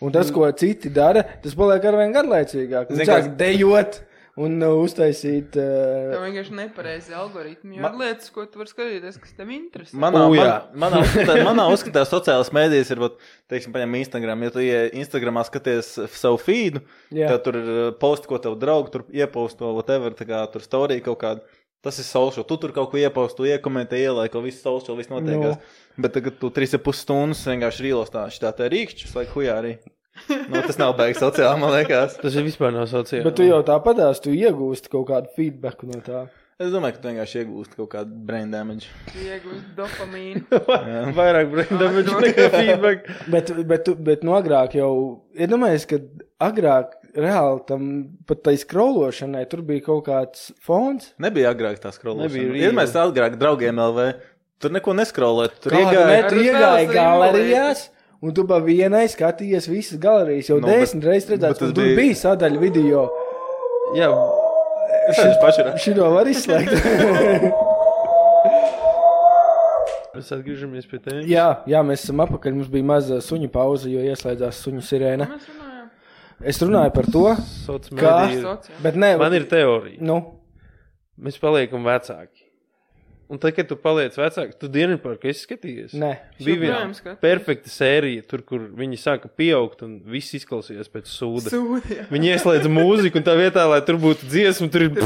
Un 0.00 0.12
tas, 0.14 0.30
ko 0.32 0.46
citi 0.56 0.88
dara, 0.92 1.22
tas 1.44 1.56
paliek 1.58 1.84
arvien 1.90 2.14
garlaicīgāk. 2.14 2.88
Viņš 2.96 3.10
sāk 3.10 3.34
dejot 3.40 3.98
un 4.40 4.54
uh, 4.64 4.70
uztaisīt. 4.80 5.56
Uh, 5.60 6.14
vienkārši 6.22 6.54
nepareizi 6.56 7.12
algoritmi. 7.18 7.76
Jo 7.76 7.82
Ma- 7.84 7.90
ir 7.92 7.98
lietas, 8.00 8.30
ko 8.32 8.46
tu 8.48 8.62
vari 8.62 8.70
skatīties, 8.72 9.18
kas 9.20 9.34
tev 9.36 9.50
interesē. 9.52 9.98
Manā, 10.00 10.22
O, 10.24 10.30
man, 10.32 10.38
jā. 10.40 10.54
manā, 10.84 11.00
uzskatā, 11.04 11.34
manā 11.44 11.66
uzskatā 11.74 12.04
sociālās 12.08 12.48
mēdīs 12.56 12.94
ir, 12.94 13.02
vat, 13.02 13.18
teiksim, 13.52 13.74
paņem 13.74 13.98
Instagram. 14.00 14.46
Ja 14.48 14.54
tu 14.54 14.62
ie 14.64 14.78
Instagramā 15.02 15.44
skaties 15.50 15.92
savu 16.16 16.40
feedu, 16.40 16.80
Jā. 17.12 17.34
tad 17.34 17.44
tur 17.48 17.60
ir 17.60 17.68
uh, 17.74 17.92
posti, 18.00 18.30
ko 18.30 18.40
tev 18.40 18.56
draugi 18.62 18.94
tur 18.96 19.04
ieposto, 19.12 19.74
whatever, 19.76 20.16
tā 20.16 20.24
kā 20.30 20.40
tur 20.54 20.64
storija 20.64 21.04
kaut 21.10 21.20
kāda. 21.26 21.44
Tas 21.80 21.96
ir 21.96 22.04
social. 22.04 22.44
Tu 22.44 22.56
tur 22.60 22.74
kaut 22.76 22.90
ko 22.92 22.98
iepostu, 23.00 23.46
iekomentē, 23.48 23.96
ielai, 23.96 24.26
ko 24.32 24.42
viss 24.44 24.60
social, 24.60 24.98
viss 25.00 25.08
notiekās. 25.08 25.56
No. 25.56 26.02
Bet 26.04 26.12
tagad 26.18 26.36
tu 26.42 26.50
3,5 26.52 26.92
stundas 26.98 27.40
vienkārši 27.48 27.86
rīlos 27.86 28.12
tā, 28.12 28.26
šitā 28.32 28.50
te 28.58 28.68
rīkšķis, 28.72 29.14
vai 29.16 29.24
hujā 29.32 29.54
arī. 29.62 29.72
Nu, 30.28 30.60
tas 30.60 30.76
nav 30.76 30.92
beigas 30.98 31.22
sociāli, 31.22 31.56
man 31.62 31.72
liekas. 31.72 32.18
Tas 32.20 32.34
ir 32.36 32.44
vispār 32.44 32.74
nav 32.76 32.84
sociāli. 32.90 33.24
bet 33.24 33.38
tu 33.40 33.46
jau 33.48 33.62
tāpatās, 33.64 34.20
tu 34.20 34.34
iegūsti 34.36 34.92
kaut 34.92 35.06
kādu 35.08 35.32
feedback 35.38 35.80
no 35.88 36.02
tā. 36.04 36.26
Es 36.60 36.68
domāju, 36.74 36.98
ka 36.98 37.00
tu 37.00 37.08
vienkārši 37.08 37.38
iegūsti 37.40 37.78
kaut 37.78 37.88
kādu 37.94 38.18
brain 38.28 38.50
damage. 38.52 38.90
Tu 39.14 39.22
iegūsti 39.24 39.70
dopamīnu. 39.78 40.42
vairāk 41.16 41.48
brain 41.54 41.80
damage 41.80 42.18
nekā 42.26 42.48
feedback. 42.52 43.08
Bet, 43.32 43.54
bet, 43.70 43.86
tu- 43.88 43.96
bet 43.96 44.26
no 44.28 44.36
agrāk 44.36 44.76
jau, 44.76 44.90
iedomājies, 45.40 45.88
ka 45.88 46.02
agrāk 46.50 46.98
reāli 47.16 47.60
tam 47.66 47.86
pat 48.26 48.42
tai 48.46 48.54
skrološanai 48.60 49.44
tur 49.50 49.62
bija 49.66 49.84
kaut 49.86 50.04
kāds 50.06 50.50
fons. 50.62 51.12
Nebija 51.18 51.52
agrāk 51.54 51.78
tā 51.82 51.90
skrološana. 51.94 52.58
Ir 52.60 52.72
mēs 52.76 52.92
agrāk 52.98 53.38
draugiem 53.40 53.76
LV. 53.80 54.10
Tur 54.60 54.70
neko 54.76 54.92
neskrolēt. 54.98 55.54
Tur 55.64 55.72
iegāja. 55.72 56.84
galerijās, 56.92 57.86
un 58.20 58.34
tu 58.36 58.44
pa 58.46 58.58
vienai 58.60 59.06
skatījies 59.08 59.68
visas 59.72 59.98
galerijas. 60.02 60.50
Jau 60.52 60.60
Nu, 60.60 60.66
no, 60.68 60.74
desmit 60.74 61.04
reizes 61.08 61.30
un 61.32 61.54
tur 61.56 61.72
bija- 61.72 61.96
bija 61.96 62.14
sadaļa 62.26 62.58
video. 62.60 63.08
Jā, 63.96 64.10
Šis 65.14 65.36
paši 65.42 65.60
ir. 65.62 65.70
Šito 65.78 66.10
var 66.12 66.26
izslēgt. 66.28 66.70
mēs 70.14 70.30
atgriežamies 70.36 70.86
pie 70.90 70.98
tēmas. 71.02 71.26
jā, 71.30 71.46
jā, 71.70 71.80
mēs 71.86 72.04
esam 72.04 72.20
apakaļ. 72.26 72.54
Mums 72.58 72.68
bija 72.72 72.84
maza 72.84 73.20
suņu 73.24 73.48
pauze, 73.54 73.90
jo 73.92 74.02
ieslēdzās 74.04 74.60
suņu 74.66 74.82
sirēna. 74.84 75.26
Mēs. 75.30 75.48
Es 76.44 76.60
runāju 76.62 76.92
par 76.94 77.04
to, 77.12 77.24
mediji. 77.36 78.42
Sociāli. 78.42 78.76
bet 78.82 78.94
nē, 78.96 79.16
Man 79.20 79.34
ir 79.36 79.44
teorija. 79.50 80.00
Nu, 80.00 80.20
Mēs 81.20 81.36
paliekam 81.36 81.84
vecāki. 81.84 82.46
Un 83.30 83.38
tad, 83.38 83.52
kad 83.54 83.68
tu 83.68 83.76
paliec 83.78 84.16
vecāks, 84.16 84.56
tu 84.58 84.66
dienu 84.72 84.96
par 84.98 85.18
ko 85.20 85.28
esi 85.30 85.44
skatījies. 85.44 85.92
nē. 85.94 86.14
Bija 86.40 86.58
viena 86.62 87.16
perfekta 87.20 87.68
sērija, 87.70 88.24
tur, 88.26 88.40
kur 88.42 88.64
viņi 88.74 88.96
sāka 88.98 89.28
pieaugt 89.28 89.84
un 89.86 90.00
viss 90.02 90.32
izklausījās 90.34 90.88
pēc 90.90 91.06
sūda. 91.12 91.52
Sūdi. 91.52 91.98
Viņi 92.10 92.32
ieslēdza 92.32 92.72
mūziku, 92.72 93.20
un 93.20 93.26
tā 93.28 93.36
vietā, 93.38 93.68
lai 93.70 93.82
tur 93.86 94.00
būtu 94.02 94.26
dziesma, 94.32 94.70
tur 94.72 94.88
ir. 94.88 94.96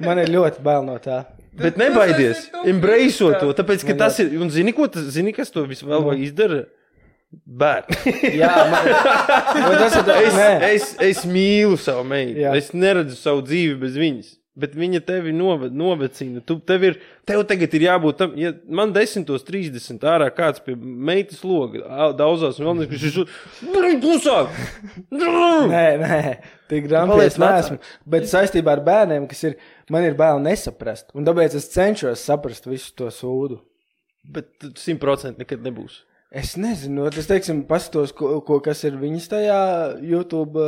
Man 0.00 0.18
ir 0.18 0.32
ļoti 0.32 0.64
bail 0.64 0.82
no 0.88 0.96
tā. 0.98 1.26
Bet 1.60 1.76
nebaidies, 1.76 2.38
esi 2.46 2.50
tu, 2.54 2.64
embrace 2.72 3.18
Krista. 3.20 3.38
to, 3.42 3.52
tāpēc, 3.60 3.84
ka 3.84 3.94
tas 4.00 4.18
ir. 4.24 4.32
Un 4.40 4.48
zini, 4.50 4.72
ko 4.72 4.88
tas, 4.88 5.04
zini, 5.12 5.34
kas 5.36 5.52
to 5.52 5.66
visu 5.68 5.86
vēl 5.90 6.14
izdara? 6.24 6.64
Bērni. 7.30 8.16
Jā, 8.40 8.50
man 8.72 8.88
Vai 8.90 9.76
tas 9.78 9.96
ir. 10.00 10.12
Es, 10.16 10.34
Nē, 10.34 10.50
es, 10.72 10.90
es 11.12 11.22
mīlu 11.30 11.78
savu 11.78 12.02
meitu. 12.10 12.40
Jā. 12.42 12.56
Es 12.58 12.72
neredzu 12.74 13.14
savu 13.18 13.44
dzīvi 13.46 13.78
bez 13.78 13.98
viņas. 14.00 14.36
Bet 14.60 14.74
viņa 14.76 14.98
tevi 15.06 15.30
noved, 15.32 15.72
novecina. 15.78 16.42
Tu, 16.44 16.56
tev, 16.66 16.82
ir, 16.88 16.96
tev 17.28 17.44
tagad 17.48 17.76
ir 17.78 17.84
jābūt 17.86 18.18
tam, 18.18 18.34
ja 18.36 18.50
man 18.66 18.90
10.30 18.92 20.02
ārā 20.10 20.26
kāds 20.34 20.60
pie 20.64 20.74
meitas 20.74 21.44
loga 21.46 22.10
daudzās 22.18 22.58
un 22.58 22.66
vēl 22.66 22.80
nekas, 22.82 23.06
viņš 23.06 23.20
ir 23.22 23.96
klusāk. 24.02 24.58
Nē, 25.70 25.86
nē, 26.02 26.20
tik 26.68 26.90
grāmatas 26.90 27.38
vecāks. 27.38 27.70
nesmu. 27.70 27.78
Bet 28.10 28.28
saistībā 28.32 28.74
ar 28.74 28.84
bērniem, 28.90 29.30
kas 29.30 29.46
ir, 29.46 29.56
man 29.88 30.04
ir 30.10 30.18
bail 30.18 30.42
nesaprast. 30.42 31.12
Un 31.14 31.30
tāpēc 31.30 31.54
es 31.56 31.70
cenšos 31.70 32.26
saprast 32.26 32.66
visu 32.68 32.90
to 32.98 33.08
sūdu. 33.14 33.62
Bet 34.26 34.50
simt 34.82 35.00
procenti 35.00 35.46
nekad 35.46 35.62
nebūs. 35.64 36.02
Es 36.30 36.52
nezinu, 36.54 37.08
es 37.10 37.26
teiksim, 37.26 37.64
paskatos, 37.66 38.12
ko, 38.14 38.36
ko 38.46 38.60
kas 38.62 38.84
ir 38.86 38.94
viņas 39.00 39.24
tajā 39.32 39.60
YouTube, 40.06 40.62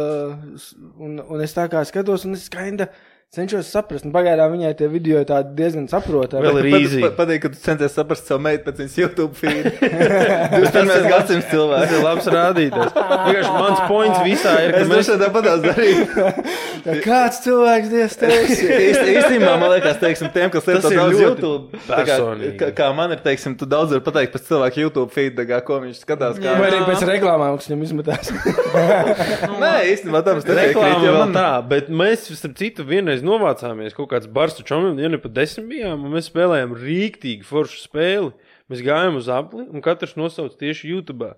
un, 0.99 1.21
un 1.23 1.43
es 1.45 1.55
tā 1.55 1.69
kā 1.71 1.85
skatos, 1.87 2.25
un 2.27 2.35
es 2.35 2.49
skaidri 2.49 2.89
cenšos 3.33 3.65
saprast. 3.73 4.05
Un 4.05 4.13
Pagaidām 4.13 4.51
viņai 4.53 4.75
tie 4.77 4.87
video 4.93 5.23
ir 5.23 5.29
tādi 5.29 5.55
diezgan 5.57 5.87
saprotami. 5.89 6.45
Vēl 6.45 6.59
ir 6.61 6.67
pat- 7.01 7.15
Patīk, 7.17 7.39
ka 7.41 7.49
tu 7.55 7.61
centies 7.65 7.95
saprast 7.97 8.27
savu 8.29 8.43
meitu 8.45 8.67
pēc 8.67 8.83
viņas 8.83 8.97
YouTube 9.01 9.33
feed. 9.39 9.71
21. 10.53 11.07
gadsimts 11.09 11.47
Tas 11.47 11.55
cilvēks. 11.55 11.95
ir 11.97 12.05
labs 12.05 12.29
rādītājs. 12.35 12.93
Vienkārši 12.93 13.55
mans 13.57 13.81
points 13.89 14.19
visā 14.27 14.53
ir, 14.67 14.75
ka 14.77 14.83
Es 14.85 14.91
mēs 14.93 15.09
tāpat 15.25 15.49
tās 15.49 15.65
darīju. 15.65 16.07
Ja 16.83 16.97
kāds 16.99 17.37
cilvēks 17.45 17.91
dievs 17.93 18.17
teiks? 18.19 18.59
Īst- 18.67 19.05
Īstenībā 19.13 19.53
man 19.61 19.71
liekas, 19.71 20.01
teiksim, 20.03 20.33
tiem, 20.35 20.49
kas 20.51 20.65
Tas 20.67 20.83
lieto 20.83 20.91
daudz 20.97 21.21
YouTube, 21.23 21.79
tā 21.87 22.01
kā, 22.01 22.17
personīgi. 22.17 22.57
kā, 22.59 22.71
kā 22.81 22.89
man 22.99 23.13
ir, 23.15 23.21
teiksim, 23.23 23.55
tu 23.61 23.69
daudz 23.71 23.95
vari 23.95 24.03
pateikt 24.03 24.33
pēc 24.35 24.49
cilvēka 24.49 24.83
YouTube 24.83 25.15
feed, 25.15 25.39
kā, 25.47 25.61
ko 25.63 25.79
viņš 25.85 26.01
skatās. 26.03 26.41
Kā... 26.43 26.57
Vai 26.59 26.73
arī 26.73 26.81
pēc 26.89 27.05
reklāmām, 27.07 27.55
kas 27.61 27.71
viņam 27.71 27.85
izmetās? 27.87 28.33
Nē, 29.63 29.71
īstenībā 29.93 30.25
tam 30.27 30.43
es 30.43 30.49
reklāmā 30.59 30.99
vēl 31.07 31.37
tā, 31.39 31.47
bet 31.71 31.93
mēs, 32.03 32.27
starp 32.41 32.59
citu, 32.59 32.83
vienreiz 32.91 33.22
novācāmies 33.27 33.97
kaut 33.97 34.11
kāds 34.13 34.31
bars 34.31 34.59
ar 34.61 34.67
čomiem, 34.69 34.99
ja 35.01 35.11
ne 35.13 35.21
pat 35.23 35.35
desmit 35.37 35.69
bijām, 35.71 36.05
un 36.07 36.17
mēs 36.17 36.31
spēlējām 36.31 36.75
rīktīgi 36.79 37.47
foršu 37.49 37.81
spēli. 37.87 38.33
Mēs 38.73 38.85
gājām 38.85 39.19
uz 39.21 39.31
apli, 39.33 39.67
un 39.69 39.85
katrs 39.85 40.15
nosauc 40.17 40.55
tieši 40.61 40.93
YouTube. 40.93 41.33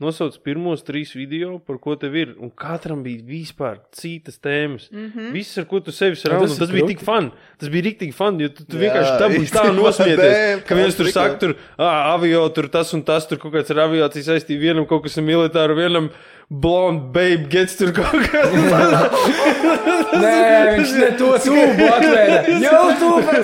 Nosauc 0.00 0.38
pirmos 0.40 0.80
trīs 0.80 1.10
video, 1.12 1.58
par 1.60 1.76
ko 1.76 1.92
tev 2.00 2.14
ir. 2.16 2.30
Un 2.40 2.48
katram 2.56 3.02
bija 3.04 3.20
vispār 3.20 3.82
citas 3.92 4.40
tēmas. 4.40 4.86
Mm 4.88 5.10
-hmm. 5.10 5.32
Viss, 5.34 5.58
ar 5.60 5.66
ko 5.68 5.80
tu 5.84 5.92
sevi 5.92 6.16
sarunā, 6.16 6.46
tas 6.48 6.56
tas, 6.56 6.70
bija 6.72 6.86
tik 6.88 7.04
fun. 7.04 7.30
Tas 7.60 7.68
bija 7.68 7.84
rīktīgi 7.84 8.16
fun, 8.16 8.40
jo 8.40 8.48
tu, 8.48 8.64
tu 8.64 8.78
Jā, 8.78 8.88
vienkārši 8.88 9.12
tā, 9.20 9.28
būs 9.34 9.52
tā 9.52 9.66
nosmieties. 9.76 10.64
Ka 10.64 10.74
viens 10.74 10.96
tur 10.96 11.12
saka, 11.12 11.36
tur 11.38 11.54
ah, 11.76 12.14
avio, 12.14 12.48
tur 12.48 12.68
tas 12.68 12.94
un 12.94 13.02
tas, 13.02 13.28
tur 13.28 13.38
kaut 13.38 13.52
kāds 13.52 13.70
ar 13.70 13.84
aviāciju 13.84 14.24
saistīts, 14.24 14.60
vienam 14.60 14.86
kaut 14.86 15.02
kas 15.02 15.18
ir 15.18 15.22
militāri, 15.22 15.76
vienam 15.76 16.08
blond 16.50 17.12
babe 17.14 17.46
gets 17.48 17.76
tur 17.78 17.92
kaut 17.94 18.24
kas. 18.26 18.50
Nē, 20.22 20.38
viņš 20.74 20.94
ne 20.98 21.10
to 21.20 21.28
tūbu 21.44 21.86
atvēra. 21.94 22.40
YouTube! 22.64 23.36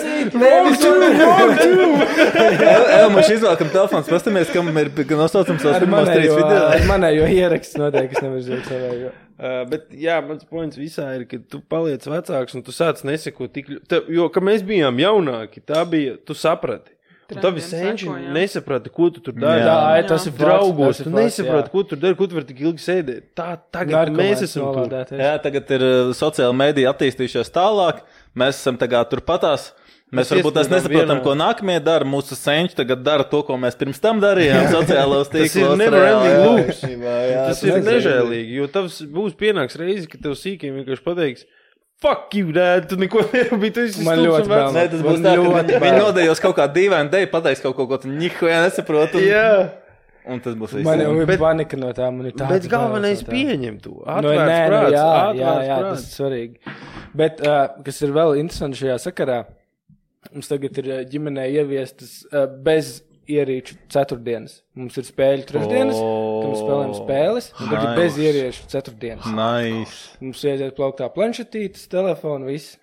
Nevis 0.42 0.82
Elmaņš 2.96 3.30
izvēlkam 3.36 3.70
telefons, 3.70 4.10
pastamies, 4.10 4.50
kam 4.50 4.72
ir 4.72 4.90
nosaucams 5.20 5.68
Ar 5.70 5.78
pirmos 5.84 6.10
trīs 6.10 6.32
video. 6.32 6.64
ar 6.72 6.88
manējo 6.90 7.30
ierakstu 7.30 7.84
noteikti, 7.84 8.18
es 8.18 8.26
nevaru 8.26 8.42
zināt 8.48 8.72
savējo. 8.72 9.14
Uh, 9.36 9.62
bet, 9.68 9.86
jā, 9.92 10.16
mans 10.24 10.46
points 10.48 10.78
visā 10.80 11.10
ir, 11.18 11.26
ka 11.30 11.38
tu 11.38 11.60
paliec 11.60 12.02
vecāks 12.08 12.56
un 12.56 12.64
tu 12.66 12.74
sāc 12.74 13.04
nesekot 13.06 13.52
tik 13.54 13.68
ļoti. 13.70 14.02
Jo, 14.16 14.30
kad 14.32 14.46
mēs 14.48 14.66
bijām 14.66 14.98
jaunāki, 14.98 15.62
tā 15.62 15.84
bija, 15.86 16.16
tu 16.26 16.34
saprati. 16.34 16.95
Tavi 17.26 17.62
senči 17.64 18.04
seko, 18.06 18.16
jā. 18.22 18.32
nesaprata, 18.36 18.90
ko 18.94 19.08
tu 19.10 19.22
tur 19.24 19.34
dari. 19.34 19.64
Jā. 19.64 19.78
Jā, 19.98 20.04
tas 20.06 20.26
ir 20.28 20.34
Draugos, 20.38 21.00
tu 21.02 21.10
jā. 21.66 21.72
ko 21.72 21.82
tur 21.82 21.98
dari, 21.98 22.14
ko 22.18 22.28
tu 22.30 22.38
vari 22.38 22.46
tik 22.46 22.60
ilgi 22.62 22.84
sēdēt. 22.84 23.24
Tā 23.34 23.48
tagad 23.74 23.96
Narkomāns 24.12 24.20
mēs 24.20 24.44
esam 24.46 24.68
tur. 24.76 25.18
Jā, 25.18 25.32
tagad 25.42 25.72
ir 25.74 25.86
uh, 25.88 26.12
sociāla 26.14 26.54
medija 26.54 26.92
attīstījušies 26.94 27.50
tālāk. 27.50 28.04
Mēs 28.38 28.60
esam 28.62 28.78
tagad 28.78 29.10
turpatās. 29.10 29.72
Mēs 30.06 30.28
Mēs 30.30 30.30
varbūt 30.36 30.54
tās 30.54 30.68
nesaprotam, 30.70 31.16
vienā- 31.18 31.22
ko 31.24 31.32
nākamie 31.34 31.80
dara. 31.82 32.06
Mūsu 32.06 32.36
senči 32.38 32.76
tagad 32.78 33.02
dara 33.02 33.24
to, 33.26 33.40
ko 33.42 33.56
mēs 33.58 33.74
pirms 33.74 33.98
tam 33.98 34.20
darījām. 34.22 34.68
Ir 34.70 34.70
tīklos. 35.34 35.58
jā, 36.94 37.16
jā, 37.26 37.40
Tas 37.50 37.62
ir 37.66 37.80
nežēlīgi, 37.82 38.60
jo 38.60 38.68
tavs 38.70 39.00
būs 39.02 39.34
pienāks 39.34 39.74
reizi, 39.80 40.06
ka 40.06 40.20
tev 40.22 40.38
sīkiem 40.38 40.78
vienkārši 40.78 41.02
pateiks, 41.02 41.42
fuck 42.02 42.34
you, 42.36 42.52
dad, 42.52 42.88
tu 42.90 42.96
neko 43.00 43.22
nerūpīgi, 43.32 43.72
tu 43.96 44.04
Man 44.06 44.18
ļoti 44.20 44.28
un 44.28 44.36
vecs." 44.36 44.50
bail. 44.52 44.70
Nē, 44.76 44.84
tas 44.92 45.02
būs 45.06 45.20
tā, 45.24 45.32
ka 45.32 45.42
ļoti 45.42 45.80
viņi, 45.82 45.98
nodejos 46.02 46.42
kaut 46.44 46.56
kādu 46.58 46.76
dīvainu 46.80 47.10
deju, 47.14 47.30
pateiks 47.32 47.62
kaut 47.64 47.76
ko, 47.78 47.86
ko 47.90 47.98
tu 48.02 48.08
nihuja 48.12 48.62
nesaproti. 48.66 49.16
Un, 49.22 49.26
Jā. 49.30 49.50
un 50.34 50.40
tas 50.44 50.54
būs 50.58 50.74
viss. 50.76 50.84
Man 50.84 51.00
jau 51.00 51.12
ir 51.20 51.26
Bet- 51.32 51.40
panika 51.40 51.76
no 51.80 51.92
tā, 51.96 52.10
man 52.12 52.26
ir 52.26 52.36
tā. 52.36 52.48
Bet 52.50 52.68
galvenais 52.68 53.22
pieņem 53.24 53.80
to. 53.82 53.94
Nu, 54.02 54.06
Atvērts 54.18 54.50
nē, 54.50 54.60
nu, 54.68 54.76
prāts, 54.76 54.96
jā, 54.96 55.10
jā, 55.40 55.54
jā, 55.70 55.78
prāts. 55.80 55.90
tas 55.90 56.06
ir 56.06 56.16
svarīgi. 56.20 56.74
Bet, 57.16 57.40
uh, 57.46 57.68
kas 57.86 58.02
ir 58.02 58.12
vēl 58.12 58.36
interesanti 58.42 58.82
šajā 58.84 58.98
sakarā, 59.08 59.38
mums 60.34 60.48
tagad 60.50 60.76
ir 60.82 60.92
ģimenē 61.08 61.46
ieviestas 61.54 62.26
uh, 62.32 62.44
bez 62.46 62.98
ierīču 63.28 63.76
ceturtdienas. 63.92 64.60
Mums 64.78 64.96
ir 65.00 65.04
spēļu 65.08 65.44
trešdienas, 65.48 65.98
O, 65.98 66.08
kad 66.42 66.50
mēs 66.52 66.62
spēlējam 66.62 66.94
spēles, 67.00 67.48
un 67.60 67.70
tagad 67.72 67.86
nice. 67.88 68.00
bez 68.00 68.18
ierīču 68.22 68.66
ceturtdienas. 68.72 69.26
Nice. 69.36 70.00
Mums 70.22 70.42
ieiet 70.46 70.76
plauktā 70.78 71.08
planšetītes, 71.14 71.86
telefonu, 71.92 72.46
viss. 72.52 72.76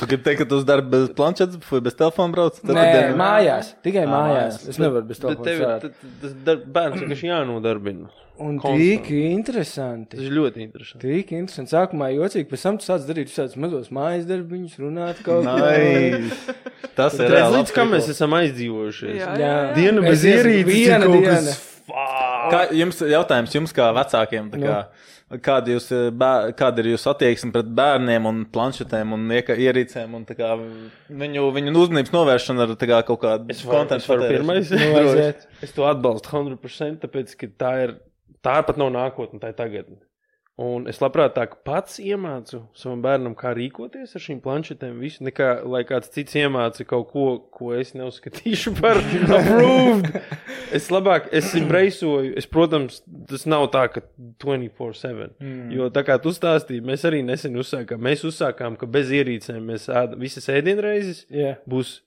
Tu 0.00 0.06
gribi 0.08 0.24
teikt, 0.24 0.38
ka 0.40 0.44
tu 0.48 0.56
uz 0.56 0.64
darbu 0.64 0.88
bez 0.88 1.10
planšetes 1.16 1.58
vai 1.68 1.80
bez 1.84 1.94
telefona 1.98 2.32
brauc? 2.32 2.56
Tad 2.62 2.72
Nē, 2.78 2.84
dienu- 2.96 3.16
mājās, 3.20 3.74
tikai 3.84 4.06
Ā, 4.06 4.08
mājās. 4.08 4.54
mājās. 4.56 4.68
Es 4.72 4.78
nevaru 4.80 5.04
bez 5.10 5.18
Bet 5.20 5.36
telefona. 5.36 5.80
tev 5.80 5.92
strādāt. 5.92 6.48
ir 6.48 6.62
bērns, 6.72 7.08
kas 7.10 7.20
jānodarbina. 7.28 8.08
Un 8.42 8.58
konstant. 8.58 8.82
tik 8.82 9.10
interesanti. 9.14 10.16
Tas 10.16 10.26
ir 10.26 10.34
ļoti 10.34 10.64
interesanti. 10.66 11.02
Tik 11.06 11.32
interesanti. 11.38 11.74
Sākumā 11.74 12.10
jocīgi, 12.16 12.48
pēc 12.50 12.66
tam 12.66 12.80
tu 12.80 12.88
sāc 12.88 13.06
darīt 13.08 13.30
visādus 13.30 13.58
mazos 13.62 13.90
mājas 13.94 14.26
darbiņus, 14.28 14.78
runāt 14.82 15.22
kaut 15.26 15.46
ko. 15.46 15.58
Nice. 15.62 16.56
Tas 16.98 17.16
ir 17.16 17.30
reāli. 17.32 17.60
līdz 17.60 17.74
kam 17.76 17.94
mēs 17.94 18.10
esam 18.12 18.34
aizdzīvojušies. 18.36 19.14
Jā, 19.20 19.36
Jā. 19.40 19.54
Diena 19.78 20.02
bez 20.04 20.26
ierīces 20.28 20.68
viena 20.68 21.08
diena. 21.08 21.54
Kā 22.52 22.66
jums 22.76 23.00
jautājums, 23.04 23.54
jums 23.56 23.72
kā 23.76 23.88
vecākiem, 23.96 24.50
tā 24.52 24.60
kā, 24.60 24.76
kāda, 25.42 25.72
jūs, 25.74 25.88
eh, 25.94 26.10
bēr, 26.14 26.52
kāda 26.56 26.82
ir 26.82 26.92
jūsu 26.92 27.10
attieksme 27.12 27.52
pret 27.54 27.68
bērniem 27.78 28.28
un 28.28 28.44
planšetēm 28.52 29.14
un 29.16 29.26
ierīcēm 29.32 30.14
un 30.18 30.24
tā 30.28 30.36
kā, 30.38 30.52
viņu, 31.22 31.48
viņu 31.56 31.74
uzmanības 31.82 32.14
novēršana 32.14 32.66
ar 32.66 32.74
kā, 32.76 33.02
kaut 33.08 33.20
kādu 33.24 33.52
Es 33.52 33.64
varu, 33.66 33.88
es 33.96 34.08
varu 34.08 34.30
pirmais. 34.30 34.72
Nu. 34.72 35.28
Es 35.64 35.74
to 35.76 35.86
atbalstu 35.88 36.32
100%, 36.32 37.02
tāpēc, 37.04 37.36
ka 37.40 37.50
tā 37.64 37.72
ir, 37.86 37.94
tā 38.44 38.60
pat 38.66 38.80
nav 38.80 38.92
nākotne, 38.94 39.40
tā 39.42 39.52
ir 39.52 39.58
tagadne. 39.58 40.02
Un 40.60 40.84
es 40.84 40.98
labprāt 41.00 41.32
tā 41.32 41.46
pats 41.64 41.96
iemācu 41.96 42.58
savam 42.76 43.00
bērnam, 43.02 43.32
kā 43.38 43.54
rīkoties 43.56 44.10
ar 44.12 44.20
šīm 44.20 44.42
planšetēm. 44.44 44.98
Visu, 45.00 45.22
nekā 45.24 45.62
lai 45.64 45.80
kāds 45.88 46.12
cits 46.12 46.36
iemāca 46.36 46.84
kaut 46.90 47.08
ko, 47.08 47.24
ko 47.56 47.70
es 47.72 47.94
neuzskatīšu 47.96 48.74
par 48.82 49.00
approved. 49.38 50.10
Es 50.76 50.90
labāk, 50.92 51.30
es 51.32 51.48
embracēju, 51.56 52.34
es, 52.36 52.48
protams, 52.52 53.00
tas 53.30 53.46
nav 53.48 53.64
tā, 53.72 53.86
ka 53.94 54.04
24-7. 54.44 55.32
Mm. 55.40 55.72
Jo 55.72 55.88
tā 55.94 56.04
kā 56.04 56.18
tu 56.20 56.34
stāstīji, 56.36 56.84
mēs 56.84 57.08
arī 57.08 57.22
nesen 57.24 57.56
uzsākām, 57.60 58.04
mēs 58.04 58.26
uzsākām, 58.28 58.76
ka 58.80 58.88
bez 58.92 59.08
ierīcēm 59.08 59.72
mēs 59.72 59.88
ēdam 59.88 60.20
visas 60.20 60.52
ēdienreizes 60.52 61.24
Jā. 61.32 61.56
būs 61.68 62.02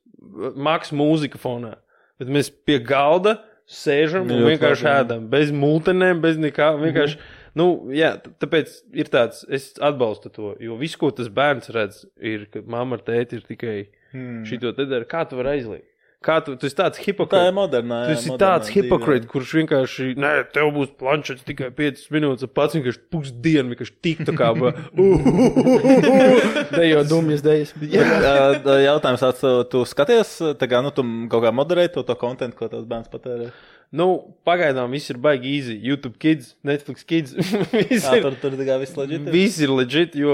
maks 0.53 0.93
mūzika 0.93 1.41
fonā. 1.41 1.79
Bet 2.21 2.29
mēs 2.31 2.53
pie 2.53 2.77
galda 2.79 3.39
sēžam 3.65 4.29
un 4.29 4.45
vienkārši 4.49 4.87
ēdam. 4.91 5.25
Bez 5.31 5.51
multenēm, 5.55 6.21
bez 6.23 6.37
nekā. 6.41 6.73
Vienkārši. 6.81 7.17
Mm. 7.19 7.41
Nu, 7.55 7.65
jā, 7.95 8.11
tāpēc 8.43 8.71
ir 8.99 9.09
tāds, 9.11 9.45
es 9.47 9.69
atbalstu 9.79 10.31
to. 10.33 10.53
Jo 10.61 10.75
viss, 10.79 10.97
ko 10.99 11.09
tas 11.15 11.29
bērns 11.31 11.71
redz, 11.73 12.03
ir, 12.19 12.49
ka 12.51 12.61
mamma 12.67 12.99
ar 12.99 13.05
tēti 13.07 13.39
ir 13.39 13.45
tikai 13.47 13.77
mm. 14.11 14.41
šito 14.49 14.73
te 14.75 14.87
dara. 14.91 15.07
Kā 15.07 15.23
tu 15.29 15.39
vari 15.39 15.55
aizliegt? 15.55 15.87
Kā 16.23 16.39
tu, 16.41 16.55
tu 16.57 16.65
esi 16.65 16.75
tāds 16.77 16.97
Tā 16.97 17.41
ir 17.49 17.53
modernā. 17.53 17.97
Tu 18.07 18.15
esi 18.15 18.31
tāds 18.41 18.69
hipokrīts, 18.73 19.27
kurš 19.29 19.51
vienkārši, 19.59 20.07
nē, 20.17 20.31
tev 20.55 20.71
būs 20.73 20.93
planšets 20.97 21.43
tikai 21.45 21.67
5 21.75 22.07
minūtes, 22.15 22.47
un 22.47 22.53
pats 22.55 22.73
vienkārši 22.77 23.01
pusdienu 23.13 23.73
vienkārši 23.75 23.93
tik 24.01 24.23
tā 24.25 24.33
kā. 24.37 24.49
ba- 24.57 24.73
Dejo 26.77 27.03
dumjas 27.09 27.43
dejas. 27.45 27.73
Jautājums 27.85 29.21
tāds, 29.25 29.45
tu 29.71 29.83
skaties, 29.85 30.33
tā 30.61 30.69
kā, 30.71 30.81
nu, 30.85 30.91
tu 30.95 31.05
kaut 31.31 31.45
kā 31.45 31.51
moderē 31.53 31.87
to, 31.93 32.01
to 32.07 32.15
kontentu, 32.19 32.57
ko 32.57 32.69
tavs 32.71 32.87
bērns 32.89 33.11
patērē. 33.13 33.51
Nu, 33.95 34.35
pagaidām 34.43 34.89
viss 34.91 35.09
ir 35.13 35.17
baigi 35.21 35.51
easy. 35.55 35.75
YouTube 35.79 36.17
kids, 36.19 36.55
Netflix 36.67 37.05
kids. 37.07 37.31
Jā, 37.71 38.15
ir- 38.17 38.23
tur, 38.25 38.33
tur 38.41 38.55
tā 38.59 38.65
kā 38.67 38.75
viss 38.81 38.95
leģitīvi. 38.97 39.31
Viss 39.31 39.59
ir 39.63 39.71
legit, 39.71 40.15
jo 40.19 40.33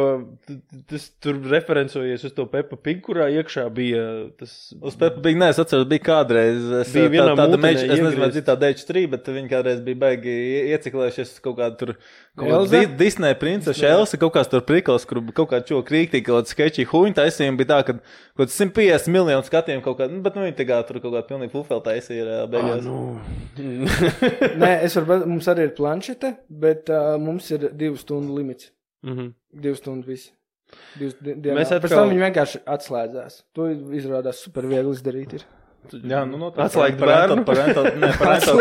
tas 0.89 1.09
tur 1.21 1.37
referencojies 1.51 2.23
uz 2.25 2.33
to 2.37 2.45
Peppa 2.49 2.79
Pig, 2.79 3.03
kurā 3.05 3.27
iekšā 3.35 3.65
bija 3.75 4.05
tas. 4.39 4.55
Uz 4.81 4.95
Peppa 4.97 5.21
bija, 5.27 5.37
nē, 5.43 5.49
es 5.53 5.59
atceros, 5.61 5.85
bija 5.91 6.05
kādreiz. 6.07 6.63
Es, 6.81 6.93
Bija 6.95 7.27
tā, 7.29 7.35
tāda 7.41 7.59
meža, 7.61 7.85
es 7.85 8.01
nezinu, 8.01 8.23
vai 8.23 8.43
tā 8.49 8.55
DH3, 8.63 9.05
bet 9.13 9.29
viņi 9.35 9.51
kādreiz 9.51 9.83
bija 9.85 9.99
baigi 10.07 10.31
ie- 10.33 10.65
ieciklējušies 10.77 11.35
kaut 11.45 11.59
kādā 11.59 11.77
tur. 11.83 11.93
Kāda 12.39 12.63
Di- 12.71 12.95
Disney 13.03 13.35
princese, 13.37 13.85
Elsa, 13.91 14.17
kaut 14.21 14.33
kāds 14.39 14.49
tur 14.49 14.63
prikals, 14.65 15.05
kur 15.05 15.19
kaut 15.35 15.51
kā 15.51 15.59
čo 15.67 15.83
krīktīgi, 15.85 16.23
kaut 16.29 16.41
kāds 16.45 16.55
sketčī 16.55 16.85
huņa 16.87 17.19
taisījumi 17.21 17.59
bija 17.61 17.73
tā, 17.75 17.79
ka 17.91 17.97
kaut 17.99 18.45
kāds 18.47 18.57
150 18.57 19.11
miljonu 19.11 19.43
skatiem 19.45 19.81
kaut 19.85 19.99
kādā, 19.99 20.15
nu, 20.15 20.21
bet 20.25 20.37
nu 20.39 20.47
viņi 20.47 20.57
tā 20.61 20.65
kā 20.69 20.79
tur 20.87 21.01
kaut 21.03 21.13
kā 21.17 21.25
pilnīgi 21.29 21.51
fufel 21.53 21.83
taisīja 21.85 22.25
reāli 22.29 22.53
beigās. 22.55 22.85
Nu, 22.87 23.01
Nē, 24.61 24.71
es 24.87 24.95
varu, 24.99 25.25
mums 25.29 25.47
arī 25.51 25.67
ir 25.69 25.73
planšete, 25.77 26.33
bet 26.49 26.89
uh, 26.93 27.15
mums 27.21 27.49
ir 27.55 27.69
divu 27.77 27.97
stundu 28.01 28.35
limits. 28.37 28.71
mhm. 29.05 29.33
Divu 29.61 29.75
stundu 29.75 30.07
viss. 30.07 30.29
Divas 30.95 31.17
di- 31.19 31.33
dienā. 31.35 31.57
Mēs 31.59 31.67
Pēc 31.73 31.81
atkal- 31.83 31.97
tam 32.05 32.09
viņi 32.13 32.21
vienkārši 32.29 32.61
atslēdzās. 32.75 33.41
To 33.57 33.65
izrādās 33.99 34.39
super 34.45 34.63
viegli 34.71 34.93
izdarīt. 34.95 35.33
Ir. 35.35 35.43
Jā, 36.05 36.21
nu, 36.29 36.37
no 36.37 36.51
Atslēgt 36.53 36.99
parental, 37.01 37.41
bērnu? 37.41 37.43
parental, 37.43 37.85
ne, 37.97 38.11
parental, 38.21 38.55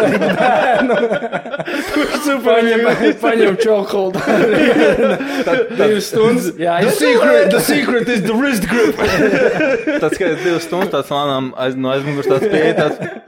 Paņem, 2.47 2.85
paņem 3.21 3.59
čokolādu. 3.61 4.23
Divas 5.79 6.09
stundas. 6.09 6.47
Jā, 6.61 6.79
The 6.85 6.95
secret, 6.97 7.51
the 7.53 7.61
secret 7.61 8.09
is 8.09 8.23
the 8.25 8.35
wrist 8.35 8.65
grip. 8.71 8.97
tāds, 10.01 10.17
ka 10.17 10.31
divas 10.41 10.65
stundas 10.67 10.91
tāds 10.95 11.13
lēnām 11.13 11.53
aiz, 11.61 11.77
no 11.77 11.93
aizmugurs 11.93 12.31
tāds 12.31 12.49
pieeja 12.51 12.75
tāds. 12.81 13.20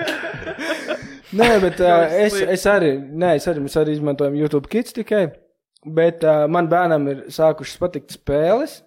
Nē, 1.33 1.49
bet 1.63 1.81
uh, 1.87 2.05
es, 2.25 2.37
es 2.57 2.67
arī, 2.69 2.95
nē, 3.01 3.37
es 3.41 3.49
arī, 3.49 3.65
mēs 3.65 3.77
arī 3.81 3.97
izmantojam 3.97 4.37
YouTube 4.37 4.69
Kids 4.73 4.95
tikai, 4.97 5.27
bet 5.97 6.25
uh, 6.27 6.45
man 6.53 6.69
bērnam 6.73 7.09
ir 7.13 7.23
sākušas 7.33 7.81
patikt 7.81 8.17
spēles. 8.19 8.81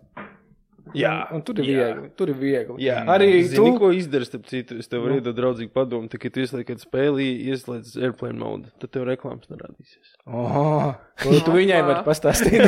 Jā, 0.94 1.14
Un, 1.32 1.40
un 1.40 1.42
tur 1.48 1.58
ir 1.60 1.66
jā. 1.66 1.86
viegli. 1.88 2.10
Tur 2.20 2.30
ir 2.30 2.36
viegli. 2.38 2.76
Jā, 2.86 3.00
arī 3.10 3.30
Zini, 3.50 3.58
tu. 3.58 3.80
ko 3.82 3.90
izdarīt, 3.96 4.30
starp 4.30 4.46
citu, 4.52 4.78
es 4.78 4.88
tev 4.92 5.02
varu 5.02 5.18
iedot 5.18 5.34
draudzīgu 5.36 5.72
padomu, 5.74 6.06
tā, 6.12 6.20
ka 6.22 6.30
tu 6.30 6.44
ieslēdz 6.44 6.68
kādu 6.68 6.84
spēli, 6.86 7.26
ieslēdz 7.50 7.96
airplane 8.06 8.38
mode, 8.38 8.70
tad 8.84 8.92
tev 8.94 9.08
reklāmas 9.10 9.50
nerādīsies. 9.50 10.14
Oh, 10.30 10.94
ko 11.24 11.40
tu 11.46 11.56
viņai 11.58 11.82
vari 11.90 12.06
pastāstīt? 12.06 12.62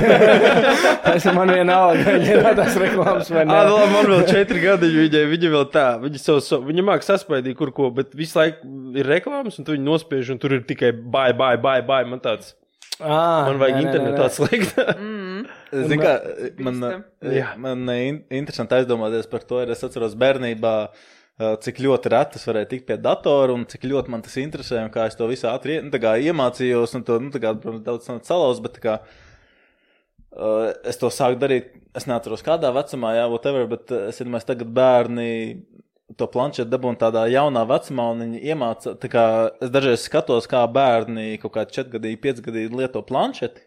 Tas 1.07 1.25
man 1.37 1.51
vienalga, 1.53 2.17
viņa 2.17 2.53
tās 2.57 2.75
reklāmas 2.81 3.29
vai 3.33 3.43
Ah, 3.45 3.49
nē. 3.53 3.61
nu, 3.69 3.77
labi, 3.77 3.93
man 3.95 4.11
vēl 4.15 4.25
četri 4.33 4.61
gadi, 4.65 4.89
viņai, 4.97 5.23
viņa 5.35 5.53
vēl 5.53 5.65
tā, 5.73 5.87
viņa 6.03 6.21
savu, 6.25 6.43
savu 6.45 6.69
viņa 6.71 6.87
māk 6.89 7.05
saspēdīt, 7.05 7.55
kur 7.59 7.71
ko, 7.75 7.91
bet 7.93 8.13
visu 8.17 8.39
laiku 8.41 8.65
ir 8.97 9.07
reklāmas, 9.13 9.57
un 9.61 9.67
tu 9.67 9.77
viņu 9.77 9.87
nospiež, 9.91 10.33
un 10.33 10.41
tur 10.41 10.57
ir 10.57 10.65
tikai 10.69 10.91
bai, 10.93 11.29
bai, 11.37 11.53
bai, 11.61 11.79
bai, 11.85 12.01
man 12.09 12.19
tāds, 12.23 12.55
Ah, 12.97 13.45
man 13.45 13.59
vajag 13.61 13.75
nē, 13.75 13.77
nē, 13.77 13.85
nē, 13.85 13.89
internetā 13.91 14.25
slēgt. 15.45 15.91
Zini, 15.91 15.99
kā 16.01 16.15
man, 16.67 16.81
Bīstam. 16.81 17.03
jā, 17.37 17.51
man 17.67 17.93
eh, 17.93 18.01
in- 18.09 18.23
interesanti 18.41 18.79
aizdomāties 18.79 19.29
par 19.29 19.45
to, 19.49 19.61
ir 19.63 19.75
es 19.75 19.83
atceros 19.87 20.15
bērnībā, 20.19 20.73
eh, 21.39 21.53
cik 21.67 21.83
ļoti 21.85 22.13
retas 22.15 22.47
varēja 22.49 22.71
tikt 22.73 22.87
pie 22.89 22.97
datora 22.97 23.53
un 23.53 23.65
cik 23.69 23.87
ļoti 23.91 24.13
man 24.13 24.25
tas 24.25 24.35
interesē 24.41 24.83
un 24.85 24.91
kā 24.93 25.05
es 25.07 25.15
to 25.19 25.29
visu 25.29 25.49
ātri 25.51 25.79
nu, 25.83 25.91
iemācījos 25.91 26.97
un 26.99 27.07
to, 27.07 27.19
nu, 27.23 27.33
tā 27.33 27.43
kā, 27.43 27.53
protams, 27.59 27.85
daudz 27.87 28.11
salauz, 28.27 28.61
bet 28.63 28.79
tā 28.79 28.85
kā 28.89 28.99
Uh, 30.37 30.69
es 30.85 30.99
to 31.01 31.07
sāku 31.09 31.39
darīt. 31.41 31.71
Es 31.97 32.05
neatceros, 32.05 32.43
kādā 32.45 32.69
vecumā, 32.75 33.15
jā, 33.17 33.23
whatever, 33.31 33.63
bet 33.65 33.89
es 33.95 34.19
domāju, 34.21 34.45
tagad 34.45 34.69
bērni 34.69 35.29
to 36.17 36.27
planšetu 36.33 36.69
dabūna 36.71 36.97
tādā 37.01 37.23
jaunā 37.31 37.63
vecumā, 37.69 38.09
un 38.13 38.23
viņi 38.25 38.41
iemāca. 38.51 38.95
tā 38.99 39.09
Kā, 39.13 39.23
es 39.61 39.71
dažreiz 39.73 40.03
skatos, 40.07 40.47
kā 40.49 40.63
bērni 40.71 41.37
kaut 41.41 41.53
kādi 41.55 41.77
4 41.79 41.93
gadi, 41.95 42.15
5 42.17 42.41
gadi 42.47 42.67
lieto 42.73 43.01
planšeti, 43.05 43.63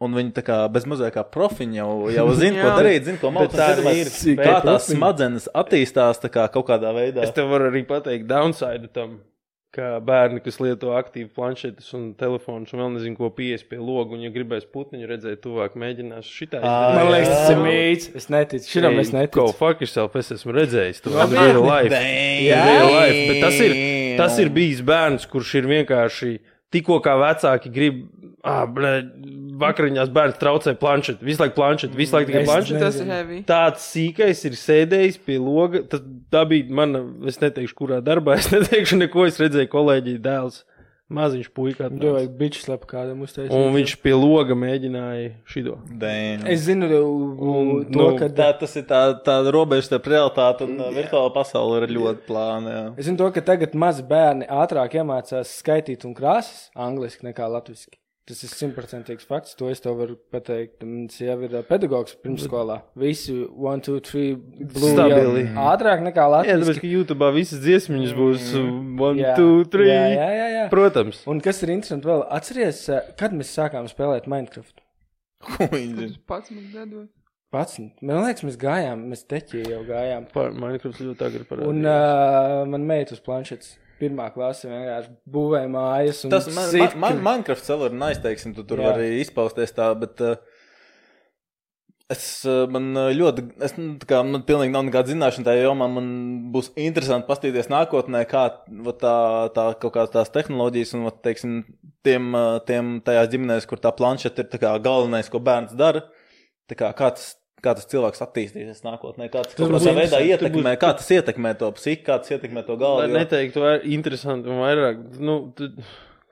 un 0.00 0.14
viņi 0.18 0.34
tā 0.36 0.44
kā 0.46 0.58
bez 0.72 0.84
mazliet 0.86 1.14
kā 1.16 1.24
profiņi 1.24 1.80
jau, 1.80 1.90
jau 2.14 2.26
zina, 2.38 2.62
ko 2.62 2.72
darīt, 2.78 3.08
zina, 3.08 3.18
ko 3.22 3.32
Bet 3.34 3.54
mācīt. 3.54 3.84
tā 3.84 3.94
ir. 3.96 4.10
Cik 4.14 4.42
Kā 4.44 4.56
tās 4.64 4.88
smadzenes 4.92 5.48
attīstās 5.54 6.20
tā 6.22 6.30
kā 6.32 6.48
kaut 6.52 6.68
kādā 6.68 6.92
veidā. 6.96 7.24
Es 7.24 7.32
tev 7.32 7.48
varu 7.52 7.70
arī 7.72 7.84
pateikt 7.88 8.28
downside 8.30 8.92
tam, 8.92 9.20
ka 9.74 9.88
bērni, 10.04 10.38
kas 10.44 10.60
lieto 10.62 10.92
aktīvi 10.94 11.26
planšetes 11.34 11.88
un 11.98 12.06
telefonus 12.18 12.70
un 12.74 12.80
vēl 12.84 12.92
nezinu, 12.94 13.16
ko 13.18 13.28
pies 13.34 13.64
pie 13.66 13.80
loga, 13.82 14.14
un 14.14 14.22
ja 14.22 14.30
gribēs 14.34 14.64
putniņu 14.70 15.08
redzēt 15.10 15.42
tuvāk, 15.44 15.74
mēģinās 15.80 16.30
šitā 16.30 16.60
Ā, 16.62 16.74
Man 16.94 17.08
jā. 17.08 17.12
liekas, 17.16 17.32
tas 17.34 17.50
ir 17.54 17.62
mīts. 17.64 18.08
Es 18.22 18.28
neticu. 18.30 18.70
Šitam 18.70 18.98
es 19.02 19.10
neticu. 19.14 19.46
fuck 19.58 19.82
yourself, 19.82 20.14
es 20.20 20.30
esmu 20.36 20.54
redzējis 20.56 21.02
to 21.04 21.10
Labi. 21.14 21.34
in 21.36 21.42
real 21.50 21.66
life. 21.66 21.92
In 21.92 22.64
real 22.70 22.90
life. 22.94 23.20
Bet 23.32 23.40
tas 23.44 23.60
ir, 23.66 23.76
tas 24.22 24.38
ir 24.42 24.52
bijis 24.54 24.80
bērns, 24.86 25.26
kurš 25.30 25.54
ir 25.60 25.70
vienkārši 25.74 26.32
tikko 26.74 27.00
kā 27.04 27.18
vecāki 27.20 27.70
grib. 27.74 28.04
Ah, 28.44 28.66
blē, 28.68 28.90
vakariņās 29.62 30.10
bērns 30.12 30.36
traucē 30.40 30.74
planšeti. 30.76 31.24
Visu 31.24 31.40
laiku 31.40 31.56
planšeti, 31.56 31.96
visu 31.96 32.16
laiku 32.18 32.28
tikai 32.28 32.42
Es 32.42 32.50
planšeti. 32.50 32.82
Tas 32.82 32.98
ir 32.98 33.06
Nezinu. 33.06 33.14
heavy. 33.16 33.38
Tāds 33.48 33.86
sīkais 33.94 34.44
ir 34.50 34.58
sēdējis 34.60 35.16
pie 35.24 35.38
loga. 35.40 35.80
Tas, 35.88 36.02
tā 36.34 36.44
bija 36.50 36.68
mana, 36.82 37.00
es 37.30 37.40
neteikšu, 37.40 37.78
kurā 37.78 38.02
darbā. 38.04 38.36
Es 38.42 38.50
neteikšu 38.52 39.00
neko. 39.00 39.24
Es 39.30 39.40
redzēju, 39.40 39.70
kolēģi 39.72 40.18
dēls. 40.24 40.60
Maziņš 41.14 41.48
puika. 41.52 41.90
Tev 41.92 42.14
vajag 42.16 42.30
biču 42.38 42.62
slepu 42.64 42.88
kādam 42.88 43.20
uztaisīt. 43.24 43.52
Un 43.52 43.74
viņš 43.76 43.92
pie 44.02 44.14
loga 44.16 44.56
mēģināja 44.56 45.26
šito. 45.52 45.74
Damn. 46.00 46.46
Es 46.48 46.64
zinu, 46.64 46.88
Un, 46.94 47.72
to, 47.92 47.98
nu, 47.98 48.06
ka. 48.18 48.30
Tā, 48.32 48.46
tas 48.60 48.72
ir 48.80 48.86
tā, 48.88 49.02
tā 49.24 49.36
robeža 49.52 49.90
starp 49.90 50.08
realitāti 50.10 50.64
un 50.64 50.78
uh, 50.80 50.88
virtuālo 50.96 51.28
pasauli 51.34 51.82
ir 51.84 51.92
ļoti 51.98 52.24
plāna. 52.28 52.72
Jā. 52.76 52.86
Es 52.96 53.08
zinu, 53.08 53.20
to, 53.20 53.28
ka 53.36 53.44
tagad 53.44 53.76
mazi 53.76 54.04
bērni 54.08 54.48
ātrāk 54.48 54.96
iemācās 54.96 55.52
skaitīt 55.60 56.08
un 56.08 56.16
krāsas 56.16 56.70
angliski 56.74 57.28
nekā 57.28 57.52
latviešu. 57.52 57.92
Tas 58.24 58.38
ir 58.40 58.48
simtprocentīgs 58.48 59.26
fakts. 59.28 59.52
To 59.60 59.66
es 59.68 59.82
tev 59.84 59.98
varu 59.98 60.14
pateikt. 60.32 60.78
Mans 60.88 61.18
jau 61.20 61.34
ir 61.44 61.56
pedagogs 61.68 62.14
pirmsskolā. 62.24 62.78
Visi 62.96 63.34
1, 63.36 63.82
2, 63.84 63.98
3 64.06 64.22
blue 64.70 64.92
Stabili. 64.94 65.42
jau 65.50 65.66
ātrāk 65.68 66.00
nekā 66.06 66.24
Jā, 66.48 66.54
tāpēc, 66.62 66.80
ka 66.80 66.88
YouTube 66.88 67.28
visas 67.36 67.60
dziesmiņas 67.60 68.14
būs 68.16 68.46
one, 68.56 69.20
Jā. 69.20 69.34
two, 69.36 69.66
three. 69.68 69.90
Jā, 69.92 70.08
jā, 70.14 70.30
jā, 70.38 70.48
jā. 70.54 70.64
Protams. 70.72 71.20
Un 71.28 71.44
kas 71.44 71.60
ir 71.66 71.74
interesanti 71.76 72.08
vēl, 72.08 72.24
atceries, 72.32 72.80
kad 73.20 73.36
mēs 73.36 73.52
sākām 73.58 73.92
spēlēt 73.92 74.30
Minecraft? 74.32 74.80
Ko 75.44 75.68
viņi 75.76 75.94
zina? 76.00 76.24
Pats 76.32 76.56
man 76.56 76.66
gados. 76.72 77.12
Pats, 77.52 77.76
man 78.00 78.24
liekas, 78.24 78.48
mēs 78.48 78.56
gājām, 78.58 79.04
mēs 79.12 79.28
teķī 79.28 79.68
jau 79.68 79.84
gājām. 79.84 80.30
Par 80.32 80.56
Minecraft 80.56 81.04
ļoti 81.04 81.28
agri 81.28 81.44
parādījās. 81.44 81.76
Un 81.76 81.84
uh, 81.92 82.64
man 82.72 82.88
meita 82.88 83.12
uz 83.14 83.20
planšetes 83.22 83.76
pirmā 84.00 84.30
klase 84.34 84.68
vienkārši 84.70 85.14
būvēja 85.36 85.70
mājas. 85.70 86.24
un 86.26 86.34
Tas 86.34 86.48
man, 86.50 86.74
man, 86.74 86.98
man, 87.04 87.22
Minecraft 87.28 87.70
vēl 87.70 87.86
ir 87.88 87.96
nice, 88.00 88.20
teiksim, 88.24 88.54
tu 88.56 88.64
tur 88.66 88.82
Jā. 88.82 88.92
vari 88.92 89.20
izpausties 89.22 89.74
tā, 89.76 89.90
bet 89.98 90.22
uh, 90.24 90.34
es 92.12 92.24
uh, 92.48 92.64
man 92.70 92.90
uh, 92.98 93.10
ļoti, 93.16 93.46
es, 93.64 93.76
nu, 93.78 93.94
tā 94.02 94.08
kā 94.10 94.20
man 94.26 94.44
pilnīgi 94.48 94.74
nav 94.74 94.84
nekāda 94.88 95.12
zināšana 95.12 95.48
tajā 95.48 95.64
jomā, 95.66 95.88
man 95.92 96.10
būs 96.54 96.72
interesanti 96.80 97.28
pastīties 97.30 97.70
nākotnē, 97.72 98.24
kā 98.30 98.44
tā, 99.00 99.14
tā 99.56 99.68
kaut 99.82 99.94
kādas 99.96 100.12
tās 100.16 100.34
tehnoloģijas 100.34 100.96
un, 100.98 101.06
vat, 101.08 101.22
teiksim, 101.24 101.62
tiem, 102.06 102.34
tiem 102.68 102.98
tajās 103.06 103.32
ģimenēs, 103.32 103.70
kur 103.70 103.82
tā 103.82 103.94
planšeta 103.96 104.44
ir 104.44 104.52
tā 104.52 104.60
kā 104.62 104.74
galvenais, 104.84 105.32
ko 105.32 105.40
bērns 105.44 105.74
dara, 105.78 106.06
tā 106.70 106.78
kā, 106.78 106.92
kā 106.96 107.14
tas. 107.16 107.34
Kā 107.64 107.72
tas 107.78 107.86
cilvēks 107.88 108.20
attīstīsies 108.28 108.82
nākotnē, 108.84 109.30
kā 109.32 109.40
tas 109.46 109.54
Tas 109.54 109.62
kaut 109.64 109.72
būs 109.78 109.86
kādā 109.88 110.02
veidā 110.04 110.22
ietekmē, 110.34 110.74
kā 110.82 110.90
tas 111.00 111.08
ietekmē 111.16 111.54
to 111.60 111.70
psihiku, 111.78 112.04
kā 112.10 112.18
tas 112.20 112.34
ietekmē 112.36 112.66
to 112.66 112.74
Lai 112.76 112.82
galvu. 112.84 113.06
jo- 113.08 113.14
neteiktu, 113.18 113.60
vai 113.64 113.76
interesanti 113.96 114.50
un 114.52 114.60
vairāk, 114.60 115.00
nu, 115.24 115.38
tu, 115.56 115.70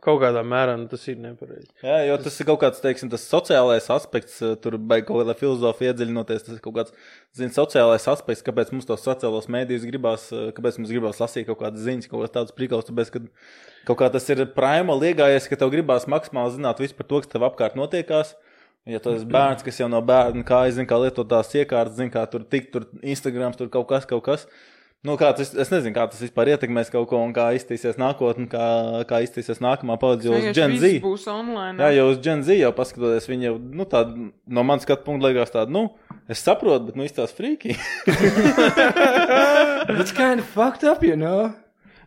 kaut 0.02 0.18
kādā 0.18 0.42
mērā 0.42 0.74
nu, 0.76 0.88
tas 0.90 1.04
ir 1.08 1.16
nepareizi. 1.22 1.68
Jā, 1.86 2.00
jo 2.08 2.16
tas 2.18 2.34
ir 2.42 2.46
kaut 2.48 2.58
kāds, 2.64 2.80
teiksim, 2.82 3.08
tas 3.12 3.22
sociālais 3.30 3.86
aspekts, 3.94 4.40
eh, 4.42 4.56
tur 4.58 4.74
beigas 4.76 5.06
kaut 5.06 5.20
kāda 5.22 5.36
filozofija 5.38 5.92
iedziļinoties. 5.94 6.42
Tas 6.48 6.56
ir 6.56 6.60
kaut 6.64 6.74
kāds, 6.74 6.92
zini, 7.38 7.54
sociālais 7.54 8.08
aspekts, 8.10 8.42
kāpēc 8.42 8.72
mums 8.74 8.84
tos 8.88 9.04
sociālos 9.06 9.46
mēdījus 9.46 9.86
gribās, 9.86 10.24
eh, 10.34 10.50
kāpēc 10.56 10.80
mums 10.82 10.90
gribās 10.90 11.22
lasīt 11.22 11.46
kaut 11.46 11.60
kādas 11.62 11.86
ziņas, 11.86 12.10
kaut 12.10 12.24
kādas 12.24 12.34
tādas 12.34 12.56
prikals, 12.58 12.88
tāpēc, 12.90 13.12
ka 13.14 13.20
kaut 13.86 13.98
kā 14.02 14.10
tas 14.12 14.28
ir 14.34 14.44
prāma 14.46 14.98
liegājies, 14.98 15.48
ka 15.48 15.54
tev 15.56 15.70
gribās 15.70 16.04
maksimāli 16.10 16.58
zināt 16.58 16.82
visu 16.82 16.94
par 16.98 17.06
to, 17.06 17.20
kas 17.22 17.30
tev 17.30 17.46
apkārt 17.46 17.78
notiekās. 17.78 18.34
Ja 18.90 18.98
tu 18.98 19.12
esi 19.14 19.26
bērns, 19.30 19.62
kas 19.62 19.76
jau 19.78 19.86
no 19.90 20.00
bērna 20.02 20.42
kā 20.46 20.64
zina, 20.74 20.88
kā 20.90 20.96
lietot 20.98 21.28
tās 21.30 21.52
iekārtas, 21.54 21.94
zina, 22.00 22.10
kā 22.10 22.24
tur 22.30 22.42
tikt, 22.50 22.72
tur 22.74 22.88
Instagram, 23.06 23.54
tur 23.54 23.70
kaut 23.70 23.86
kas, 23.92 24.08
kaut 24.10 24.24
kas. 24.26 24.48
Nu, 25.06 25.16
kā 25.18 25.32
tas, 25.34 25.48
es 25.58 25.70
nezinu, 25.70 25.94
kā 25.96 26.04
tas 26.10 26.20
vispār 26.22 26.52
ietekmēs 26.52 26.90
kaut 26.92 27.08
ko 27.10 27.18
un 27.22 27.32
kā 27.34 27.48
iztīsies 27.56 27.96
nākotnē, 27.98 28.46
kā, 28.50 28.66
kā 29.10 29.18
iztīsies 29.24 29.58
nākamā 29.62 29.96
paudze, 30.02 30.28
jo 30.28 30.38
uz 30.38 30.54
Gen 30.54 30.76
Z. 30.78 31.00
būs 31.02 31.26
online. 31.30 31.74
Jā, 31.82 31.88
jau 31.96 32.04
uz 32.12 32.20
Gen 32.22 32.44
Z 32.46 32.58
jau 32.60 32.70
paskatoties, 32.76 33.26
viņi 33.30 33.48
jau, 33.48 33.56
nu, 33.80 33.86
tāda, 33.90 34.14
no 34.46 34.62
manas 34.66 34.86
skatu 34.86 35.02
punkta 35.08 35.30
liekas 35.30 35.50
tāda, 35.54 35.74
nu, 35.74 35.88
es 36.30 36.42
saprotu, 36.46 36.90
bet, 36.90 36.98
nu, 36.98 37.06
izstāsta 37.06 37.34
frīki. 37.38 37.74
That's 39.90 40.14
kind 40.14 40.38
of 40.38 40.46
fucked 40.46 40.86
up, 40.86 41.02
you 41.02 41.18
know. 41.18 41.50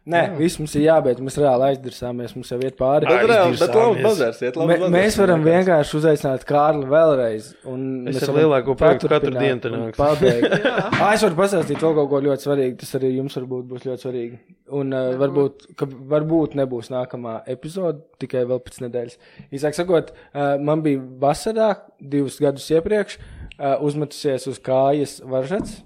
Nē, 0.05 0.19
viss 0.37 0.59
mums 0.61 0.73
ir 0.77 0.83
jābeidz. 0.85 1.17
Mēs 1.25 1.35
reāli 1.41 1.63
aizdursāmies. 1.71 2.35
Mums 2.37 2.51
jau 2.53 2.59
iet 2.61 2.75
pāri. 2.77 3.07
Bet, 3.09 3.23
reāli, 3.31 3.55
bet 3.57 3.71
labi 3.73 4.03
bazars, 4.05 4.41
iet 4.45 4.59
labi 4.59 4.69
Mē, 4.69 4.75
bazars. 4.83 4.91
mēs 4.93 5.15
varam 5.17 5.45
vienkārši 5.47 5.95
uzaicināt 5.97 6.43
Kārli 6.45 6.85
vēlreiz. 6.91 7.47
un 7.65 7.87
Es 8.11 8.19
mēs 8.19 8.27
ar 8.29 8.35
lielāko 8.37 8.75
prieku 8.77 9.09
katru 9.09 9.31
dienu 9.33 9.63
te 9.63 9.71
un 9.71 9.77
nākšu. 9.87 9.97
pabeigt. 9.97 10.67
Ā, 11.01 11.07
es 11.15 11.25
varu 11.25 11.39
pastāstīt 11.39 11.81
vēl 11.81 11.95
kaut 11.97 12.11
ko 12.11 12.19
ļoti 12.27 12.45
svarīgu. 12.45 12.77
Tas 12.83 12.93
arī 12.99 13.09
jums 13.15 13.39
varbūt 13.39 13.65
būs 13.71 13.87
ļoti 13.89 14.05
svarīgi. 14.05 14.37
Un 14.77 14.93
uh, 14.93 15.07
varbūt, 15.23 15.65
ka 15.81 15.89
varbūt 16.13 16.53
nebūs 16.61 16.91
nākamā 16.93 17.39
epizode, 17.55 18.05
tikai 18.21 18.45
vēl 18.45 18.61
pēc 18.61 18.79
nedēļas. 18.85 19.17
Īsāk 19.57 19.73
sakot, 19.79 20.13
uh, 20.13 20.53
man 20.61 20.85
bija 20.85 21.01
vasarā, 21.25 21.71
divus 21.97 22.37
gadus 22.45 22.69
iepriekš, 22.77 23.17
uh, 23.57 23.75
uzmetusies 23.81 24.45
uz 24.53 24.61
kājas 24.61 25.17
varžats, 25.25 25.79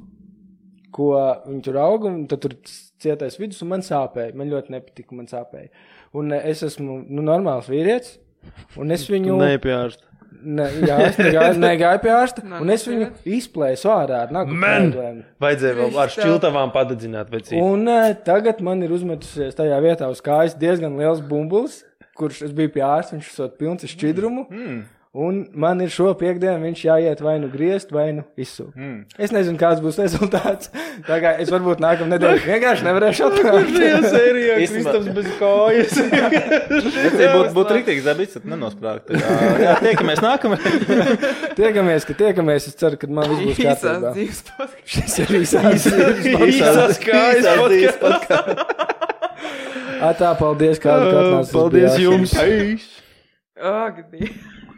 ko 0.92 1.14
viņi 1.48 1.64
tur 1.70 1.80
auga, 1.88 2.16
tur 2.36 2.56
cietais 3.04 3.40
vidus, 3.40 3.62
un 3.66 3.72
man 3.74 3.86
sāpēja. 3.86 4.36
Man 4.38 4.52
ļoti 4.52 4.76
nepatika, 4.76 5.16
man 5.18 5.30
sāpēja. 5.32 5.72
Un 6.20 6.34
uh, 6.34 6.44
es 6.52 6.64
esmu 6.66 7.02
nu, 7.06 7.24
normāls 7.26 7.70
vīrietis, 7.72 8.18
un 8.80 8.96
es 8.96 9.08
viņu. 9.10 9.40
Nē, 9.40 9.56
pjārst. 9.64 10.06
Ne, 10.40 10.66
jā, 10.88 10.98
es 11.10 11.18
negāju, 11.20 11.56
negāju 11.60 12.00
pie 12.04 12.12
ārsta, 12.16 12.44
un 12.62 12.70
es 12.72 12.86
viņu 12.88 13.10
izplēsu 13.28 13.90
ārā 13.92 14.22
ar 14.24 14.30
nagu 14.32 14.54
problēmu. 14.54 15.26
Vajadzēja 15.44 15.78
vēl 15.82 15.98
ar 16.00 16.14
šķiltavām 16.14 16.72
padedzināt. 16.76 17.34
Un 17.60 17.84
uh, 17.90 18.12
tagad 18.24 18.62
man 18.64 18.86
ir 18.86 18.94
uzmetusies 18.96 19.58
tajā 19.58 19.82
vietā 19.84 20.08
uz 20.12 20.22
kājas 20.24 20.56
diezgan 20.60 20.96
liels 21.02 21.20
bumbulis, 21.26 21.82
kurš 22.20 22.46
es 22.48 22.56
biju 22.56 22.72
pie 22.78 22.86
ārsta, 22.86 23.18
viņš 23.18 23.34
ir 23.36 23.52
pilns 23.60 23.84
ar 23.84 23.94
šķidrumu. 23.96 24.46
Mm. 24.48 24.80
Un 25.20 25.40
man 25.60 25.82
ir 25.84 25.90
šo 25.92 26.14
piekdienu 26.16 26.62
viņš 26.64 26.82
jāiet 26.86 27.22
vai 27.24 27.34
nu 27.42 27.50
griezt, 27.52 27.90
vai 27.92 28.06
nu 28.16 28.24
izsūkt. 28.40 28.76
Mm. 28.78 29.00
Es 29.20 29.34
nezinu, 29.36 29.60
kāds 29.60 29.82
būs 29.84 29.98
rezultāts. 30.00 30.70
Tā 31.08 31.18
kā 31.20 31.34
es 31.44 31.52
varbūt 31.52 31.82
nākamā 31.84 32.14
nedēļa 32.14 32.46
vienkārši 32.46 32.86
nevarēšu 32.88 33.26
atnākt. 33.28 33.74
Tajā 33.76 33.98
sērijā 34.14 34.60
Kristaps 34.62 35.10
bez 35.18 35.28
kājas. 35.42 35.98
Ja 37.20 37.34
būtu 37.36 37.52
būt 37.58 37.74
rīktīgi 37.76 38.06
zabits, 38.06 38.38
tad 38.38 38.48
nenosprāgt. 38.48 39.12
Jā, 39.12 39.40
jā, 39.66 39.74
tiekamies 39.84 40.24
nākamajā. 40.24 40.72
tiekamies, 41.60 42.08
ka 42.08 42.16
tiekamies. 42.22 42.70
Es 42.72 42.80
ceru, 42.80 43.00
ka 43.02 43.10
man 43.12 43.28
viss 43.34 43.50
būs 43.50 43.60
kārtībā. 43.60 44.14
podkāsts. 44.16 44.78
Šis 44.94 45.18
ir 45.26 45.36
īsās. 45.42 45.90
Dzīves 47.60 48.00
podcasts. 48.00 48.96
Atā, 50.10 50.32
paldies, 50.40 50.80
kā 50.80 50.96
atnācāt. 50.96 51.52
Paldies 51.52 52.00
jums! 52.00 52.38
Ak, 53.60 54.06
Dievs. 54.14 54.59